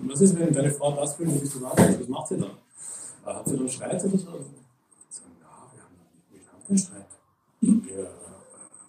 was 0.03 0.21
ist, 0.21 0.39
wenn 0.39 0.53
deine 0.53 0.71
Frau 0.71 0.93
das 0.93 1.15
fühlt, 1.15 1.41
bist 1.41 1.55
du 1.55 1.63
wartet? 1.63 2.01
Was 2.01 2.09
macht 2.09 2.29
sie 2.29 2.39
dann? 2.39 2.51
Äh, 3.27 3.35
hat 3.35 3.49
sie 3.49 3.57
dann 3.57 3.69
Streit 3.69 4.05
oder 4.05 4.19
so? 4.19 4.27
Sagen, 4.27 5.37
ja, 5.41 5.49
wir 5.73 5.83
haben, 5.83 5.97
wir 6.31 6.41
haben 6.53 6.67
keinen 6.67 6.79
Streit. 6.79 7.07
Wir, 7.61 8.01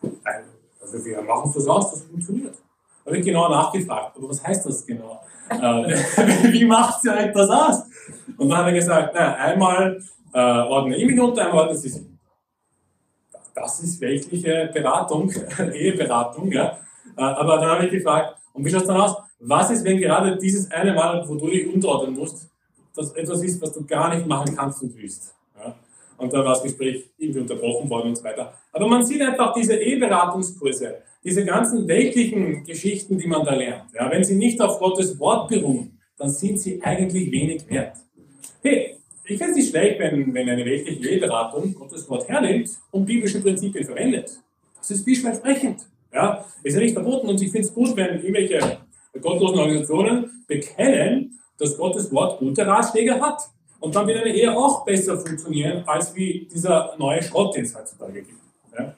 äh, 0.03 0.43
also 0.81 1.05
wir 1.05 1.21
machen 1.21 1.49
es 1.49 1.55
das 1.55 1.67
aus, 1.67 1.91
das 1.91 2.03
funktioniert. 2.03 2.55
Da 3.03 3.11
habe 3.11 3.17
ich 3.17 3.25
genau 3.25 3.49
nachgefragt, 3.49 4.17
aber 4.17 4.29
was 4.29 4.45
heißt 4.45 4.65
das 4.65 4.85
genau? 4.85 5.21
äh, 5.49 5.53
wie 6.51 6.65
macht 6.65 7.01
sie 7.01 7.09
das 7.33 7.49
aus? 7.49 7.83
Und 8.37 8.49
dann 8.49 8.57
hat 8.59 8.65
er 8.67 8.73
gesagt, 8.73 9.11
na, 9.13 9.35
einmal 9.35 10.01
äh, 10.33 10.95
ich 10.95 11.05
mich 11.05 11.19
unter, 11.19 11.45
einmal 11.45 11.63
ordne 11.63 11.77
sie 11.77 11.89
sich. 11.89 12.03
Das 13.53 13.79
ist 13.81 13.99
weltliche 14.01 14.69
Beratung, 14.73 15.31
Eheberatung, 15.73 16.51
ja. 16.51 16.77
Äh, 17.17 17.21
aber 17.21 17.57
dann 17.57 17.69
habe 17.69 17.85
ich 17.85 17.91
gefragt, 17.91 18.37
und 18.53 18.65
wie 18.65 18.69
schaut 18.69 18.81
es 18.81 18.87
dann 18.87 19.01
aus? 19.01 19.15
Was 19.39 19.69
ist, 19.69 19.83
wenn 19.83 19.97
gerade 19.97 20.37
dieses 20.37 20.69
eine 20.71 20.93
Mal, 20.93 21.27
wo 21.27 21.35
du 21.35 21.47
dich 21.47 21.71
unterordnen 21.71 22.15
musst, 22.17 22.49
das 22.95 23.11
etwas 23.13 23.43
ist, 23.43 23.61
was 23.61 23.71
du 23.71 23.85
gar 23.85 24.13
nicht 24.13 24.25
machen 24.25 24.55
kannst 24.55 24.81
und 24.81 24.95
willst? 24.95 25.35
Ja? 25.55 25.75
Und 26.17 26.33
da 26.33 26.39
war 26.39 26.53
das 26.53 26.63
Gespräch 26.63 27.11
irgendwie 27.17 27.41
unterbrochen 27.41 27.89
worden 27.89 28.09
und 28.09 28.17
so 28.17 28.23
weiter. 28.23 28.53
Aber 28.73 28.87
man 28.87 29.05
sieht 29.05 29.21
einfach 29.21 29.53
diese 29.53 29.75
E-Beratungskurse, 29.75 31.03
diese 31.23 31.45
ganzen 31.45 31.87
weltlichen 31.87 32.63
Geschichten, 32.63 33.19
die 33.19 33.27
man 33.27 33.45
da 33.45 33.53
lernt. 33.53 33.93
Ja? 33.93 34.09
Wenn 34.09 34.23
sie 34.23 34.35
nicht 34.35 34.59
auf 34.59 34.79
Gottes 34.79 35.19
Wort 35.19 35.49
beruhen, 35.49 35.99
dann 36.17 36.29
sind 36.29 36.59
sie 36.59 36.81
eigentlich 36.81 37.31
wenig 37.31 37.69
wert. 37.69 37.97
Hey, 38.63 38.96
ich 39.27 39.37
finde 39.37 39.51
es 39.51 39.57
nicht 39.57 39.69
schlecht, 39.69 39.99
wenn, 39.99 40.33
wenn 40.33 40.49
eine 40.49 40.65
weltliche 40.65 41.09
Eheberatung 41.09 41.73
Gottes 41.73 42.09
Wort 42.09 42.27
hernimmt 42.27 42.69
und 42.91 43.05
biblische 43.05 43.41
Prinzipien 43.41 43.83
verwendet. 43.83 44.39
Das 44.77 44.91
ist 44.91 45.03
vielversprechend. 45.03 45.87
Ja, 46.13 46.45
ist 46.63 46.73
ja 46.73 46.79
nicht 46.79 46.93
verboten 46.93 47.27
und 47.27 47.41
ich 47.41 47.51
finde 47.51 47.67
es 47.67 47.73
gut, 47.73 47.95
wenn 47.95 48.21
irgendwelche 48.21 48.79
gottlosen 49.21 49.59
Organisationen 49.59 50.43
bekennen, 50.47 51.39
dass 51.57 51.77
Gottes 51.77 52.11
Wort 52.13 52.39
gute 52.39 52.65
Ratschläge 52.65 53.19
hat. 53.19 53.41
Und 53.79 53.95
dann 53.95 54.07
wird 54.07 54.19
eine 54.19 54.33
Ehe 54.33 54.55
auch 54.55 54.85
besser 54.85 55.19
funktionieren, 55.19 55.83
als 55.85 56.15
wie 56.15 56.47
dieser 56.51 56.95
neue 56.97 57.21
Schrott, 57.21 57.55
den 57.55 57.65
es 57.65 57.75
heutzutage 57.75 58.21
gibt. 58.21 58.41
Ja? 58.77 58.95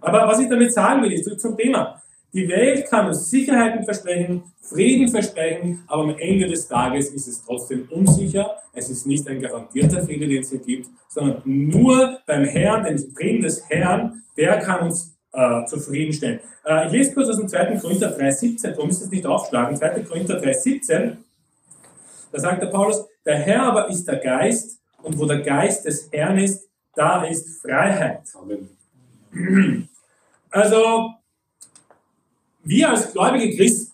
Aber 0.00 0.28
was 0.28 0.38
ich 0.40 0.48
damit 0.48 0.72
sagen 0.72 1.02
will, 1.02 1.12
ist 1.12 1.40
zum 1.40 1.56
Thema. 1.56 2.01
Die 2.34 2.48
Welt 2.48 2.88
kann 2.88 3.08
uns 3.08 3.28
Sicherheiten 3.28 3.84
versprechen, 3.84 4.42
Frieden 4.60 5.08
versprechen, 5.08 5.84
aber 5.86 6.04
am 6.04 6.18
Ende 6.18 6.46
des 6.46 6.66
Tages 6.66 7.10
ist 7.10 7.28
es 7.28 7.44
trotzdem 7.44 7.86
unsicher. 7.90 8.56
Es 8.72 8.88
ist 8.88 9.06
nicht 9.06 9.28
ein 9.28 9.40
garantierter 9.40 10.02
Friede, 10.02 10.26
den 10.26 10.40
es 10.40 10.48
hier 10.48 10.60
gibt, 10.60 10.88
sondern 11.08 11.42
nur 11.44 12.20
beim 12.26 12.44
Herrn, 12.44 12.84
den 12.84 12.98
Frieden 12.98 13.42
des 13.42 13.68
Herrn, 13.68 14.22
der 14.38 14.60
kann 14.60 14.86
uns 14.86 15.14
äh, 15.32 15.64
zufriedenstellen. 15.66 16.40
Äh, 16.64 16.86
ich 16.86 16.92
lese 16.92 17.12
kurz 17.12 17.28
aus 17.28 17.36
dem 17.36 17.48
2. 17.48 17.76
Korinther 17.76 18.18
3,17, 18.18 18.70
du 18.72 18.86
müsst 18.86 19.02
es 19.02 19.10
nicht 19.10 19.26
aufschlagen, 19.26 19.76
2. 19.76 20.00
Korinther 20.00 20.40
3,17, 20.40 21.16
da 22.32 22.40
sagt 22.40 22.62
der 22.62 22.68
Paulus, 22.68 23.06
der 23.26 23.36
Herr 23.36 23.64
aber 23.64 23.88
ist 23.90 24.08
der 24.08 24.16
Geist 24.16 24.80
und 25.02 25.18
wo 25.18 25.26
der 25.26 25.42
Geist 25.42 25.84
des 25.84 26.08
Herrn 26.10 26.38
ist, 26.38 26.66
da 26.94 27.24
ist 27.24 27.60
Freiheit. 27.60 28.22
Amen. 28.34 29.88
Also, 30.50 31.10
wir 32.64 32.90
als 32.90 33.12
gläubige 33.12 33.56
Christen 33.56 33.92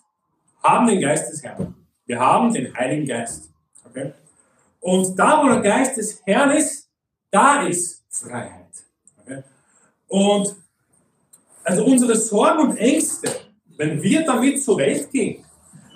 haben 0.63 0.87
den 0.87 1.01
Geist 1.01 1.31
des 1.31 1.43
Herrn. 1.43 1.75
Wir 2.05 2.19
haben 2.19 2.53
den 2.53 2.75
Heiligen 2.75 3.05
Geist. 3.05 3.49
Okay? 3.85 4.13
Und 4.79 5.17
da, 5.17 5.43
wo 5.43 5.47
der 5.47 5.61
Geist 5.61 5.97
des 5.97 6.21
Herrn 6.25 6.51
ist, 6.51 6.89
da 7.31 7.63
ist 7.63 8.03
Freiheit. 8.09 8.67
Okay? 9.21 9.43
Und 10.07 10.55
also 11.63 11.85
unsere 11.85 12.15
Sorgen 12.15 12.69
und 12.69 12.77
Ängste, 12.77 13.29
wenn 13.77 14.01
wir 14.01 14.25
damit 14.25 14.63
zur 14.63 14.77
Welt 14.77 15.11
gehen, 15.11 15.43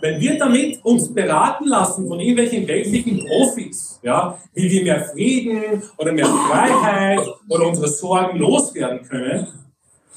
wenn 0.02 0.20
wir 0.20 0.38
damit 0.38 0.84
uns 0.84 1.14
beraten 1.14 1.66
lassen 1.66 2.08
von 2.08 2.20
irgendwelchen 2.20 2.68
weltlichen 2.68 3.26
Profis, 3.26 4.00
ja, 4.04 4.38
wie 4.54 4.70
wir 4.70 4.84
mehr 4.84 5.06
Frieden 5.06 5.82
oder 5.98 6.12
mehr 6.12 6.26
Freiheit 6.26 7.22
oder 7.48 7.68
unsere 7.68 7.88
Sorgen 7.88 8.38
loswerden 8.38 9.08
können, 9.08 9.48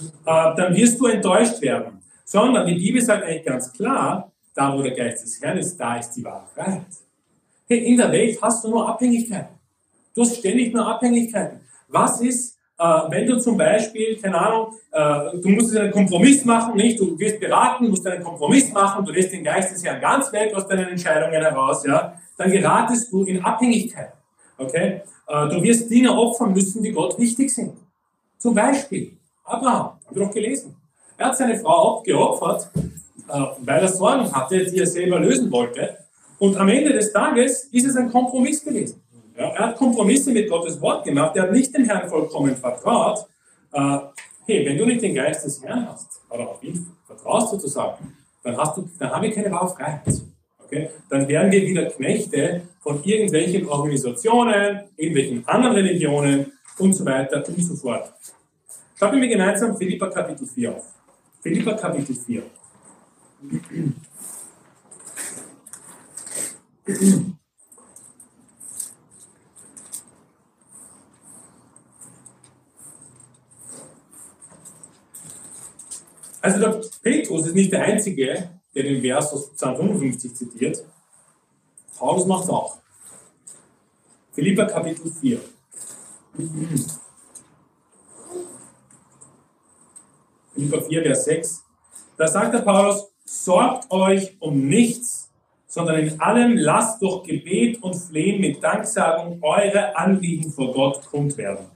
äh, 0.01 0.57
dann 0.57 0.75
wirst 0.75 0.99
du 0.99 1.07
enttäuscht 1.07 1.63
werden. 1.63 1.96
Sondern 2.29 2.67
die 2.67 2.75
Bibel 2.75 3.01
sagt 3.01 3.23
eigentlich 3.23 3.45
ganz 3.45 3.73
klar, 3.73 4.33
da 4.53 4.77
wo 4.77 4.83
der 4.83 4.97
Geist 4.97 5.23
des 5.23 5.41
Herrn 5.41 5.59
ist, 5.59 5.77
da 5.77 5.97
ist 5.97 6.11
die 6.11 6.25
wahre 6.25 6.47
Freiheit. 6.53 6.87
Hey, 7.69 7.85
in 7.85 7.97
der 7.97 8.11
Welt 8.11 8.37
hast 8.43 8.65
du 8.65 8.71
nur 8.71 8.89
Abhängigkeiten. 8.89 9.55
Du 10.13 10.23
hast 10.23 10.37
ständig 10.39 10.75
nur 10.75 10.85
Abhängigkeiten. 10.85 11.61
Was 11.87 12.21
ist, 12.21 12.59
äh, 12.79 12.85
wenn 13.11 13.27
du 13.27 13.39
zum 13.39 13.57
Beispiel, 13.57 14.19
keine 14.21 14.41
Ahnung, 14.41 14.75
äh, 14.91 15.39
du 15.41 15.49
musst 15.51 15.77
einen 15.77 15.93
Kompromiss 15.93 16.45
machen, 16.45 16.77
nicht? 16.77 16.99
Du 16.99 17.17
wirst 17.17 17.39
beraten, 17.39 17.89
musst 17.89 18.05
einen 18.09 18.25
Kompromiss 18.25 18.73
machen, 18.73 19.05
du 19.05 19.13
lässt 19.13 19.33
den 19.33 19.45
Geist 19.45 19.73
des 19.73 19.85
Herrn 19.85 20.01
ganz 20.01 20.33
weg 20.33 20.53
aus 20.53 20.67
deinen 20.67 20.89
Entscheidungen 20.89 21.41
heraus, 21.41 21.85
ja? 21.87 22.21
Dann 22.37 22.51
geratest 22.51 23.13
du 23.13 23.23
in 23.23 23.41
Abhängigkeit. 23.41 24.13
Okay? 24.59 25.03
Äh, 25.29 25.49
du 25.49 25.63
wirst 25.63 25.89
Dinge 25.89 26.11
opfern 26.13 26.53
müssen, 26.53 26.83
die 26.83 26.91
Gott 26.91 27.17
wichtig 27.21 27.55
sind. 27.55 27.73
Zum 28.37 28.53
Beispiel 28.53 29.17
Abraham, 29.45 29.99
haben 30.07 30.17
wir 30.17 30.27
doch 30.27 30.35
gelesen. 30.35 30.75
Er 31.19 31.27
hat 31.27 31.37
seine 31.37 31.59
Frau 31.59 32.03
geopfert, 32.03 32.69
äh, 32.75 33.43
weil 33.61 33.81
er 33.81 33.89
Sorgen 33.89 34.31
hatte, 34.33 34.67
die 34.67 34.79
er 34.79 34.87
selber 34.87 35.19
lösen 35.19 35.51
wollte. 35.51 35.97
Und 36.39 36.57
am 36.57 36.69
Ende 36.69 36.93
des 36.93 37.13
Tages 37.13 37.65
ist 37.65 37.87
es 37.87 37.97
ein 37.97 38.11
Kompromiss 38.11 38.63
gewesen. 38.63 39.03
Er 39.35 39.55
hat 39.55 39.77
Kompromisse 39.77 40.33
mit 40.33 40.49
Gottes 40.49 40.81
Wort 40.81 41.05
gemacht, 41.05 41.37
er 41.37 41.45
hat 41.45 41.53
nicht 41.53 41.75
dem 41.75 41.85
Herrn 41.85 42.09
vollkommen 42.09 42.57
vertraut. 42.57 43.27
Äh, 43.73 43.99
hey, 44.47 44.67
wenn 44.67 44.79
du 44.79 44.87
nicht 44.87 45.03
den 45.03 45.15
Geist 45.15 45.45
des 45.45 45.63
Herrn 45.63 45.89
hast, 45.89 46.21
oder 46.31 46.49
auf 46.49 46.63
ihn 46.63 46.87
vertraust 47.07 47.51
sozusagen, 47.51 48.17
dann, 48.43 48.57
hast 48.57 48.77
du, 48.77 48.89
dann 48.99 49.11
haben 49.11 49.23
wir 49.23 49.33
keine 49.33 49.51
wahre 49.51 49.69
Freiheit. 49.69 50.23
okay, 50.63 50.91
dann 51.09 51.27
werden 51.29 51.51
wir 51.51 51.63
wieder 51.63 51.87
Knechte 51.87 52.63
von 52.81 53.03
irgendwelchen 53.05 53.67
Organisationen, 53.67 54.81
irgendwelchen 54.97 55.47
anderen 55.47 55.77
Religionen 55.77 56.53
und 56.79 56.95
so 56.95 57.05
weiter 57.05 57.43
und 57.47 57.63
so 57.63 57.75
fort. 57.77 58.13
Schauen 58.99 59.21
wir 59.21 59.29
gemeinsam 59.29 59.77
Philippa 59.77 60.09
Kapitel 60.09 60.47
4 60.47 60.75
auf. 60.75 60.96
Philippa 61.47 61.75
Kapitel 61.75 62.17
4. 62.17 62.43
Also 76.41 76.59
der 76.59 76.81
Petrus 77.01 77.47
ist 77.47 77.55
nicht 77.55 77.71
der 77.71 77.83
Einzige, 77.83 78.51
der 78.75 78.83
den 78.83 79.01
Vers 79.01 79.33
aus 79.33 79.53
Psalm 79.53 79.77
55 79.77 80.35
zitiert. 80.35 80.85
Paulus 81.97 82.27
macht 82.27 82.43
es 82.43 82.51
auch. 82.51 82.79
Philippa 84.33 84.65
Kapitel 84.65 85.13
4. 85.13 85.41
Philippa 90.57 90.81
4, 90.81 91.03
Vers 91.03 91.25
6. 91.27 91.65
Da 92.17 92.27
sagt 92.27 92.55
der 92.55 92.61
Paulus, 92.61 93.13
sorgt 93.25 93.91
euch 93.91 94.37
um 94.41 94.67
nichts, 94.67 95.31
sondern 95.67 95.99
in 95.99 96.19
allem 96.19 96.57
lasst 96.57 97.03
durch 97.03 97.25
Gebet 97.25 97.83
und 97.83 97.95
Flehen 97.95 98.41
mit 98.41 98.65
Danksagung 98.65 99.39
eure 99.43 99.95
Anliegen 99.95 100.51
vor 100.51 100.73
Gott 100.73 101.05
kund 101.11 101.37
werden. 101.37 101.67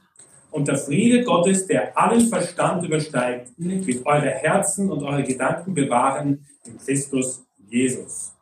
Und 0.51 0.67
der 0.67 0.79
Friede 0.79 1.23
Gottes, 1.23 1.67
der 1.67 1.97
allen 1.97 2.27
Verstand 2.27 2.83
übersteigt, 2.85 3.51
wird 3.59 4.07
eure 4.07 4.31
Herzen 4.31 4.91
und 4.91 5.03
eure 5.03 5.23
Gedanken 5.23 5.75
bewahren 5.75 6.47
in 6.65 6.79
Christus 6.79 7.45
Jesus. 7.69 8.33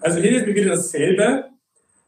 Also 0.00 0.20
hier 0.20 0.38
ist 0.38 0.46
mir 0.46 0.54
wieder 0.54 0.70
dasselbe. 0.70 1.50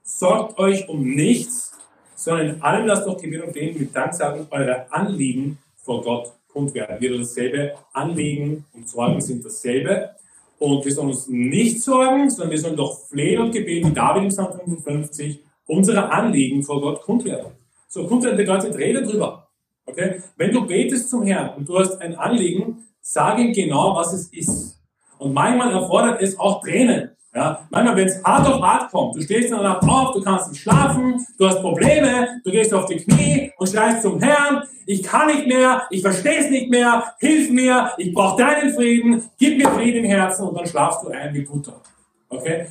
Sorgt 0.02 0.58
euch 0.58 0.88
um 0.88 1.02
nichts, 1.02 1.72
sondern 2.16 2.48
in 2.48 2.62
allem 2.62 2.86
lasst 2.86 3.06
durch 3.06 3.20
Gebet 3.20 3.42
und 3.42 3.52
Flehen 3.52 3.78
mit 3.78 3.94
Danksagung 3.94 4.46
eure 4.50 4.90
Anliegen 4.90 5.58
vor 5.76 6.02
Gott 6.02 6.39
kund. 6.52 6.74
Wieder 6.74 7.18
dasselbe. 7.18 7.74
Anliegen 7.92 8.64
und 8.74 8.88
Sorgen 8.88 9.20
sind 9.20 9.44
dasselbe. 9.44 10.10
Und 10.58 10.84
wir 10.84 10.92
sollen 10.92 11.08
uns 11.08 11.26
nicht 11.26 11.80
sorgen, 11.80 12.28
sondern 12.28 12.50
wir 12.50 12.58
sollen 12.58 12.76
doch 12.76 13.06
flehen 13.08 13.40
und 13.40 13.52
gebeten, 13.52 13.94
David 13.94 14.24
im 14.24 14.28
Psalm 14.28 14.52
55, 14.52 15.40
unsere 15.66 16.10
Anliegen 16.12 16.62
vor 16.62 16.80
Gott 16.82 17.02
kund 17.02 17.24
werden. 17.24 17.52
So, 17.88 18.06
kund 18.06 18.24
werden 18.24 18.36
bedeutet, 18.36 18.76
rede 18.76 19.02
drüber. 19.02 19.48
Okay? 19.86 20.22
Wenn 20.36 20.52
du 20.52 20.66
betest 20.66 21.08
zum 21.08 21.22
Herrn 21.24 21.56
und 21.56 21.68
du 21.68 21.78
hast 21.78 22.00
ein 22.00 22.14
Anliegen, 22.14 22.86
sag 23.00 23.38
ihm 23.38 23.52
genau, 23.52 23.96
was 23.96 24.12
es 24.12 24.28
ist. 24.32 24.78
Und 25.18 25.32
manchmal 25.32 25.72
erfordert 25.72 26.20
es 26.20 26.38
auch 26.38 26.62
Tränen. 26.62 27.10
Ja, 27.32 27.64
manchmal, 27.70 27.96
wenn 27.96 28.08
es 28.08 28.24
hart 28.24 28.46
auf 28.48 28.60
hart 28.60 28.90
kommt, 28.90 29.14
du 29.14 29.20
stehst 29.20 29.50
in 29.50 29.54
der 29.54 29.62
Nacht 29.62 29.84
auf, 29.84 30.12
du 30.14 30.20
kannst 30.20 30.50
nicht 30.50 30.62
schlafen, 30.62 31.24
du 31.38 31.46
hast 31.46 31.60
Probleme, 31.60 32.40
du 32.42 32.50
gehst 32.50 32.74
auf 32.74 32.86
die 32.86 32.96
Knie 32.96 33.52
und 33.56 33.68
schreist 33.68 34.02
zum 34.02 34.20
Herrn, 34.20 34.64
ich 34.84 35.00
kann 35.04 35.28
nicht 35.28 35.46
mehr, 35.46 35.82
ich 35.90 36.02
verstehe 36.02 36.38
es 36.38 36.50
nicht 36.50 36.68
mehr, 36.68 37.14
hilf 37.20 37.50
mir, 37.50 37.92
ich 37.98 38.12
brauche 38.12 38.42
deinen 38.42 38.74
Frieden, 38.74 39.30
gib 39.38 39.58
mir 39.58 39.68
Frieden 39.70 40.04
im 40.04 40.10
Herzen 40.10 40.48
und 40.48 40.58
dann 40.58 40.66
schlafst 40.66 41.04
du 41.04 41.08
ein 41.10 41.32
wie 41.32 41.42
Butter. 41.42 41.80
Okay? 42.28 42.66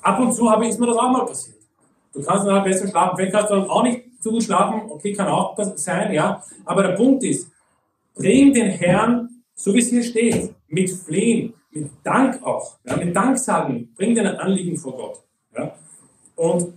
Ab 0.00 0.20
und 0.20 0.32
zu 0.32 0.48
habe 0.48 0.64
ich, 0.64 0.70
ist 0.70 0.78
mir 0.78 0.86
das 0.86 0.96
auch 0.96 1.10
mal 1.10 1.26
passiert. 1.26 1.56
Du 2.12 2.22
kannst 2.22 2.46
dann 2.46 2.62
besser 2.62 2.86
schlafen, 2.86 3.16
vielleicht 3.16 3.32
kannst 3.32 3.50
du 3.50 3.56
dann 3.56 3.68
auch 3.68 3.82
nicht 3.82 4.22
zu 4.22 4.30
gut 4.30 4.44
schlafen, 4.44 4.82
okay, 4.90 5.12
kann 5.12 5.26
auch 5.26 5.56
sein, 5.74 6.12
ja. 6.12 6.40
Aber 6.64 6.84
der 6.84 6.94
Punkt 6.94 7.24
ist, 7.24 7.50
bring 8.14 8.54
den 8.54 8.70
Herrn, 8.70 9.28
so 9.56 9.74
wie 9.74 9.80
es 9.80 9.90
hier 9.90 10.04
steht, 10.04 10.54
mit 10.68 10.88
Flehen, 10.88 11.52
mit 11.74 11.90
Dank 12.02 12.42
auch, 12.42 12.78
ja, 12.84 12.96
mit 12.96 13.14
Danksagen, 13.14 13.92
bring 13.94 14.14
deine 14.14 14.38
Anliegen 14.38 14.76
vor 14.76 14.96
Gott. 14.96 15.22
Ja. 15.56 15.76
Und 16.36 16.74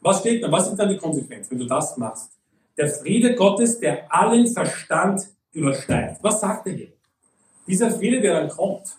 was 0.00 0.20
steht 0.20 0.42
da? 0.42 0.52
Was 0.52 0.68
ist 0.68 0.76
dann 0.76 0.88
die 0.88 0.98
Konsequenz, 0.98 1.50
wenn 1.50 1.58
du 1.58 1.66
das 1.66 1.96
machst? 1.96 2.32
Der 2.76 2.88
Friede 2.88 3.34
Gottes, 3.34 3.78
der 3.78 4.12
allen 4.12 4.46
Verstand 4.48 5.28
übersteigt. 5.52 6.22
Was 6.22 6.40
sagt 6.40 6.66
er 6.66 6.72
hier? 6.72 6.92
Dieser 7.66 7.90
Friede, 7.90 8.20
der 8.20 8.40
dann 8.40 8.50
kommt, 8.50 8.96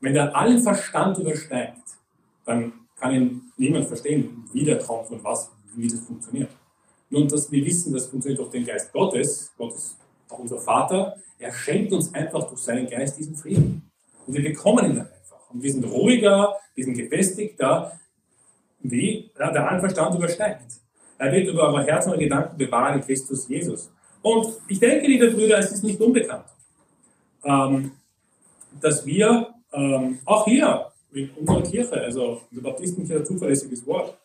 wenn 0.00 0.14
der 0.14 0.36
allen 0.36 0.60
Verstand 0.60 1.18
übersteigt, 1.18 1.78
dann 2.44 2.72
kann 2.96 3.14
ihn 3.14 3.52
niemand 3.56 3.86
verstehen, 3.86 4.44
wie 4.52 4.64
der 4.64 4.78
kommt 4.78 5.10
und 5.10 5.22
was, 5.24 5.50
wie 5.76 5.86
das 5.86 6.00
funktioniert. 6.00 6.50
Nun, 7.10 7.28
dass 7.28 7.50
wir 7.50 7.64
wissen, 7.64 7.92
das 7.92 8.06
funktioniert 8.06 8.40
durch 8.40 8.50
den 8.50 8.66
Geist 8.66 8.92
Gottes, 8.92 9.52
Gott 9.56 9.74
ist 9.74 9.96
auch 10.28 10.38
unser 10.40 10.58
Vater, 10.58 11.16
er 11.38 11.52
schenkt 11.52 11.92
uns 11.92 12.12
einfach 12.12 12.46
durch 12.48 12.60
seinen 12.60 12.88
Geist 12.88 13.16
diesen 13.18 13.36
Frieden. 13.36 13.87
Und 14.28 14.34
wir 14.34 14.42
bekommen 14.42 14.90
ihn 14.90 14.96
dann 14.96 15.06
einfach. 15.06 15.50
Und 15.50 15.62
wir 15.62 15.72
sind 15.72 15.84
ruhiger, 15.84 16.54
wir 16.74 16.84
sind 16.84 16.98
gefestigter, 16.98 17.98
wie 18.80 19.30
der 19.38 19.70
Anverstand 19.70 20.14
übersteigt. 20.14 20.66
Er 21.16 21.32
wird 21.32 21.48
über 21.48 21.62
eure 21.62 21.84
Herzen 21.84 22.12
und 22.12 22.18
Gedanken 22.18 22.58
bewahren 22.58 22.98
in 22.98 23.00
Christus 23.00 23.48
Jesus. 23.48 23.90
Und 24.20 24.48
ich 24.68 24.78
denke, 24.78 25.06
liebe 25.06 25.30
Brüder, 25.30 25.58
es 25.58 25.72
ist 25.72 25.82
nicht 25.82 25.98
unbekannt, 25.98 26.44
ähm, 27.42 27.92
dass 28.80 29.06
wir 29.06 29.48
ähm, 29.72 30.18
auch 30.26 30.44
hier 30.44 30.92
in 31.12 31.30
unserer 31.30 31.62
Kirche, 31.62 31.98
also 31.98 32.42
in 32.50 32.62
der 32.62 32.70
Baptistenkirche, 32.70 33.24
zuverlässiges 33.24 33.86
Wort, 33.86 34.18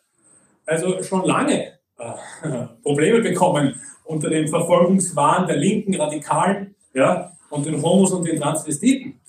also 0.65 1.01
schon 1.01 1.23
lange 1.25 1.79
äh, 1.97 2.65
Probleme 2.83 3.21
bekommen 3.21 3.79
unter 4.03 4.29
dem 4.29 4.49
Verfolgungswahn 4.49 5.47
der 5.47 5.55
linken 5.55 5.95
Radikalen 5.95 6.75
ja, 6.93 7.31
und 7.49 7.65
den 7.65 7.81
Homos 7.81 8.11
und 8.11 8.27
den 8.27 8.39
Transvestiten. 8.39 9.21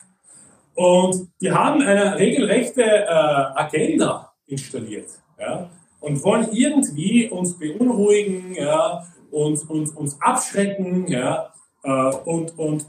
Und 0.75 1.29
die 1.41 1.53
haben 1.53 1.83
eine 1.83 2.19
regelrechte 2.19 2.83
äh, 2.83 3.07
Agenda 3.07 4.33
installiert 4.47 5.09
ja, 5.39 5.71
und 6.01 6.23
wollen 6.25 6.49
irgendwie 6.53 7.29
uns 7.29 7.59
beunruhigen, 7.59 8.55
ja, 8.55 9.07
uns, 9.31 9.63
uns, 9.65 9.93
uns 9.93 10.21
abschrecken 10.21 11.07
ja, 11.09 11.53
äh, 11.83 11.91
und, 12.25 12.59
und 12.59 12.87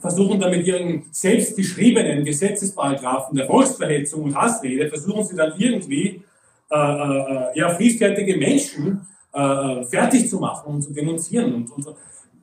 versuchen 0.00 0.38
dann 0.38 0.50
mit 0.50 0.66
ihren 0.66 1.04
selbstgeschriebenen 1.10 2.24
Gesetzesparagraphen 2.24 3.36
der 3.36 3.46
Volksverhetzung 3.46 4.24
und 4.24 4.36
Hassrede, 4.36 4.88
versuchen 4.88 5.24
sie 5.24 5.36
dann 5.36 5.54
irgendwie 5.58 6.22
äh, 6.70 6.76
äh, 6.76 7.58
ja, 7.58 7.70
friedfertige 7.70 8.36
Menschen 8.36 9.00
äh, 9.00 9.16
äh, 9.36 9.84
fertig 9.84 10.30
zu 10.30 10.38
machen 10.38 10.76
und 10.76 10.82
zu 10.82 10.94
denunzieren. 10.94 11.54
Und, 11.54 11.70
und, 11.70 11.94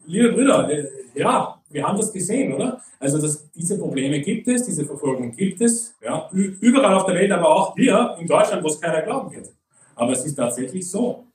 liebe 0.06 0.32
Brüder, 0.32 0.70
äh, 0.70 0.86
ja, 1.16 1.60
wir 1.74 1.84
haben 1.86 1.98
das 1.98 2.14
gesehen, 2.14 2.54
oder? 2.54 2.82
Also 3.00 3.20
das, 3.20 3.50
diese 3.52 3.78
Probleme 3.78 4.22
gibt 4.22 4.48
es, 4.48 4.64
diese 4.64 4.86
Verfolgung 4.86 5.32
gibt 5.32 5.60
es, 5.62 5.96
ja, 6.02 6.30
überall 6.32 6.94
auf 6.94 7.06
der 7.06 7.16
Welt, 7.16 7.32
aber 7.32 7.50
auch 7.50 7.76
hier 7.76 8.16
in 8.20 8.28
Deutschland, 8.28 8.64
wo 8.64 8.68
es 8.68 8.80
keiner 8.80 9.02
glauben 9.02 9.36
wird. 9.36 9.50
Aber 9.96 10.12
es 10.12 10.24
ist 10.26 10.36
tatsächlich 10.36 10.90
so. 10.90 11.26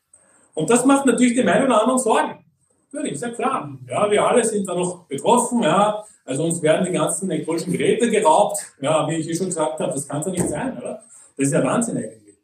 Und 0.55 0.71
das 0.71 0.85
macht 0.85 1.07
natürlich 1.07 1.35
dem 1.35 1.49
einen 1.49 1.67
oder 1.67 1.81
anderen 1.81 1.99
Sorgen. 1.99 2.45
Natürlich, 2.91 3.21
ja 3.21 3.31
klar. 3.31 3.77
Ja, 3.87 4.11
wir 4.11 4.27
alle 4.27 4.45
sind 4.45 4.67
da 4.69 4.75
noch 4.75 5.05
betroffen, 5.07 5.63
ja. 5.63 6.05
Also 6.25 6.45
uns 6.45 6.63
werden 6.63 6.87
die 6.87 6.93
ganzen 6.93 7.31
elektronischen 7.31 7.73
Geräte 7.73 8.11
geraubt, 8.11 8.59
ja, 8.81 9.09
wie 9.09 9.17
ich 9.17 9.29
eh 9.29 9.35
schon 9.35 9.47
gesagt 9.47 9.81
habe, 9.81 9.93
das 9.93 10.07
kann 10.07 10.23
ja 10.23 10.31
nicht 10.31 10.49
sein, 10.49 10.77
oder? 10.79 11.03
Das 11.37 11.47
ist 11.47 11.53
ja 11.53 11.65
Wahnsinn 11.65 11.97
eigentlich. 11.97 12.37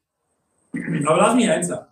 Aber 1.06 1.18
lass 1.18 1.34
mich 1.34 1.48
eins 1.48 1.68
sagen. 1.68 1.86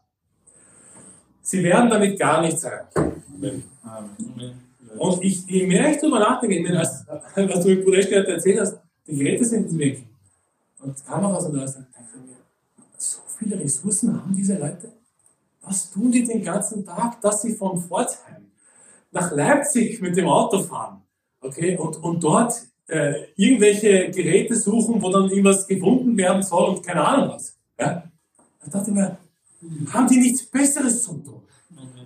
Sie 1.43 1.63
werden 1.63 1.91
damit 1.91 2.19
gar 2.19 2.41
nicht 2.41 2.59
sein. 2.59 2.81
Amen. 2.95 3.65
Amen. 3.83 4.72
Und 4.99 5.23
ich, 5.25 5.47
je 5.47 5.67
mehr 5.67 5.91
ich 5.91 5.99
darüber 5.99 6.19
nachdenke, 6.19 6.57
ich 6.57 6.63
meine, 6.63 6.81
als, 6.81 7.05
was 7.35 7.61
du 7.63 7.69
mit 7.71 7.85
Bruder 7.85 7.99
Eschke 7.99 8.27
erzählt 8.27 8.61
hast, 8.61 8.79
die 9.07 9.17
Geräte 9.17 9.45
sind 9.45 9.77
weg. 9.79 10.05
Und 10.81 11.05
Kameras 11.05 11.47
und 11.47 11.59
alles, 11.59 11.75
dann 11.75 11.87
denke 11.97 12.11
ich 12.15 12.31
mir, 12.31 12.37
so 12.97 13.21
viele 13.39 13.59
Ressourcen 13.59 14.15
haben 14.15 14.35
diese 14.35 14.59
Leute. 14.59 14.93
Was 15.63 15.91
tun 15.91 16.11
die 16.11 16.25
den 16.25 16.43
ganzen 16.43 16.85
Tag, 16.85 17.21
dass 17.21 17.43
sie 17.43 17.55
von 17.55 17.81
Pforzheim 17.81 18.51
nach 19.13 19.31
Leipzig 19.33 20.01
mit 20.01 20.17
dem 20.17 20.27
Auto 20.27 20.61
fahren? 20.61 21.03
Okay, 21.41 21.77
und, 21.77 21.97
und 22.03 22.23
dort 22.23 22.55
äh, 22.89 23.27
irgendwelche 23.37 24.11
Geräte 24.11 24.57
suchen, 24.57 25.01
wo 25.01 25.11
dann 25.11 25.29
irgendwas 25.29 25.67
gefunden 25.67 26.17
werden 26.17 26.43
soll 26.43 26.71
und 26.71 26.83
keine 26.85 27.05
Ahnung 27.05 27.31
was. 27.31 27.57
Ja? 27.79 28.05
Da 28.65 28.71
dachte 28.71 28.91
ich 28.91 28.97
mir, 28.97 29.19
haben 29.93 30.09
die 30.09 30.19
nichts 30.19 30.45
Besseres 30.47 31.03
zu 31.03 31.15
tun? 31.15 31.43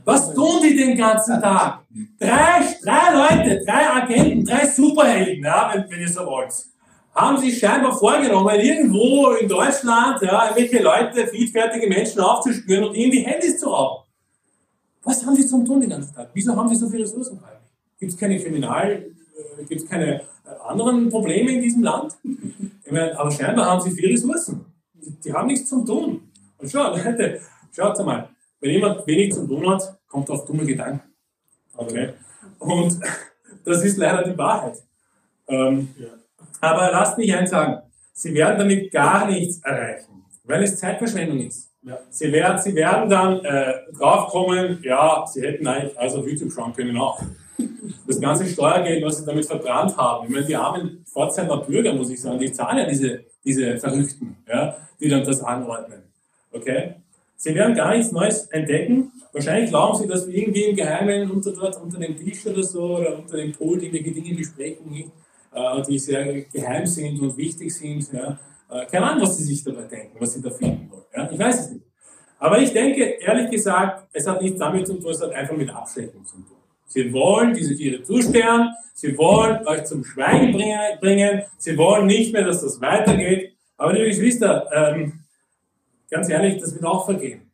Was 0.06 0.32
tun 0.32 0.62
die 0.62 0.76
den 0.76 0.96
ganzen 0.96 1.40
Tag? 1.40 1.80
Drei, 2.20 2.64
drei 2.80 3.12
Leute, 3.12 3.64
drei 3.66 3.90
Agenten, 3.90 4.44
drei 4.44 4.64
Superhelden, 4.64 5.42
ja, 5.42 5.72
wenn, 5.74 5.90
wenn 5.90 6.00
ihr 6.00 6.08
so 6.08 6.24
wollt, 6.24 6.54
haben 7.12 7.38
sich 7.38 7.58
scheinbar 7.58 7.92
vorgenommen, 7.92 8.54
irgendwo 8.54 9.32
in 9.32 9.48
Deutschland 9.48 10.22
ja, 10.22 10.52
welche 10.54 10.80
Leute, 10.80 11.26
friedfertige 11.26 11.88
Menschen 11.88 12.20
aufzuspüren 12.20 12.84
und 12.84 12.94
ihnen 12.94 13.10
die 13.10 13.26
Handys 13.26 13.58
zu 13.58 13.68
rauben. 13.68 14.04
Was 15.02 15.26
haben 15.26 15.34
die 15.34 15.44
zum 15.44 15.64
tun 15.64 15.80
den 15.80 15.90
ganzen 15.90 16.14
Tag? 16.14 16.30
Wieso 16.34 16.54
haben 16.54 16.68
die 16.68 16.76
so 16.76 16.88
viele 16.88 17.02
Ressourcen 17.02 17.40
frei? 17.40 17.56
Gibt 17.98 18.12
es 18.12 18.16
keine 18.16 18.38
Kriminal, 18.38 18.92
äh, 18.92 19.64
gibt 19.64 19.82
es 19.82 19.88
keine 19.88 20.20
äh, 20.20 20.22
anderen 20.68 21.08
Probleme 21.10 21.50
in 21.50 21.62
diesem 21.62 21.82
Land? 21.82 22.16
Ich 22.84 22.92
meine, 22.92 23.18
aber 23.18 23.32
scheinbar 23.32 23.66
haben 23.66 23.80
sie 23.80 23.90
viele 23.90 24.12
Ressourcen. 24.12 24.66
Die, 24.94 25.10
die 25.18 25.32
haben 25.32 25.48
nichts 25.48 25.68
zum 25.68 25.84
tun. 25.84 26.30
Und 26.58 26.70
schau, 26.70 26.90
Leute, 26.90 27.40
schaut 27.72 27.98
mal, 28.06 28.28
wenn 28.60 28.70
jemand 28.70 29.04
wenig 29.06 29.32
zu 29.32 29.46
tun 29.46 29.68
hat, 29.68 29.95
kommt 30.08 30.30
auf 30.30 30.44
dumme 30.44 30.64
Gedanken. 30.64 31.02
Okay? 31.76 32.10
Und 32.58 33.00
das 33.64 33.84
ist 33.84 33.96
leider 33.96 34.22
die 34.22 34.36
Wahrheit. 34.36 34.82
Ähm, 35.48 35.88
ja. 35.98 36.08
Aber 36.60 36.90
lasst 36.90 37.18
mich 37.18 37.34
eins 37.34 37.50
sagen. 37.50 37.82
sie 38.12 38.34
werden 38.34 38.58
damit 38.58 38.90
gar 38.90 39.30
nichts 39.30 39.58
erreichen, 39.62 40.24
weil 40.44 40.62
es 40.62 40.78
Zeitverschwendung 40.78 41.40
ist. 41.40 41.70
Ja. 41.82 41.98
Sie, 42.10 42.32
werden, 42.32 42.60
sie 42.60 42.74
werden 42.74 43.08
dann 43.08 43.44
äh, 43.44 43.74
draufkommen, 43.96 44.80
ja, 44.82 45.24
sie 45.26 45.42
hätten 45.42 45.66
eigentlich 45.66 45.96
also 45.98 46.18
auf 46.18 46.26
YouTube 46.26 46.52
schauen 46.52 46.72
können 46.74 46.96
auch. 46.96 47.22
Das 48.06 48.20
ganze 48.20 48.46
Steuergeld, 48.46 49.04
was 49.04 49.18
sie 49.18 49.26
damit 49.26 49.46
verbrannt 49.46 49.96
haben. 49.96 50.26
Ich 50.26 50.32
meine, 50.32 50.46
die 50.46 50.56
armen 50.56 51.04
Pforzheimer 51.06 51.58
Bürger, 51.58 51.92
muss 51.94 52.10
ich 52.10 52.20
sagen, 52.20 52.38
die 52.38 52.52
zahlen 52.52 52.78
ja 52.78 52.86
diese, 52.86 53.24
diese 53.44 53.78
Verrückten, 53.78 54.36
ja, 54.48 54.76
die 54.98 55.08
dann 55.08 55.24
das 55.24 55.42
anordnen. 55.42 56.02
Okay? 56.52 56.94
Sie 57.36 57.54
werden 57.54 57.76
gar 57.76 57.94
nichts 57.94 58.12
Neues 58.12 58.46
entdecken. 58.46 59.12
Wahrscheinlich 59.36 59.68
glauben 59.68 59.98
sie, 59.98 60.08
dass 60.08 60.26
wir 60.26 60.34
irgendwie 60.34 60.62
im 60.62 60.76
Geheimen 60.76 61.30
unter, 61.30 61.52
dort, 61.52 61.76
unter 61.82 61.98
dem 61.98 62.16
Tisch 62.16 62.46
oder 62.46 62.62
so 62.62 62.96
oder 62.96 63.18
unter 63.18 63.36
dem 63.36 63.52
Pult 63.52 63.82
irgendwelche 63.82 64.10
Dinge 64.10 64.34
besprechen, 64.34 65.12
äh, 65.52 65.82
die 65.86 65.98
sehr 65.98 66.40
geheim 66.44 66.86
sind 66.86 67.20
und 67.20 67.36
wichtig 67.36 67.74
sind. 67.74 68.10
Ja. 68.14 68.38
Äh, 68.70 68.86
keine 68.86 69.10
Ahnung, 69.10 69.24
was 69.24 69.36
sie 69.36 69.44
sich 69.44 69.62
dabei 69.62 69.82
denken, 69.82 70.16
was 70.18 70.32
sie 70.32 70.40
da 70.40 70.50
finden 70.50 70.90
wollen. 70.90 71.04
Ja. 71.14 71.30
Ich 71.30 71.38
weiß 71.38 71.60
es 71.60 71.70
nicht. 71.72 71.84
Aber 72.38 72.58
ich 72.60 72.72
denke, 72.72 73.02
ehrlich 73.02 73.50
gesagt, 73.50 74.08
es 74.14 74.26
hat 74.26 74.40
nichts 74.40 74.58
damit 74.58 74.86
zu 74.86 74.94
tun, 74.94 75.10
es 75.10 75.20
hat 75.20 75.32
einfach 75.32 75.54
mit 75.54 75.68
Abschreckung 75.68 76.24
zu 76.24 76.36
tun. 76.36 76.56
Sie 76.86 77.12
wollen 77.12 77.52
diese 77.52 77.76
Tiere 77.76 78.02
zusperren, 78.02 78.70
sie 78.94 79.18
wollen 79.18 79.66
euch 79.66 79.84
zum 79.84 80.02
Schweigen 80.02 80.52
bringen, 80.98 81.42
sie 81.58 81.76
wollen 81.76 82.06
nicht 82.06 82.32
mehr, 82.32 82.44
dass 82.44 82.62
das 82.62 82.80
weitergeht. 82.80 83.52
Aber 83.76 83.92
liebe 83.92 84.06
Geschwister, 84.06 84.66
ähm, 84.72 85.20
ganz 86.10 86.30
ehrlich, 86.30 86.58
das 86.58 86.72
wird 86.72 86.86
auch 86.86 87.04
vergehen. 87.04 87.45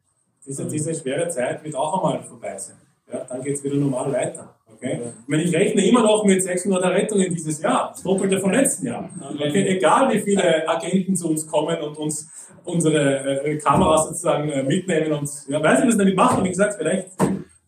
Diese, 0.46 0.66
diese 0.66 0.94
schwere 0.94 1.28
Zeit 1.28 1.62
wird 1.62 1.74
auch 1.74 1.96
einmal 1.96 2.22
vorbei 2.24 2.56
sein. 2.58 2.76
Ja, 3.12 3.24
dann 3.28 3.42
geht 3.42 3.56
es 3.56 3.64
wieder 3.64 3.76
normal 3.76 4.12
weiter. 4.12 4.54
Okay? 4.74 5.00
Ich, 5.22 5.28
meine, 5.28 5.42
ich 5.42 5.54
rechne 5.54 5.86
immer 5.86 6.02
noch 6.02 6.24
mit 6.24 6.42
600 6.42 6.84
Rettungen 6.84 7.32
dieses 7.32 7.62
Jahr, 7.62 7.90
das 7.92 8.02
Doppelte 8.02 8.40
vom 8.40 8.50
letzten 8.50 8.86
Jahr. 8.86 9.08
Okay? 9.34 9.76
Egal 9.76 10.12
wie 10.12 10.20
viele 10.20 10.68
Agenten 10.68 11.14
zu 11.14 11.28
uns 11.28 11.46
kommen 11.46 11.80
und 11.80 11.96
uns 11.96 12.28
unsere 12.64 13.44
äh, 13.44 13.56
Kameras 13.58 14.08
sozusagen 14.08 14.48
äh, 14.48 14.62
mitnehmen 14.62 15.12
und 15.12 15.30
ja, 15.48 15.62
weiß 15.62 15.80
nicht, 15.80 15.88
was 15.88 15.96
damit 15.98 16.16
machen. 16.16 16.44
Wie 16.44 16.48
gesagt, 16.48 16.74
vielleicht, 16.74 17.08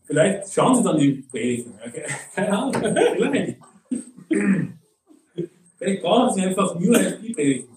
vielleicht 0.05 0.53
schauen 0.53 0.75
sie 0.75 0.83
dann 0.83 0.99
die 0.99 1.25
Predigten. 1.31 1.75
Okay? 1.87 2.03
Keine 2.35 2.59
Ahnung, 2.59 2.75
vielleicht. 3.17 3.59
vielleicht 5.79 6.03
brauchen 6.03 6.35
sie 6.35 6.43
einfach 6.43 6.79
nur 6.79 6.99
die 6.99 7.33
Predigten. 7.33 7.75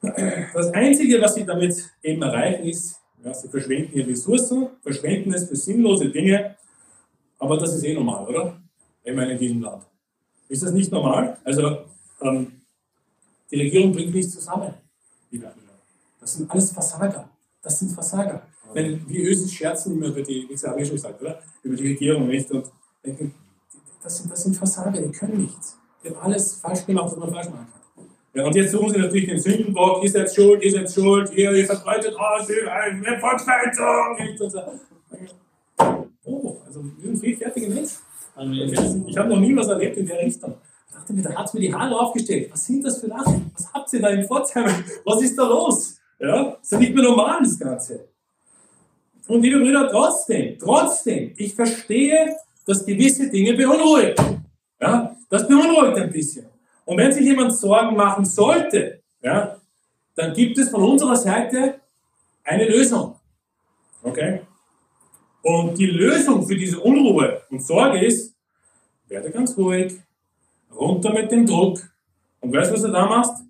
Das 0.00 0.72
Einzige, 0.74 1.20
was 1.20 1.34
sie 1.34 1.44
damit 1.44 1.74
eben 2.02 2.22
erreichen, 2.22 2.64
ist, 2.66 2.97
ja, 3.24 3.34
sie 3.34 3.48
verschwenden 3.48 3.96
ihre 3.96 4.08
Ressourcen, 4.08 4.68
verschwenden 4.82 5.34
es 5.34 5.48
für 5.48 5.56
sinnlose 5.56 6.08
Dinge, 6.10 6.56
aber 7.38 7.56
das 7.56 7.74
ist 7.74 7.84
eh 7.84 7.94
normal, 7.94 8.26
oder? 8.26 8.60
Ich 9.02 9.14
meine, 9.14 9.32
in 9.32 9.38
diesem 9.38 9.62
Land. 9.62 9.84
Ist 10.48 10.62
das 10.62 10.72
nicht 10.72 10.90
normal? 10.90 11.38
Also, 11.44 11.84
ähm, 12.22 12.52
die 13.50 13.60
Regierung 13.60 13.92
bringt 13.92 14.14
nichts 14.14 14.32
zusammen. 14.32 14.74
Das 16.20 16.34
sind 16.34 16.50
alles 16.50 16.72
Versager. 16.72 17.28
Das 17.62 17.78
sind 17.78 17.92
Versager. 17.92 18.42
Wenn 18.72 19.08
wir 19.08 19.30
Ösis 19.30 19.52
scherzen 19.52 19.96
immer 19.96 20.08
über 20.08 20.22
die, 20.22 20.46
ich 20.50 20.62
habe 20.64 20.84
schon 20.84 20.96
gesagt, 20.96 21.20
oder? 21.22 21.40
Über 21.62 21.76
die 21.76 21.88
Regierung 21.88 22.26
nicht 22.26 22.50
und 22.50 22.70
denken, 23.04 23.34
das 24.02 24.18
sind, 24.18 24.30
das 24.30 24.42
sind 24.42 24.56
Versager, 24.56 25.00
die 25.00 25.10
können 25.10 25.42
nichts. 25.42 25.78
Die 26.02 26.08
haben 26.08 26.18
alles 26.18 26.54
falsch 26.56 26.84
gemacht, 26.84 27.12
was 27.12 27.16
man 27.16 27.32
falsch 27.32 27.48
machen 27.48 27.66
kann. 27.72 27.82
Ja, 28.34 28.44
und 28.44 28.54
jetzt 28.54 28.72
suchen 28.72 28.90
sie 28.90 28.98
natürlich 28.98 29.26
den 29.26 29.40
Sündenbock, 29.40 30.04
ihr 30.04 30.10
seid 30.10 30.32
schuld, 30.32 30.62
ihr 30.62 30.70
seid 30.70 30.92
schuld, 30.92 31.32
ihr, 31.34 31.52
ihr 31.52 31.66
verbreitet 31.66 32.14
eine 32.16 33.18
Volksverhetzung. 33.18 34.18
Oh, 36.24 36.56
also 36.66 36.84
wir 36.98 37.10
sind 37.10 37.18
friedfertige 37.18 37.68
Menschen. 37.68 37.96
Ich 39.06 39.16
habe 39.16 39.30
noch 39.30 39.40
nie 39.40 39.56
was 39.56 39.68
erlebt 39.68 39.96
in 39.96 40.06
der 40.06 40.18
Richtung. 40.18 40.54
Ich 40.86 40.94
dachte 40.94 41.12
mir, 41.12 41.22
da 41.22 41.34
hat 41.34 41.52
mir 41.54 41.60
die 41.60 41.74
Haare 41.74 41.98
aufgestellt. 41.98 42.50
Was 42.52 42.66
sind 42.66 42.84
das 42.84 43.00
für 43.00 43.06
Lachen? 43.06 43.50
Was 43.54 43.72
habt 43.72 43.92
ihr 43.92 44.00
da 44.00 44.08
in 44.10 44.24
Pforzheim? 44.24 44.84
Was 45.04 45.22
ist 45.22 45.36
da 45.38 45.48
los? 45.48 45.98
Ja, 46.20 46.50
das 46.50 46.62
ist 46.62 46.72
ja 46.72 46.78
nicht 46.78 46.94
mehr 46.94 47.04
normal, 47.04 47.38
das 47.42 47.58
Ganze. 47.58 48.08
Und 49.26 49.42
liebe 49.42 49.58
Brüder, 49.58 49.88
trotzdem, 49.90 50.58
trotzdem, 50.58 51.32
ich 51.36 51.54
verstehe, 51.54 52.36
dass 52.66 52.84
gewisse 52.84 53.28
Dinge 53.30 53.54
beunruhigen. 53.54 54.44
Ja, 54.80 55.16
das 55.28 55.46
beunruhigt 55.48 55.96
ein 55.98 56.10
bisschen. 56.10 56.47
Und 56.88 56.96
wenn 56.96 57.12
sich 57.12 57.26
jemand 57.26 57.52
Sorgen 57.54 57.96
machen 57.96 58.24
sollte, 58.24 59.02
ja, 59.20 59.60
dann 60.14 60.32
gibt 60.32 60.56
es 60.56 60.70
von 60.70 60.82
unserer 60.82 61.16
Seite 61.16 61.82
eine 62.42 62.66
Lösung. 62.66 63.14
Okay? 64.02 64.40
Und 65.42 65.76
die 65.76 65.84
Lösung 65.84 66.46
für 66.46 66.56
diese 66.56 66.80
Unruhe 66.80 67.42
und 67.50 67.62
Sorge 67.62 68.02
ist, 68.02 68.34
werde 69.06 69.30
ganz 69.30 69.54
ruhig, 69.58 70.00
runter 70.74 71.12
mit 71.12 71.30
dem 71.30 71.44
Druck. 71.44 71.78
Und 72.40 72.54
weißt 72.54 72.70
du, 72.70 72.74
was 72.76 72.82
du 72.82 72.88
da 72.90 73.04
machst? 73.04 73.44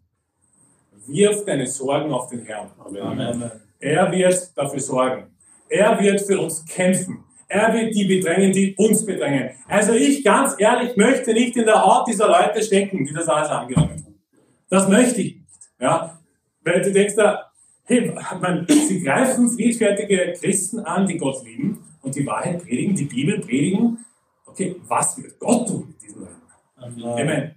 Wirf 1.07 1.45
deine 1.45 1.69
Sorgen 1.69 2.11
auf 2.11 2.29
den 2.31 2.45
Herrn. 2.45 2.73
Amen. 2.77 3.53
Er 3.79 4.11
wird 4.11 4.51
dafür 4.59 4.81
sorgen. 4.81 5.29
Er 5.69 5.97
wird 6.01 6.23
für 6.23 6.41
uns 6.41 6.65
kämpfen. 6.65 7.23
Er 7.49 7.73
wird 7.73 7.95
die 7.95 8.05
bedrängen, 8.05 8.53
die 8.53 8.75
uns 8.77 9.05
bedrängen. 9.07 9.51
Also 9.67 9.95
ich 9.95 10.23
ganz 10.23 10.55
ehrlich 10.59 10.97
möchte 10.97 11.33
nicht 11.33 11.57
in 11.57 11.65
der 11.65 11.83
Haut 11.83 12.07
dieser 12.07 12.29
Leute 12.29 12.63
stecken, 12.63 13.07
die 13.07 13.13
das 13.13 13.27
alles 13.27 13.49
angenommen 13.49 13.91
haben. 13.91 14.21
Das 14.69 14.87
möchte 14.89 15.23
ich 15.23 15.37
nicht. 15.37 15.47
Ja? 15.81 16.19
Weil 16.63 16.83
du 16.83 16.93
denkst 16.93 17.15
da, 17.17 17.51
hey, 17.85 18.13
man, 18.41 18.67
sie 18.69 19.03
greifen 19.03 19.51
friedfertige 19.51 20.35
Christen 20.39 20.81
an, 20.81 21.07
die 21.07 21.17
Gott 21.17 21.43
lieben 21.45 21.83
und 22.03 22.15
die 22.15 22.27
Wahrheit 22.27 22.63
predigen, 22.63 22.95
die 22.95 23.05
Bibel 23.05 23.41
predigen. 23.41 24.05
Okay, 24.45 24.77
was 24.87 25.17
wird 25.23 25.39
Gott 25.39 25.67
tun 25.69 25.89
mit 25.89 26.03
diesen 26.03 26.21
Leuten? 26.21 27.19
Ich 27.19 27.25
meine, 27.25 27.55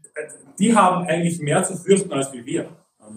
die 0.57 0.73
haben 0.73 1.05
eigentlich 1.05 1.41
mehr 1.41 1.63
zu 1.63 1.75
fürchten 1.75 2.13
als 2.13 2.31
wir. 2.31 2.69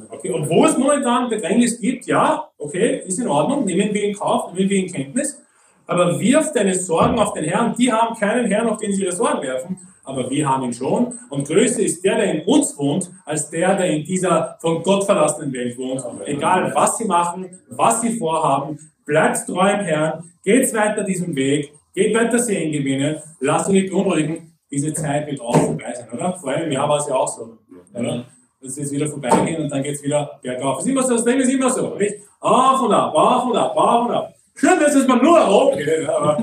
Okay, 0.08 0.32
wo 0.32 0.64
es 0.64 0.76
momentan 0.76 1.28
Bedrängnis 1.28 1.80
gibt, 1.80 2.06
ja, 2.06 2.48
okay, 2.58 3.02
ist 3.06 3.20
in 3.20 3.28
Ordnung, 3.28 3.64
nehmen 3.64 3.94
wir 3.94 4.02
in 4.02 4.14
Kauf, 4.14 4.52
nehmen 4.52 4.68
wir 4.68 4.78
in 4.78 4.92
Kenntnis. 4.92 5.43
Aber 5.86 6.18
wirf 6.18 6.52
deine 6.52 6.74
Sorgen 6.74 7.18
auf 7.18 7.32
den 7.34 7.44
Herrn. 7.44 7.74
Die 7.78 7.92
haben 7.92 8.16
keinen 8.18 8.46
Herrn, 8.46 8.68
auf 8.68 8.78
den 8.78 8.92
sie 8.92 9.02
ihre 9.02 9.12
Sorgen 9.12 9.42
werfen, 9.42 9.78
aber 10.04 10.30
wir 10.30 10.48
haben 10.48 10.64
ihn 10.64 10.72
schon. 10.72 11.18
Und 11.30 11.46
größer 11.46 11.80
ist 11.80 12.04
der, 12.04 12.16
der 12.16 12.34
in 12.34 12.46
uns 12.46 12.76
wohnt, 12.78 13.10
als 13.24 13.50
der, 13.50 13.74
der 13.76 13.86
in 13.86 14.04
dieser 14.04 14.56
von 14.60 14.82
Gott 14.82 15.04
verlassenen 15.04 15.52
Welt 15.52 15.76
wohnt. 15.78 16.02
Egal, 16.26 16.72
was 16.74 16.98
sie 16.98 17.06
machen, 17.06 17.58
was 17.68 18.00
sie 18.00 18.18
vorhaben, 18.18 18.78
bleibt 19.04 19.46
treu 19.46 19.70
im 19.70 19.80
Herrn, 19.80 20.30
geht 20.42 20.72
weiter 20.74 21.04
diesen 21.04 21.34
Weg, 21.34 21.72
geht 21.94 22.14
weiter 22.14 22.38
Sehen 22.38 22.72
gewinnen, 22.72 23.16
lasst 23.40 23.68
euch 23.68 23.74
nicht 23.74 23.90
beunruhigen. 23.90 24.52
Diese 24.70 24.92
Zeit 24.92 25.26
wird 25.26 25.40
auch 25.40 25.56
vorbei 25.56 25.94
sein, 25.94 26.08
oder? 26.12 26.36
Vor 26.38 26.50
allem 26.50 26.64
im 26.64 26.72
Jahr 26.72 26.88
war 26.88 26.98
es 26.98 27.06
ja 27.06 27.14
auch 27.14 27.28
so, 27.28 27.58
oder? 27.94 28.24
Das 28.60 28.78
ist 28.78 28.92
wieder 28.92 29.06
vorbeigehen 29.06 29.62
und 29.62 29.70
dann 29.70 29.82
geht 29.82 29.94
es 29.94 30.02
wieder 30.02 30.40
bergauf. 30.42 30.76
Das 30.76 30.86
ist 30.86 30.90
immer 30.90 31.02
so, 31.02 31.14
das 31.14 31.24
Leben 31.26 31.40
ist 31.40 31.52
immer 31.52 31.68
so, 31.68 31.94
nicht? 31.96 32.14
Auf 32.40 32.80
und 32.82 32.92
ab, 32.92 33.14
auf 33.14 33.44
und 33.44 33.56
ab, 33.56 33.76
auf 33.76 34.08
und 34.08 34.14
ab. 34.14 34.33
Schön 34.54 34.78
wäre 34.78 34.86
es, 34.86 34.94
dass 34.94 35.06
man 35.06 35.22
nur 35.22 35.38
raufgeht, 35.38 36.08
aber 36.08 36.42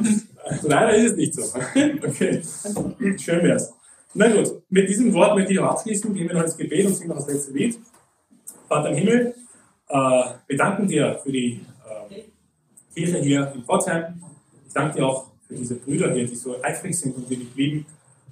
leider 0.63 0.95
ist 0.95 1.11
es 1.11 1.17
nicht 1.17 1.33
so. 1.33 1.43
Okay, 2.03 2.41
schön 3.17 3.43
wäre 3.43 3.55
es. 3.55 3.73
Na 4.13 4.27
gut, 4.27 4.61
mit 4.69 4.89
diesem 4.89 5.13
Wort 5.13 5.35
möchte 5.35 5.53
ich 5.53 5.59
auch 5.59 5.71
abschließen. 5.71 6.13
Gehen 6.13 6.27
wir 6.27 6.35
noch 6.35 6.43
ins 6.43 6.57
Gebet 6.57 6.85
und 6.85 6.93
singen 6.93 7.09
noch 7.09 7.17
das 7.17 7.27
letzte 7.27 7.51
Lied. 7.53 7.79
Vater 8.67 8.89
im 8.89 8.95
Himmel, 8.95 9.35
äh, 9.87 10.23
wir 10.47 10.57
danken 10.57 10.87
dir 10.87 11.19
für 11.23 11.31
die 11.31 11.61
äh, 12.09 12.23
Kirche 12.93 13.19
hier 13.19 13.51
in 13.55 13.63
Pforzheim. 13.63 14.21
Ich 14.67 14.73
danke 14.73 14.97
dir 14.97 15.07
auch 15.07 15.27
für 15.47 15.55
diese 15.55 15.75
Brüder 15.75 16.13
hier, 16.13 16.25
die 16.25 16.35
so 16.35 16.61
eifrig 16.61 16.97
sind 16.97 17.15
und 17.15 17.29
die 17.29 17.37
dich 17.37 17.55
lieben 17.55 17.85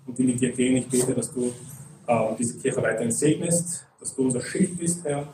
und 0.05 0.17
die 0.17 0.23
mit 0.23 0.41
dir 0.41 0.51
gehen. 0.51 0.77
Ich 0.77 0.87
bete, 0.87 1.13
dass 1.13 1.33
du 1.33 1.53
äh, 2.07 2.35
diese 2.37 2.57
Kirche 2.57 2.81
weiterhin 2.81 3.11
segnest, 3.11 3.85
dass 3.99 4.15
du 4.15 4.23
unser 4.23 4.41
Schild 4.41 4.77
bist, 4.77 5.03
Herr, 5.05 5.27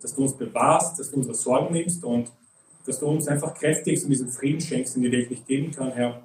dass 0.00 0.14
du 0.14 0.22
uns 0.22 0.32
bewahrst, 0.34 0.98
dass 0.98 1.10
du 1.10 1.16
unsere 1.16 1.34
Sorgen 1.34 1.72
nimmst 1.72 2.02
und 2.04 2.28
dass 2.86 3.00
du 3.00 3.06
uns 3.06 3.28
einfach 3.28 3.54
kräftigst 3.54 4.04
und 4.04 4.10
diesen 4.10 4.28
Frieden 4.28 4.60
schenkst, 4.60 4.96
den 4.96 5.02
die 5.02 5.12
Welt 5.12 5.30
nicht 5.30 5.46
geben 5.46 5.70
kann, 5.72 5.92
Herr. 5.92 6.22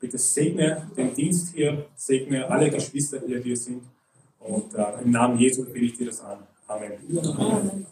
Bitte 0.00 0.16
segne 0.16 0.90
den 0.96 1.14
Dienst 1.14 1.54
hier, 1.54 1.86
segne 1.94 2.50
alle 2.50 2.70
Geschwister, 2.70 3.18
die 3.18 3.38
hier 3.42 3.56
sind. 3.56 3.82
Und 4.38 4.74
äh, 4.74 5.02
im 5.04 5.10
Namen 5.10 5.38
Jesu 5.38 5.64
bitte 5.64 5.84
ich 5.84 5.98
dir 5.98 6.06
das 6.06 6.20
an. 6.22 6.38
Amen. 6.66 6.92
Amen. 7.36 7.86